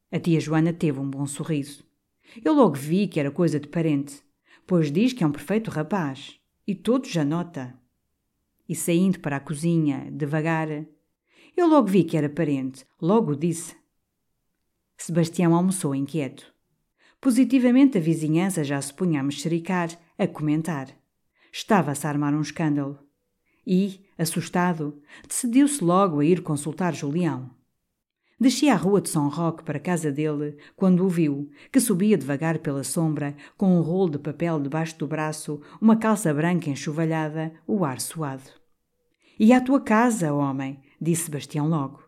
A 0.10 0.18
tia 0.18 0.40
Joana 0.40 0.72
teve 0.72 1.00
um 1.00 1.10
bom 1.10 1.28
sorriso. 1.28 1.84
Eu 2.44 2.54
logo 2.54 2.76
vi 2.76 3.08
que 3.08 3.20
era 3.20 3.30
coisa 3.30 3.60
de 3.60 3.68
parente, 3.68 4.24
pois 4.66 4.90
diz 4.90 5.12
que 5.12 5.24
é 5.24 5.28
um 5.28 5.32
perfeito 5.32 5.70
rapaz. 5.70 6.40
E 6.66 6.74
todos 6.74 7.12
já 7.12 7.26
nota. 7.26 7.78
E 8.70 8.74
saindo 8.74 9.20
para 9.20 9.36
a 9.36 9.42
cozinha, 9.42 10.10
devagar, 10.10 10.70
eu 11.58 11.68
logo 11.68 11.88
vi 11.88 12.06
que 12.06 12.16
era 12.16 12.30
parente, 12.30 12.86
logo 13.02 13.36
disse. 13.36 13.76
Sebastião 14.98 15.54
almoçou 15.54 15.94
inquieto. 15.94 16.54
Positivamente 17.20 17.98
a 17.98 18.02
vizinhança 18.02 18.64
já 18.64 18.82
se 18.82 18.94
punha 18.94 19.20
a 19.20 19.24
mexericar, 19.24 19.90
a 20.18 20.26
comentar. 20.26 21.01
Estava-se 21.52 22.08
a 22.08 22.10
armar 22.10 22.34
um 22.34 22.42
escândalo. 22.42 23.00
E, 23.66 24.02
assustado, 24.18 25.02
decidiu-se 25.28 25.84
logo 25.84 26.20
a 26.20 26.26
ir 26.26 26.42
consultar 26.42 26.94
Julião. 26.96 27.52
Descia 28.40 28.74
a 28.74 28.76
rua 28.76 29.00
de 29.00 29.10
São 29.10 29.30
Roque 29.30 29.64
para 29.64 29.78
a 29.78 29.82
casa 29.82 30.12
dele 30.12 30.58
quando 30.76 31.06
o 31.06 31.10
viu, 31.10 31.52
que 31.72 31.80
subia 31.80 32.18
devagar 32.18 32.58
pela 32.58 32.84
sombra, 32.84 33.36
com 33.56 33.78
um 33.78 33.82
rolo 33.82 34.10
de 34.10 34.18
papel 34.18 34.60
debaixo 34.60 34.98
do 34.98 35.06
braço, 35.06 35.62
uma 35.80 35.96
calça 35.96 36.34
branca 36.34 36.68
enxovalhada, 36.68 37.54
o 37.68 37.86
ar 37.86 38.02
suado. 38.02 38.50
E 39.40 39.54
à 39.54 39.62
tua 39.62 39.80
casa, 39.80 40.34
homem, 40.34 40.80
disse 41.00 41.26
Sebastião 41.26 41.68
logo. 41.68 42.04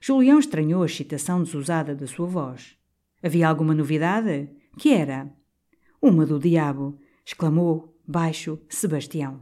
Julião 0.00 0.38
estranhou 0.38 0.84
a 0.84 0.86
excitação 0.86 1.42
desusada 1.42 1.96
da 1.96 2.06
sua 2.06 2.28
voz. 2.28 2.76
Havia 3.20 3.48
alguma 3.48 3.74
novidade? 3.74 4.48
Que 4.78 4.92
era? 4.92 5.28
Uma 6.00 6.24
do 6.24 6.38
diabo, 6.38 6.96
exclamou, 7.24 7.95
baixo, 8.06 8.60
Sebastião. 8.68 9.40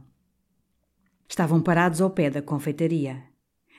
Estavam 1.27 1.61
parados 1.61 2.01
ao 2.01 2.09
pé 2.09 2.31
da 2.31 2.41
confeitaria. 2.41 3.23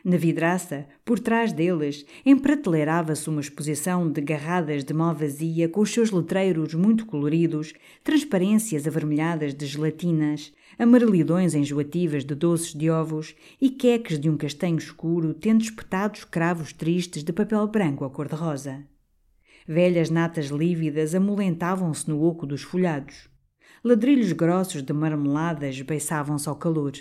Na 0.04 0.16
vidraça, 0.16 0.86
por 1.04 1.18
trás 1.18 1.52
deles, 1.52 2.06
emprateleirava-se 2.24 3.28
uma 3.28 3.40
exposição 3.40 4.08
de 4.08 4.20
garradas 4.20 4.84
de 4.84 4.94
malvazia 4.94 5.68
com 5.68 5.80
os 5.80 5.92
seus 5.92 6.12
letreiros 6.12 6.74
muito 6.74 7.04
coloridos, 7.06 7.72
transparências 8.04 8.86
avermelhadas 8.86 9.52
de 9.52 9.66
gelatinas, 9.66 10.52
amarelidões 10.78 11.56
enjoativas 11.56 12.24
de 12.24 12.36
doces 12.36 12.72
de 12.72 12.88
ovos 12.88 13.34
e 13.60 13.68
queques 13.68 14.20
de 14.20 14.30
um 14.30 14.36
castanho 14.36 14.78
escuro 14.78 15.34
tendo 15.34 15.62
espetados 15.62 16.22
cravos 16.22 16.72
tristes 16.72 17.24
de 17.24 17.32
papel 17.32 17.66
branco 17.66 18.04
à 18.04 18.10
cor-de-rosa. 18.10 18.84
Velhas 19.66 20.10
natas 20.10 20.46
lívidas 20.46 21.12
amolentavam-se 21.12 22.08
no 22.08 22.22
oco 22.22 22.46
dos 22.46 22.62
folhados. 22.62 23.28
Ladrilhos 23.88 24.32
grossos 24.32 24.82
de 24.82 24.92
marmelada 24.92 25.68
esbeiçavam-se 25.68 26.48
ao 26.48 26.56
calor. 26.56 26.94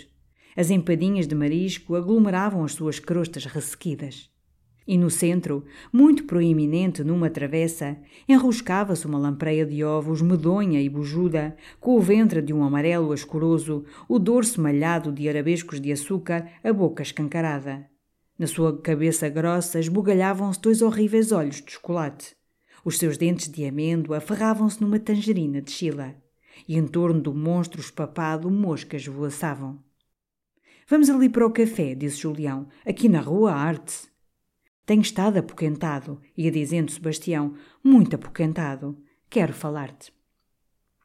As 0.56 0.70
empadinhas 0.70 1.26
de 1.26 1.34
marisco 1.34 1.96
aglomeravam 1.96 2.62
as 2.62 2.74
suas 2.74 3.00
crostas 3.00 3.44
ressequidas. 3.44 4.30
E 4.86 4.96
no 4.96 5.10
centro, 5.10 5.64
muito 5.92 6.22
proeminente 6.26 7.02
numa 7.02 7.28
travessa, 7.28 7.98
enroscava-se 8.28 9.04
uma 9.04 9.18
lampreia 9.18 9.66
de 9.66 9.82
ovos 9.82 10.22
medonha 10.22 10.80
e 10.80 10.88
bujuda, 10.88 11.56
com 11.80 11.96
o 11.96 12.00
ventre 12.00 12.40
de 12.40 12.54
um 12.54 12.62
amarelo 12.62 13.10
ascuroso, 13.10 13.84
o 14.08 14.16
dorso 14.20 14.60
malhado 14.60 15.10
de 15.10 15.28
arabescos 15.28 15.80
de 15.80 15.90
açúcar, 15.90 16.48
a 16.62 16.72
boca 16.72 17.02
escancarada. 17.02 17.84
Na 18.38 18.46
sua 18.46 18.80
cabeça 18.80 19.28
grossa 19.28 19.80
esbugalhavam-se 19.80 20.60
dois 20.60 20.80
horríveis 20.82 21.32
olhos 21.32 21.60
de 21.60 21.72
chocolate. 21.72 22.36
Os 22.84 22.96
seus 22.96 23.18
dentes 23.18 23.50
de 23.50 23.64
amêndoa 23.64 24.20
ferravam-se 24.20 24.80
numa 24.80 25.00
tangerina 25.00 25.60
de 25.60 25.72
chila. 25.72 26.14
E 26.68 26.76
em 26.76 26.86
torno 26.86 27.20
do 27.20 27.34
monstro 27.34 27.80
espapado 27.80 28.50
moscas 28.50 29.06
voaçavam. 29.06 29.78
Vamos 30.88 31.10
ali 31.10 31.28
para 31.28 31.46
o 31.46 31.50
café, 31.50 31.94
disse 31.94 32.18
Julião. 32.18 32.68
Aqui 32.84 33.08
na 33.08 33.20
rua 33.20 33.52
Arte. 33.52 34.08
Tenho 34.86 35.02
estado 35.02 35.38
apoquentado, 35.38 36.20
ia 36.36 36.50
dizendo 36.50 36.92
Sebastião, 36.92 37.54
muito 37.82 38.14
apoquentado. 38.14 38.96
Quero 39.28 39.52
falar-te. 39.52 40.12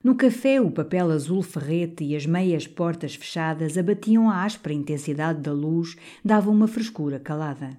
No 0.04 0.16
café, 0.16 0.62
o 0.62 0.70
papel 0.70 1.12
azul 1.12 1.42
ferrete 1.42 2.04
e 2.04 2.16
as 2.16 2.26
meias 2.26 2.68
portas 2.68 3.16
fechadas 3.16 3.78
abatiam 3.78 4.30
a 4.30 4.44
áspera 4.44 4.74
intensidade 4.74 5.42
da 5.42 5.52
luz, 5.52 5.96
davam 6.24 6.54
uma 6.54 6.68
frescura 6.68 7.20
calada. 7.20 7.76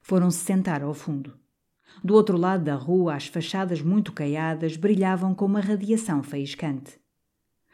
Foram-se 0.00 0.38
sentar 0.38 0.82
ao 0.82 0.94
fundo. 0.94 1.38
Do 2.02 2.14
outro 2.14 2.36
lado 2.36 2.64
da 2.64 2.74
rua, 2.74 3.14
as 3.14 3.26
fachadas 3.26 3.80
muito 3.80 4.12
caiadas 4.12 4.76
brilhavam 4.76 5.34
com 5.34 5.44
uma 5.44 5.60
radiação 5.60 6.22
faiscante. 6.22 6.98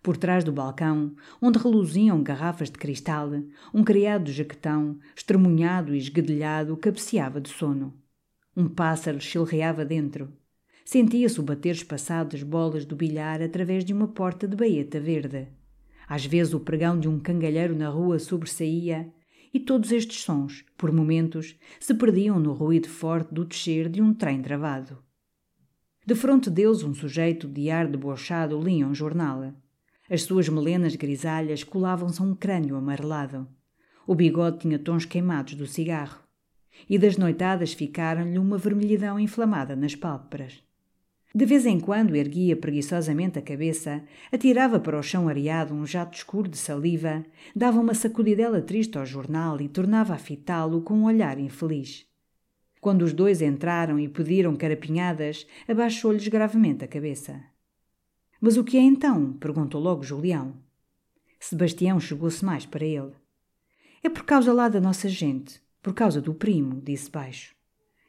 Por 0.03 0.17
trás 0.17 0.43
do 0.43 0.53
balcão, 0.53 1.15
onde 1.43 1.59
reluziam 1.59 2.23
garrafas 2.23 2.71
de 2.71 2.79
cristal, 2.79 3.31
um 3.73 3.85
criado 3.85 4.33
jaquetão, 4.33 4.99
estremunhado 5.15 5.95
e 5.95 5.99
esguedelhado, 5.99 6.77
cabeceava 6.77 7.39
de 7.39 7.51
sono. 7.51 7.93
Um 8.57 8.67
pássaro 8.67 9.21
chilreava 9.21 9.85
dentro. 9.85 10.33
Sentia-se 10.87 11.39
o 11.39 11.43
bater 11.43 11.75
espaçado 11.75 12.31
das 12.31 12.43
bolas 12.43 12.87
do 12.87 12.97
bilhar 12.97 13.43
através 13.43 13.85
de 13.85 13.93
uma 13.93 14.09
porta 14.09 14.49
de 14.49 14.57
baeta 14.57 14.99
verde. 14.99 15.49
Às 16.09 16.25
vezes 16.25 16.55
o 16.55 16.61
pregão 16.61 16.99
de 16.99 17.07
um 17.07 17.21
cangalheiro 17.21 17.77
na 17.77 17.89
rua 17.89 18.19
sobressaía, 18.19 19.13
e 19.53 19.61
todos 19.61 19.93
estes 19.93 20.23
sons, 20.23 20.65
por 20.79 20.91
momentos, 20.91 21.57
se 21.79 21.93
perdiam 21.93 22.41
no 22.41 22.53
ruído 22.53 22.89
forte 22.89 23.35
do 23.35 23.45
descer 23.45 23.89
de 23.89 24.01
um 24.01 24.15
trem 24.15 24.41
travado. 24.41 24.99
De 26.07 26.15
fronte 26.15 26.49
deles 26.49 26.83
um 26.83 26.95
sujeito 26.95 27.47
de 27.47 27.71
ar 27.71 27.87
debochado 27.87 28.61
lia 28.61 28.87
um 28.87 28.95
jornal. 28.95 29.53
As 30.11 30.23
suas 30.23 30.49
melenas 30.49 30.97
grisalhas 30.97 31.63
colavam-se 31.63 32.21
a 32.21 32.25
um 32.25 32.35
crânio 32.35 32.75
amarelado. 32.75 33.47
O 34.05 34.13
bigode 34.13 34.59
tinha 34.59 34.77
tons 34.77 35.05
queimados 35.05 35.55
do 35.55 35.69
cigarro. 35.69 36.21
E 36.89 36.99
das 36.99 37.17
noitadas 37.17 37.73
ficaram-lhe 37.73 38.37
uma 38.37 38.59
vermelhidão 38.59 39.21
inflamada 39.21 39.77
nas 39.77 39.95
pálpebras. 39.95 40.65
De 41.33 41.47
vez 41.47 41.65
em 41.65 41.79
quando 41.79 42.17
erguia 42.17 42.57
preguiçosamente 42.57 43.39
a 43.39 43.43
cabeça, 43.43 44.03
atirava 44.33 44.81
para 44.81 44.99
o 44.99 45.03
chão 45.03 45.29
areado 45.29 45.73
um 45.73 45.87
jato 45.87 46.17
escuro 46.17 46.49
de 46.49 46.59
saliva, 46.59 47.25
dava 47.55 47.79
uma 47.79 47.95
sacudidela 47.95 48.61
triste 48.61 48.99
ao 48.99 49.07
jornal 49.07 49.61
e 49.61 49.69
tornava 49.69 50.15
a 50.15 50.19
fitá-lo 50.19 50.83
com 50.83 50.95
um 50.95 51.05
olhar 51.05 51.39
infeliz. 51.39 52.05
Quando 52.81 53.03
os 53.03 53.13
dois 53.13 53.41
entraram 53.41 53.97
e 53.97 54.09
pediram 54.09 54.57
carapinhadas, 54.57 55.47
abaixou-lhes 55.69 56.27
gravemente 56.27 56.85
a 56.85 56.89
cabeça. 56.89 57.41
Mas 58.41 58.57
o 58.57 58.65
que 58.65 58.79
é 58.79 58.81
então? 58.81 59.35
perguntou 59.35 59.81
logo 59.81 60.03
Julião. 60.03 60.55
Sebastião 61.39 62.01
chegou-se 62.01 62.45
mais 62.45 62.65
para 62.65 62.85
ele. 62.85 63.13
É 64.03 64.09
por 64.09 64.25
causa 64.25 64.53
lá 64.53 64.69
da 64.69 64.81
nossa 64.81 65.09
gente, 65.09 65.61
por 65.83 65.93
causa 65.93 66.21
do 66.21 66.35
primo, 66.35 66.81
disse 66.81 67.11
baixo. 67.11 67.55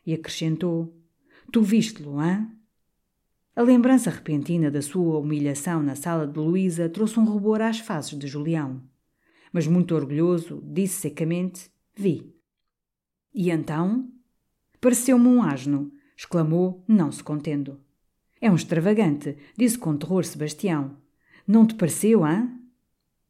E 0.06 0.14
acrescentou: 0.14 0.96
Tu 1.52 1.62
viste-lo, 1.62 2.20
hã? 2.20 2.50
A 3.54 3.62
lembrança 3.62 4.10
repentina 4.10 4.72
da 4.72 4.82
sua 4.82 5.20
humilhação 5.20 5.84
na 5.84 5.96
sala 5.96 6.26
de 6.26 6.40
Luísa 6.40 6.88
trouxe 6.88 7.20
um 7.20 7.26
rubor 7.26 7.62
às 7.62 7.80
faces 7.80 8.18
de 8.18 8.26
Julião. 8.26 8.82
Mas 9.52 9.68
muito 9.68 9.94
orgulhoso, 9.94 10.64
disse 10.66 11.02
secamente: 11.02 11.70
Vi. 11.94 12.34
E 13.34 13.52
então? 13.52 14.10
Pareceu-me 14.80 15.28
um 15.28 15.44
asno, 15.44 15.92
exclamou, 16.18 16.84
não 16.88 17.12
se 17.12 17.22
contendo. 17.24 17.80
É 18.44 18.50
um 18.50 18.56
extravagante, 18.56 19.38
disse 19.56 19.78
com 19.78 19.96
terror 19.96 20.26
Sebastião. 20.26 20.98
Não 21.48 21.64
te 21.64 21.76
pareceu, 21.76 22.26
hã? 22.26 22.52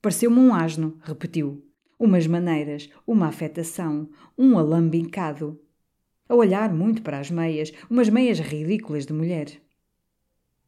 Pareceu-me 0.02 0.40
um 0.40 0.56
asno, 0.56 0.98
repetiu. 1.02 1.68
Umas 2.00 2.26
maneiras, 2.26 2.90
uma 3.06 3.28
afetação, 3.28 4.10
um 4.38 4.58
alambicado. 4.58 5.60
A 6.30 6.34
olhar 6.34 6.74
muito 6.74 7.02
para 7.02 7.20
as 7.20 7.30
meias, 7.30 7.74
umas 7.90 8.08
meias 8.08 8.40
ridículas 8.40 9.06
de 9.06 9.12
mulher. 9.12 9.62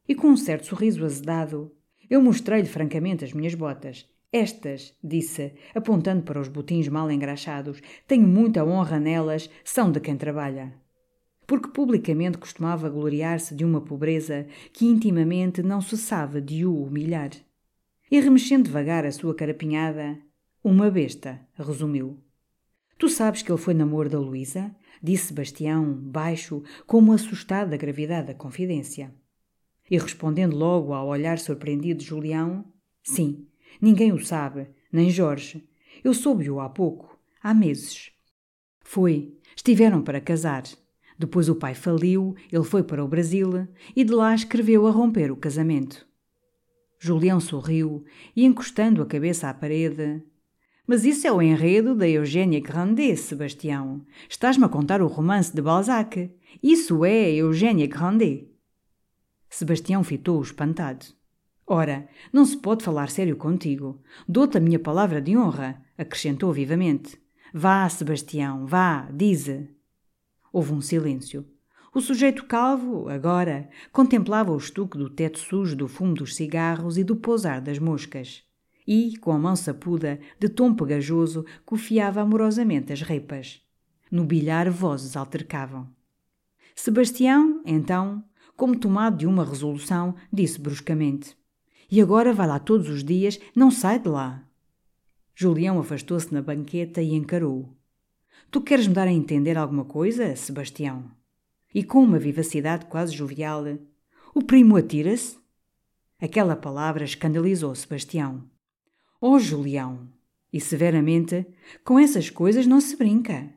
E 0.06 0.14
com 0.14 0.28
um 0.28 0.36
certo 0.36 0.66
sorriso 0.66 1.02
azedado, 1.06 1.72
eu 2.10 2.20
mostrei-lhe 2.20 2.68
francamente 2.68 3.24
as 3.24 3.32
minhas 3.32 3.54
botas. 3.54 4.06
Estas, 4.30 4.94
disse, 5.02 5.54
apontando 5.74 6.22
para 6.22 6.38
os 6.40 6.48
botins 6.48 6.86
mal 6.88 7.10
engraxados, 7.10 7.80
tenho 8.06 8.28
muita 8.28 8.62
honra 8.62 9.00
nelas, 9.00 9.48
são 9.64 9.90
de 9.90 10.00
quem 10.00 10.18
trabalha 10.18 10.83
porque 11.46 11.68
publicamente 11.68 12.38
costumava 12.38 12.88
gloriar-se 12.88 13.54
de 13.54 13.64
uma 13.64 13.80
pobreza 13.80 14.46
que 14.72 14.86
intimamente 14.86 15.62
não 15.62 15.80
cessava 15.80 16.40
de 16.40 16.64
o 16.64 16.82
humilhar. 16.82 17.30
E 18.10 18.20
remexendo 18.20 18.64
devagar 18.64 19.04
a 19.04 19.12
sua 19.12 19.34
carapinhada, 19.34 20.18
uma 20.62 20.90
besta, 20.90 21.40
resumiu. 21.56 22.18
Tu 22.98 23.08
sabes 23.08 23.42
que 23.42 23.50
ele 23.50 23.60
foi 23.60 23.74
namoro 23.74 24.08
da 24.08 24.18
Luísa? 24.18 24.74
Disse 25.02 25.26
Sebastião, 25.26 25.92
baixo, 25.92 26.62
como 26.86 27.12
assustado 27.12 27.70
da 27.70 27.76
gravidade 27.76 28.28
da 28.28 28.34
confidência. 28.34 29.14
E 29.90 29.98
respondendo 29.98 30.56
logo 30.56 30.94
ao 30.94 31.08
olhar 31.08 31.38
surpreendido 31.38 32.00
de 32.00 32.06
Julião, 32.06 32.64
sim, 33.02 33.46
ninguém 33.80 34.12
o 34.12 34.24
sabe, 34.24 34.68
nem 34.90 35.10
Jorge. 35.10 35.68
Eu 36.02 36.14
soube-o 36.14 36.60
há 36.60 36.68
pouco, 36.68 37.18
há 37.42 37.52
meses. 37.52 38.12
Foi, 38.80 39.36
estiveram 39.54 40.02
para 40.02 40.20
casar. 40.20 40.62
Depois 41.18 41.48
o 41.48 41.54
pai 41.54 41.74
faliu, 41.74 42.34
ele 42.50 42.64
foi 42.64 42.82
para 42.82 43.04
o 43.04 43.08
Brasil 43.08 43.68
e 43.94 44.04
de 44.04 44.12
lá 44.12 44.34
escreveu 44.34 44.86
a 44.86 44.90
romper 44.90 45.30
o 45.30 45.36
casamento. 45.36 46.06
Julião 46.98 47.38
sorriu 47.38 48.04
e, 48.34 48.44
encostando 48.44 49.02
a 49.02 49.06
cabeça 49.06 49.48
à 49.48 49.54
parede, 49.54 50.22
mas 50.86 51.04
isso 51.04 51.26
é 51.26 51.32
o 51.32 51.40
enredo 51.40 51.94
da 51.94 52.06
Eugénia 52.06 52.60
Grandet, 52.60 53.16
Sebastião. 53.16 54.04
Estás-me 54.28 54.64
a 54.64 54.68
contar 54.68 55.00
o 55.00 55.06
romance 55.06 55.54
de 55.54 55.62
Balzac. 55.62 56.30
Isso 56.62 57.04
é 57.06 57.30
Eugénia 57.30 57.86
Grandet. 57.86 58.50
Sebastião 59.48 60.04
fitou-o 60.04 60.42
espantado. 60.42 61.06
Ora, 61.66 62.06
não 62.30 62.44
se 62.44 62.58
pode 62.58 62.84
falar 62.84 63.08
sério 63.08 63.36
contigo. 63.36 64.02
Dou-te 64.28 64.58
a 64.58 64.60
minha 64.60 64.78
palavra 64.78 65.22
de 65.22 65.34
honra, 65.34 65.82
acrescentou 65.96 66.52
vivamente. 66.52 67.18
Vá, 67.54 67.88
Sebastião, 67.88 68.66
vá, 68.66 69.08
dize. 69.10 69.70
Houve 70.54 70.72
um 70.72 70.80
silêncio. 70.80 71.44
O 71.92 72.00
sujeito 72.00 72.44
calvo, 72.44 73.08
agora, 73.08 73.68
contemplava 73.90 74.52
o 74.52 74.56
estuque 74.56 74.96
do 74.96 75.10
teto 75.10 75.40
sujo 75.40 75.74
do 75.74 75.88
fumo 75.88 76.14
dos 76.14 76.36
cigarros 76.36 76.96
e 76.96 77.02
do 77.02 77.16
pousar 77.16 77.60
das 77.60 77.80
moscas. 77.80 78.44
E, 78.86 79.18
com 79.18 79.32
a 79.32 79.38
mão 79.38 79.56
sapuda, 79.56 80.20
de 80.38 80.48
tom 80.48 80.72
pegajoso, 80.72 81.44
cofiava 81.66 82.20
amorosamente 82.20 82.92
as 82.92 83.02
repas. 83.02 83.60
No 84.08 84.24
bilhar 84.24 84.70
vozes 84.70 85.16
altercavam. 85.16 85.88
Sebastião, 86.76 87.60
então, 87.66 88.22
como 88.56 88.78
tomado 88.78 89.16
de 89.18 89.26
uma 89.26 89.44
resolução, 89.44 90.14
disse 90.32 90.60
bruscamente: 90.60 91.36
E 91.90 92.00
agora 92.00 92.32
vai 92.32 92.46
lá 92.46 92.60
todos 92.60 92.88
os 92.88 93.02
dias, 93.02 93.40
não 93.56 93.72
sai 93.72 93.98
de 93.98 94.08
lá. 94.08 94.46
Julião 95.34 95.80
afastou-se 95.80 96.32
na 96.32 96.40
banqueta 96.40 97.02
e 97.02 97.12
encarou-o. 97.12 97.74
Tu 98.50 98.60
queres 98.60 98.86
me 98.86 98.94
dar 98.94 99.08
a 99.08 99.12
entender 99.12 99.58
alguma 99.58 99.84
coisa, 99.84 100.34
Sebastião? 100.36 101.10
E 101.74 101.82
com 101.82 102.02
uma 102.02 102.18
vivacidade 102.18 102.86
quase 102.86 103.12
jovial, 103.14 103.64
o 104.34 104.42
primo 104.42 104.76
atira-se? 104.76 105.38
Aquela 106.20 106.54
palavra 106.54 107.04
escandalizou 107.04 107.74
Sebastião. 107.74 108.48
Oh, 109.20 109.38
Julião! 109.38 110.08
E 110.52 110.60
severamente, 110.60 111.46
com 111.84 111.98
essas 111.98 112.30
coisas 112.30 112.66
não 112.66 112.80
se 112.80 112.96
brinca. 112.96 113.52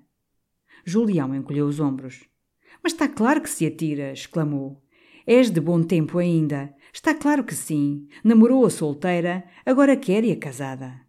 Julião 0.84 1.36
encolheu 1.36 1.68
os 1.68 1.80
ombros. 1.80 2.24
Mas 2.82 2.94
está 2.94 3.08
claro 3.08 3.42
que 3.42 3.50
se 3.50 3.66
atira, 3.66 4.12
exclamou. 4.14 4.82
És 5.26 5.52
de 5.52 5.60
bom 5.60 5.84
tempo 5.84 6.18
ainda. 6.18 6.74
Está 6.94 7.14
claro 7.14 7.44
que 7.44 7.54
sim. 7.54 8.08
Namorou 8.24 8.66
a 8.66 8.70
solteira, 8.70 9.44
agora 9.66 9.98
quer 9.98 10.24
e 10.24 10.32
a 10.32 10.38
casada. 10.38 11.02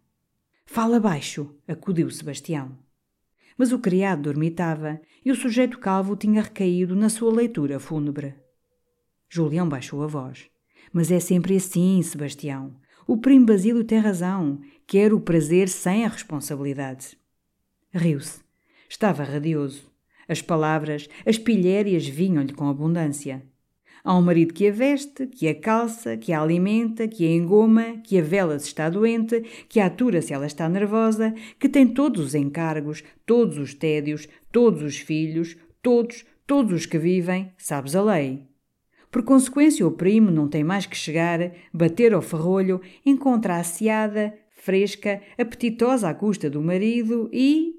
Fala 0.65 0.99
baixo, 0.99 1.55
acudiu 1.67 2.11
Sebastião. 2.11 2.77
Mas 3.59 3.73
o 3.73 3.77
criado 3.77 4.21
dormitava 4.21 5.01
e 5.23 5.29
o 5.29 5.35
sujeito 5.35 5.79
calvo 5.79 6.15
tinha 6.15 6.41
recaído 6.41 6.95
na 6.95 7.09
sua 7.09 7.29
leitura 7.29 7.77
fúnebre. 7.77 8.33
Julião 9.29 9.67
baixou 9.67 10.01
a 10.01 10.07
voz. 10.07 10.49
Mas 10.93 11.11
é 11.11 11.19
sempre 11.19 11.57
assim, 11.57 12.01
Sebastião. 12.01 12.77
O 13.05 13.17
primo 13.17 13.45
Basílio 13.45 13.83
tem 13.83 13.99
razão. 13.99 14.61
Quer 14.87 15.13
o 15.13 15.19
prazer 15.19 15.67
sem 15.67 16.05
a 16.05 16.07
responsabilidade. 16.07 17.17
Riu-se. 17.91 18.39
Estava 18.87 19.23
radioso. 19.25 19.91
As 20.25 20.41
palavras, 20.41 21.09
as 21.25 21.37
pilhérias 21.37 22.07
vinham-lhe 22.07 22.53
com 22.53 22.69
abundância. 22.69 23.43
Há 24.03 24.17
um 24.17 24.21
marido 24.21 24.53
que 24.53 24.67
a 24.67 24.71
veste, 24.71 25.27
que 25.27 25.47
a 25.47 25.55
calça, 25.55 26.15
que 26.17 26.31
a 26.31 26.41
alimenta, 26.41 27.07
que 27.07 27.25
a 27.27 27.31
engoma, 27.31 27.97
que 28.03 28.17
a 28.17 28.21
vela 28.21 28.57
se 28.57 28.67
está 28.67 28.89
doente, 28.89 29.43
que 29.67 29.79
a 29.79 29.87
atura 29.87 30.21
se 30.21 30.33
ela 30.33 30.45
está 30.45 30.69
nervosa, 30.69 31.33
que 31.59 31.67
tem 31.67 31.87
todos 31.87 32.27
os 32.27 32.35
encargos, 32.35 33.03
todos 33.25 33.57
os 33.57 33.73
tédios, 33.73 34.27
todos 34.51 34.81
os 34.81 34.97
filhos, 34.97 35.57
todos, 35.81 36.25
todos 36.47 36.73
os 36.73 36.85
que 36.85 36.97
vivem, 36.97 37.51
sabes 37.57 37.95
a 37.95 38.01
lei. 38.01 38.47
Por 39.11 39.23
consequência, 39.23 39.85
o 39.87 39.91
primo 39.91 40.29
não 40.29 40.47
tem 40.47 40.63
mais 40.63 40.85
que 40.85 40.95
chegar, 40.95 41.51
bater 41.73 42.13
ao 42.13 42.21
ferrolho, 42.21 42.79
encontra 43.05 43.57
asseada, 43.57 44.33
fresca, 44.51 45.21
apetitosa 45.37 46.09
à 46.09 46.13
custa 46.13 46.49
do 46.49 46.61
marido 46.61 47.29
e 47.33 47.78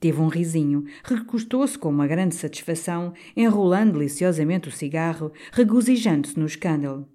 Teve 0.00 0.20
um 0.20 0.28
risinho, 0.28 0.84
recostou-se 1.02 1.76
com 1.76 1.88
uma 1.88 2.06
grande 2.06 2.34
satisfação, 2.34 3.12
enrolando 3.36 3.94
deliciosamente 3.94 4.68
o 4.68 4.72
cigarro, 4.72 5.32
regozijando-se 5.52 6.38
no 6.38 6.46
escândalo. 6.46 7.08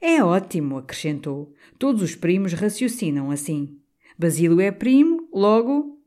É 0.00 0.22
ótimo, 0.22 0.78
acrescentou. 0.78 1.54
Todos 1.78 2.02
os 2.02 2.14
primos 2.14 2.52
raciocinam 2.52 3.30
assim. 3.30 3.78
Basílio 4.18 4.60
é 4.60 4.70
primo, 4.70 5.28
logo. 5.32 5.98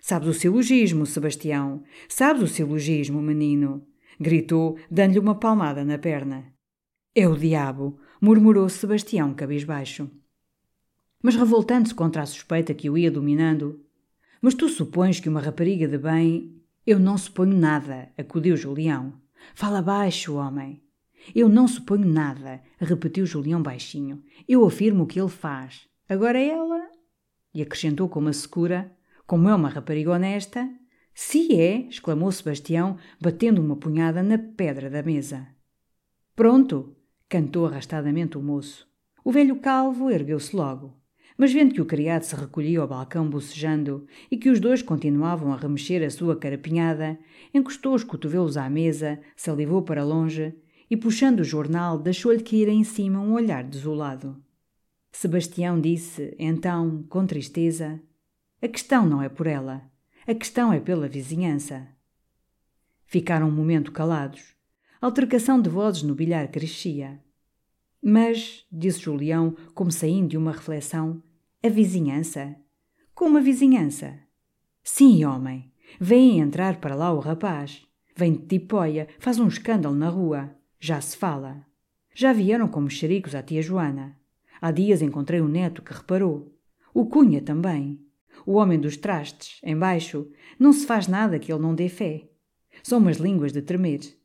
Sabes 0.00 0.28
o 0.28 0.34
silogismo, 0.34 1.04
Sebastião. 1.06 1.82
Sabes 2.08 2.42
o 2.42 2.46
silogismo, 2.46 3.20
menino. 3.20 3.84
Gritou, 4.20 4.78
dando-lhe 4.90 5.18
uma 5.18 5.34
palmada 5.34 5.84
na 5.84 5.98
perna. 5.98 6.52
É 7.14 7.26
o 7.26 7.36
diabo, 7.36 7.98
murmurou 8.20 8.68
Sebastião 8.68 9.34
cabisbaixo. 9.34 10.10
Mas 11.22 11.34
revoltando-se 11.34 11.94
contra 11.94 12.22
a 12.22 12.26
suspeita 12.26 12.72
que 12.74 12.88
o 12.88 12.96
ia 12.96 13.10
dominando, 13.10 13.84
mas 14.40 14.54
tu 14.54 14.68
supões 14.68 15.20
que 15.20 15.28
uma 15.28 15.40
rapariga 15.40 15.88
de 15.88 15.98
bem. 15.98 16.54
Eu 16.86 16.98
não 16.98 17.18
suponho 17.18 17.56
nada, 17.56 18.10
acudiu 18.16 18.56
Julião. 18.56 19.12
Fala 19.54 19.82
baixo, 19.82 20.36
homem. 20.36 20.82
Eu 21.34 21.48
não 21.48 21.66
suponho 21.66 22.06
nada, 22.06 22.62
repetiu 22.78 23.26
Julião 23.26 23.62
baixinho. 23.62 24.22
Eu 24.48 24.64
afirmo 24.64 25.04
o 25.04 25.06
que 25.06 25.20
ele 25.20 25.28
faz. 25.28 25.88
Agora 26.08 26.38
ela. 26.38 26.88
E 27.52 27.60
acrescentou 27.60 28.08
com 28.08 28.20
uma 28.20 28.32
secura, 28.32 28.90
como 29.26 29.48
é 29.48 29.54
uma 29.54 29.68
rapariga 29.68 30.12
honesta. 30.12 30.68
Se 31.12 31.60
é, 31.60 31.88
exclamou 31.88 32.30
Sebastião, 32.30 32.96
batendo 33.20 33.60
uma 33.60 33.76
punhada 33.76 34.22
na 34.22 34.38
pedra 34.38 34.88
da 34.88 35.02
mesa. 35.02 35.46
Pronto, 36.36 36.96
cantou 37.28 37.66
arrastadamente 37.66 38.38
o 38.38 38.42
moço. 38.42 38.88
O 39.24 39.32
velho 39.32 39.56
calvo 39.56 40.10
ergueu-se 40.10 40.54
logo 40.54 40.97
mas 41.38 41.52
vendo 41.52 41.72
que 41.72 41.80
o 41.80 41.86
criado 41.86 42.24
se 42.24 42.34
recolhia 42.34 42.80
ao 42.80 42.88
balcão 42.88 43.30
bocejando 43.30 44.04
e 44.28 44.36
que 44.36 44.50
os 44.50 44.58
dois 44.58 44.82
continuavam 44.82 45.52
a 45.52 45.56
remexer 45.56 46.04
a 46.04 46.10
sua 46.10 46.34
carapinhada, 46.34 47.16
encostou 47.54 47.94
os 47.94 48.02
cotovelos 48.02 48.56
à 48.56 48.68
mesa, 48.68 49.20
salivou 49.36 49.80
para 49.82 50.02
longe 50.02 50.52
e, 50.90 50.96
puxando 50.96 51.40
o 51.40 51.44
jornal, 51.44 51.96
deixou-lhe 51.96 52.42
cair 52.42 52.68
em 52.68 52.82
cima 52.82 53.20
um 53.20 53.34
olhar 53.34 53.62
desolado. 53.62 54.36
Sebastião 55.12 55.80
disse, 55.80 56.34
então, 56.40 57.04
com 57.08 57.24
tristeza: 57.24 58.02
A 58.60 58.66
questão 58.66 59.06
não 59.06 59.22
é 59.22 59.28
por 59.28 59.46
ela, 59.46 59.88
a 60.26 60.34
questão 60.34 60.72
é 60.72 60.80
pela 60.80 61.08
vizinhança. 61.08 61.86
Ficaram 63.06 63.48
um 63.48 63.52
momento 63.52 63.92
calados. 63.92 64.56
A 65.00 65.06
altercação 65.06 65.62
de 65.62 65.70
vozes 65.70 66.02
no 66.02 66.16
bilhar 66.16 66.50
crescia. 66.50 67.20
Mas, 68.02 68.66
disse 68.70 69.00
Julião, 69.00 69.56
como 69.74 69.90
saindo 69.90 70.28
de 70.28 70.36
uma 70.36 70.52
reflexão, 70.52 71.22
a 71.60 71.68
vizinhança? 71.68 72.54
Como 73.12 73.36
a 73.36 73.40
vizinhança? 73.40 74.20
Sim, 74.84 75.24
homem. 75.24 75.72
Vem 75.98 76.38
entrar 76.38 76.80
para 76.80 76.94
lá 76.94 77.12
o 77.12 77.18
rapaz. 77.18 77.84
Vem 78.14 78.34
de 78.34 78.46
tipóia, 78.46 79.08
faz 79.18 79.40
um 79.40 79.48
escândalo 79.48 79.94
na 79.96 80.08
rua. 80.08 80.54
Já 80.78 81.00
se 81.00 81.16
fala. 81.16 81.66
Já 82.14 82.32
vieram 82.32 82.68
como 82.68 82.88
xericos 82.88 83.34
à 83.34 83.42
tia 83.42 83.60
Joana. 83.60 84.16
Há 84.60 84.70
dias 84.70 85.02
encontrei 85.02 85.40
um 85.40 85.48
neto 85.48 85.82
que 85.82 85.92
reparou. 85.92 86.56
O 86.94 87.06
Cunha 87.06 87.42
também. 87.42 88.00
O 88.46 88.52
homem 88.52 88.78
dos 88.78 88.96
trastes, 88.96 89.60
embaixo, 89.64 90.30
não 90.60 90.72
se 90.72 90.86
faz 90.86 91.08
nada 91.08 91.40
que 91.40 91.52
ele 91.52 91.60
não 91.60 91.74
dê 91.74 91.88
fé. 91.88 92.28
São 92.84 92.98
umas 92.98 93.16
línguas 93.16 93.52
de 93.52 93.62
tremer. 93.62 94.16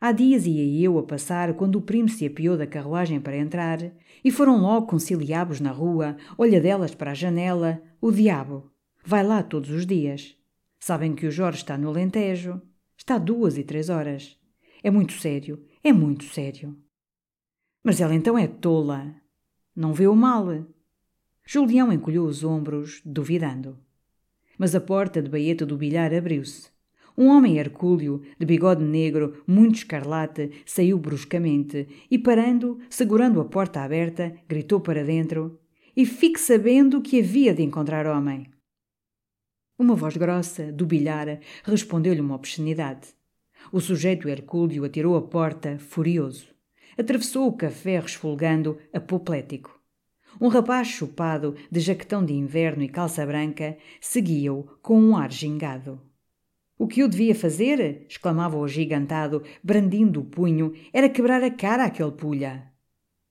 Há 0.00 0.12
dias 0.12 0.46
ia 0.46 0.84
eu 0.84 0.98
a 0.98 1.02
passar 1.02 1.54
quando 1.54 1.76
o 1.76 1.82
primo 1.82 2.08
se 2.08 2.26
apiou 2.26 2.56
da 2.56 2.66
carruagem 2.66 3.20
para 3.20 3.36
entrar 3.36 3.78
e 4.22 4.30
foram 4.30 4.60
logo 4.60 4.86
conciliabos 4.86 5.60
na 5.60 5.70
rua, 5.70 6.16
olhadelas 6.36 6.94
para 6.94 7.12
a 7.12 7.14
janela. 7.14 7.82
O 8.00 8.10
diabo! 8.10 8.70
Vai 9.04 9.24
lá 9.24 9.42
todos 9.42 9.70
os 9.70 9.86
dias. 9.86 10.36
Sabem 10.78 11.14
que 11.14 11.26
o 11.26 11.30
Jorge 11.30 11.58
está 11.58 11.78
no 11.78 11.88
Alentejo. 11.88 12.60
Está 12.96 13.18
duas 13.18 13.56
e 13.56 13.64
três 13.64 13.88
horas. 13.88 14.36
É 14.82 14.90
muito 14.90 15.14
sério, 15.14 15.64
é 15.82 15.92
muito 15.92 16.24
sério. 16.24 16.76
Mas 17.82 18.00
ela 18.00 18.14
então 18.14 18.36
é 18.36 18.46
tola. 18.46 19.14
Não 19.74 19.92
vê 19.92 20.06
o 20.06 20.14
mal. 20.16 20.48
Julião 21.44 21.92
encolheu 21.92 22.24
os 22.24 22.42
ombros, 22.42 23.00
duvidando. 23.04 23.78
Mas 24.58 24.74
a 24.74 24.80
porta 24.80 25.22
de 25.22 25.30
baeta 25.30 25.64
do 25.64 25.76
bilhar 25.76 26.12
abriu-se. 26.12 26.75
Um 27.18 27.28
homem 27.28 27.56
hercúleo, 27.56 28.20
de 28.38 28.44
bigode 28.44 28.84
negro, 28.84 29.42
muito 29.46 29.76
escarlate, 29.76 30.50
saiu 30.66 30.98
bruscamente 30.98 31.88
e, 32.10 32.18
parando, 32.18 32.78
segurando 32.90 33.40
a 33.40 33.44
porta 33.46 33.80
aberta, 33.80 34.34
gritou 34.46 34.80
para 34.80 35.02
dentro: 35.02 35.58
E 35.96 36.04
fique 36.04 36.38
sabendo 36.38 37.00
que 37.00 37.20
havia 37.20 37.54
de 37.54 37.62
encontrar 37.62 38.06
homem. 38.06 38.46
Uma 39.78 39.94
voz 39.94 40.16
grossa, 40.16 40.70
do 40.70 40.84
bilhar, 40.84 41.40
respondeu-lhe 41.64 42.20
uma 42.20 42.34
obscenidade. 42.34 43.08
O 43.72 43.80
sujeito 43.80 44.28
hercúleo 44.28 44.84
atirou 44.84 45.16
a 45.16 45.22
porta, 45.22 45.78
furioso. 45.78 46.48
Atravessou 46.98 47.48
o 47.48 47.56
café 47.56 47.98
resfolgando, 47.98 48.78
apoplético. 48.92 49.80
Um 50.38 50.48
rapaz 50.48 50.88
chupado, 50.88 51.54
de 51.70 51.80
jaquetão 51.80 52.24
de 52.24 52.34
inverno 52.34 52.82
e 52.82 52.88
calça 52.88 53.24
branca, 53.24 53.78
seguia-o 54.00 54.64
com 54.82 55.00
um 55.00 55.16
ar 55.16 55.32
gingado. 55.32 56.00
O 56.78 56.86
que 56.86 57.00
eu 57.00 57.08
devia 57.08 57.34
fazer, 57.34 58.06
exclamava 58.08 58.56
o 58.56 58.64
agigantado, 58.64 59.42
brandindo 59.62 60.20
o 60.20 60.24
punho, 60.24 60.74
era 60.92 61.08
quebrar 61.08 61.42
a 61.42 61.50
cara 61.50 61.84
àquele 61.84 62.12
pulha. 62.12 62.70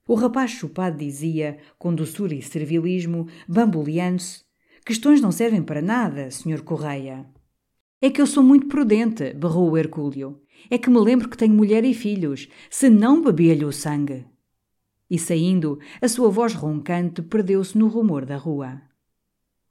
O 0.08 0.16
rapaz 0.16 0.52
chupado 0.52 0.98
dizia, 0.98 1.58
com 1.78 1.94
doçura 1.94 2.34
e 2.34 2.42
servilismo, 2.42 3.28
bamboleando-se, 3.48 4.44
questões 4.86 5.22
não 5.22 5.32
servem 5.32 5.62
para 5.62 5.82
nada, 5.82 6.30
Sr. 6.32 6.64
Correia. 6.64 7.26
É 8.02 8.10
que 8.10 8.22
eu 8.22 8.28
sou 8.28 8.44
muito 8.44 8.68
prudente, 8.68 9.34
berrou 9.34 9.72
o 9.72 9.78
Hercúleo. 9.78 10.42
É 10.70 10.78
que 10.78 10.90
me 10.90 11.00
lembro 11.00 11.30
que 11.30 11.38
tenho 11.38 11.54
mulher 11.54 11.84
e 11.84 11.94
filhos, 11.94 12.48
se 12.70 12.90
não 12.90 13.22
bebia-lhe 13.22 13.66
o 13.66 13.72
sangue. 13.72 14.26
E 15.10 15.20
saindo, 15.20 15.80
a 16.02 16.08
sua 16.08 16.30
voz 16.30 16.54
roncante 16.54 17.22
perdeu-se 17.22 17.78
no 17.78 17.88
rumor 17.88 18.26
da 18.26 18.38
rua. 18.38 18.82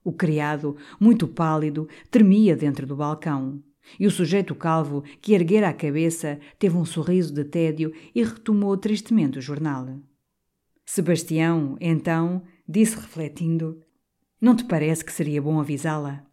O 0.05 0.13
criado, 0.13 0.77
muito 1.01 1.27
pálido, 1.27 1.89
tremia 2.11 2.55
dentro 2.55 2.87
do 2.87 2.95
balcão. 2.95 3.63
E 3.99 4.07
o 4.07 4.11
sujeito 4.11 4.55
calvo, 4.55 5.03
que 5.21 5.33
erguera 5.33 5.69
a 5.69 5.73
cabeça, 5.73 6.39
teve 6.59 6.77
um 6.77 6.85
sorriso 6.85 7.33
de 7.33 7.45
tédio 7.45 7.93
e 8.15 8.23
retomou 8.23 8.77
tristemente 8.77 9.39
o 9.39 9.43
jornal. 9.43 9.99
Sebastião, 10.85 11.77
então, 11.81 12.43
disse 12.69 12.97
refletindo: 12.97 13.83
Não 14.39 14.55
te 14.55 14.65
parece 14.65 15.05
que 15.05 15.13
seria 15.13 15.41
bom 15.41 15.59
avisá-la? 15.59 16.27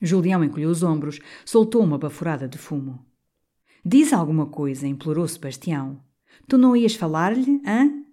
Julião 0.00 0.44
encolheu 0.44 0.70
os 0.70 0.82
ombros, 0.82 1.20
soltou 1.44 1.82
uma 1.82 1.98
baforada 1.98 2.46
de 2.46 2.58
fumo. 2.58 3.04
Diz 3.84 4.12
alguma 4.12 4.46
coisa, 4.46 4.86
implorou 4.86 5.26
Sebastião. 5.26 6.02
Tu 6.46 6.58
não 6.58 6.76
ias 6.76 6.94
falar-lhe, 6.94 7.62
hã? 7.66 8.04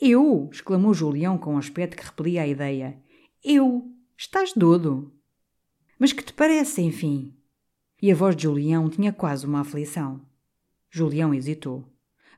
Eu! 0.00 0.48
exclamou 0.52 0.94
Julião 0.94 1.36
com 1.36 1.54
um 1.54 1.58
aspecto 1.58 1.96
que 1.96 2.04
repelia 2.04 2.42
a 2.42 2.46
ideia. 2.46 3.00
Eu! 3.44 3.99
Estás 4.22 4.52
dodo. 4.52 5.10
Mas 5.98 6.12
que 6.12 6.22
te 6.22 6.34
parece, 6.34 6.82
enfim? 6.82 7.34
E 8.02 8.12
a 8.12 8.14
voz 8.14 8.36
de 8.36 8.42
Julião 8.42 8.90
tinha 8.90 9.14
quase 9.14 9.46
uma 9.46 9.62
aflição. 9.62 10.20
Julião 10.90 11.32
hesitou. 11.32 11.86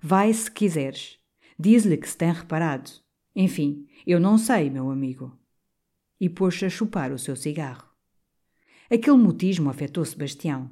Vai 0.00 0.32
se 0.32 0.48
quiseres. 0.48 1.18
Diz-lhe 1.58 1.96
que 1.96 2.08
se 2.08 2.16
tem 2.16 2.32
reparado. 2.32 2.88
Enfim, 3.34 3.88
eu 4.06 4.20
não 4.20 4.38
sei, 4.38 4.70
meu 4.70 4.92
amigo. 4.92 5.36
E 6.20 6.28
pôs-se 6.28 6.64
a 6.64 6.70
chupar 6.70 7.10
o 7.10 7.18
seu 7.18 7.34
cigarro. 7.34 7.88
Aquele 8.88 9.16
mutismo 9.16 9.68
afetou 9.68 10.04
Sebastião. 10.04 10.70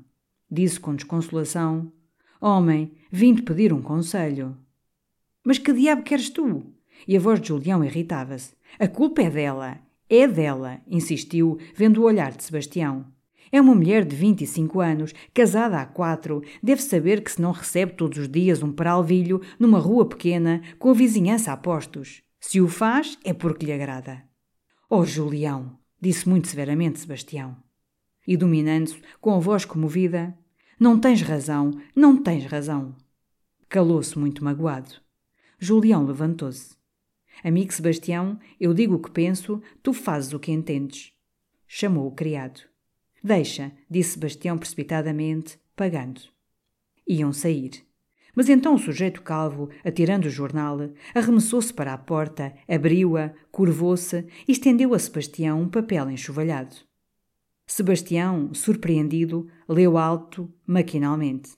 Disse 0.49 0.79
com 0.79 0.95
desconsolação: 0.95 1.93
Homem, 2.41 2.93
vim-te 3.11 3.43
pedir 3.43 3.73
um 3.73 3.83
conselho. 3.83 4.57
Mas 5.43 5.59
que 5.59 5.73
diabo 5.73 6.05
queres 6.05 6.31
tu? 6.31 6.73
E 7.09 7.17
a 7.17 7.21
voz 7.21 7.41
de 7.41 7.49
Julião 7.49 7.83
irritava-se. 7.83 8.55
A 8.79 8.87
culpa 8.87 9.23
é 9.23 9.29
dela. 9.29 9.90
É 10.13 10.27
dela, 10.27 10.81
insistiu, 10.89 11.57
vendo 11.73 12.03
o 12.03 12.05
olhar 12.05 12.33
de 12.33 12.43
Sebastião. 12.43 13.07
É 13.53 13.61
uma 13.61 13.77
mulher 13.77 14.05
de 14.05 14.17
25 14.17 14.81
anos, 14.81 15.15
casada 15.33 15.81
há 15.81 15.87
quatro, 15.87 16.43
deve 16.61 16.83
saber 16.83 17.23
que 17.23 17.31
se 17.31 17.41
não 17.41 17.53
recebe 17.53 17.93
todos 17.93 18.19
os 18.19 18.29
dias 18.29 18.61
um 18.61 18.73
peralvilho 18.73 19.41
numa 19.57 19.79
rua 19.79 20.05
pequena, 20.05 20.63
com 20.81 20.91
a 20.91 20.95
vizinhança 20.95 21.53
a 21.53 21.57
postos. 21.57 22.25
Se 22.41 22.61
o 22.61 22.67
faz, 22.67 23.17
é 23.25 23.33
porque 23.33 23.65
lhe 23.65 23.73
agrada. 23.73 24.25
Oh, 24.89 25.05
Julião! 25.05 25.79
disse 26.01 26.29
muito 26.29 26.49
severamente 26.49 26.99
Sebastião. 26.99 27.57
E 28.27 28.37
dominando-se, 28.37 29.01
com 29.21 29.37
a 29.37 29.39
voz 29.39 29.65
comovida, 29.65 30.37
não 30.79 30.99
tens 30.99 31.23
razão, 31.23 31.71
não 31.95 32.21
tens 32.21 32.47
razão. 32.47 32.97
Calou-se 33.69 34.19
muito 34.19 34.43
magoado. 34.43 34.91
Julião 35.57 36.05
levantou-se. 36.05 36.80
Amigo 37.43 37.73
Sebastião, 37.73 38.39
eu 38.61 38.75
digo 38.75 38.97
o 38.97 38.99
que 38.99 39.11
penso, 39.11 39.63
tu 39.83 39.93
fazes 39.93 40.33
o 40.33 40.39
que 40.39 40.53
entendes. 40.53 41.13
Chamou 41.67 42.07
o 42.07 42.13
criado. 42.13 42.61
Deixa, 43.23 43.73
disse 43.89 44.13
Sebastião 44.13 44.59
precipitadamente, 44.59 45.59
pagando. 45.75 46.21
Iam 47.07 47.33
sair. 47.33 47.85
Mas 48.35 48.49
então 48.49 48.75
o 48.75 48.79
sujeito 48.79 49.23
calvo, 49.23 49.71
atirando 49.85 50.27
o 50.27 50.31
jornal, 50.31 50.79
arremessou-se 51.15 51.73
para 51.73 51.93
a 51.93 51.99
porta, 51.99 52.55
abriu-a, 52.69 53.33
curvou-se 53.51 54.27
e 54.47 54.53
estendeu 54.53 54.95
a 54.95 54.99
Sebastião 54.99 55.61
um 55.63 55.69
papel 55.69 56.11
enxovalhado. 56.11 56.77
Sebastião, 57.67 58.53
surpreendido, 58.53 59.49
leu 59.69 59.97
alto, 59.97 60.53
maquinalmente. 60.67 61.53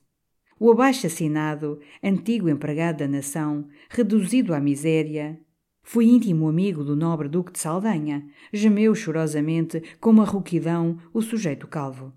O 0.58 0.70
abaixo-assinado, 0.70 1.80
antigo 2.02 2.48
empregado 2.48 2.98
da 2.98 3.08
nação, 3.08 3.66
reduzido 3.90 4.54
à 4.54 4.60
miséria, 4.60 5.40
Fui 5.82 6.06
íntimo 6.06 6.48
amigo 6.48 6.84
do 6.84 6.94
nobre 6.94 7.28
Duque 7.28 7.52
de 7.52 7.58
Saldanha, 7.58 8.26
gemeu 8.52 8.94
chorosamente, 8.94 9.82
com 10.00 10.10
uma 10.10 10.24
rouquidão, 10.24 10.98
o 11.12 11.20
sujeito 11.20 11.66
calvo. 11.66 12.12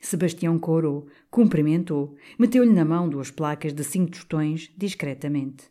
Sebastião 0.00 0.58
corou, 0.58 1.06
cumprimentou, 1.30 2.16
meteu-lhe 2.36 2.72
na 2.72 2.84
mão 2.84 3.08
duas 3.08 3.30
placas 3.30 3.72
de 3.72 3.84
cinco 3.84 4.10
tostões, 4.10 4.70
discretamente. 4.76 5.70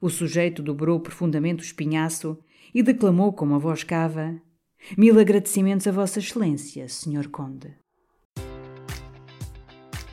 O 0.00 0.10
sujeito 0.10 0.62
dobrou 0.62 1.00
profundamente 1.00 1.62
o 1.62 1.64
espinhaço 1.64 2.38
e 2.74 2.82
declamou 2.82 3.32
com 3.32 3.46
uma 3.46 3.58
voz 3.58 3.82
cava: 3.82 4.38
Mil 4.98 5.18
agradecimentos 5.18 5.86
a 5.86 5.92
Vossa 5.92 6.18
Excelência, 6.18 6.86
Senhor 6.88 7.28
Conde. 7.28 7.83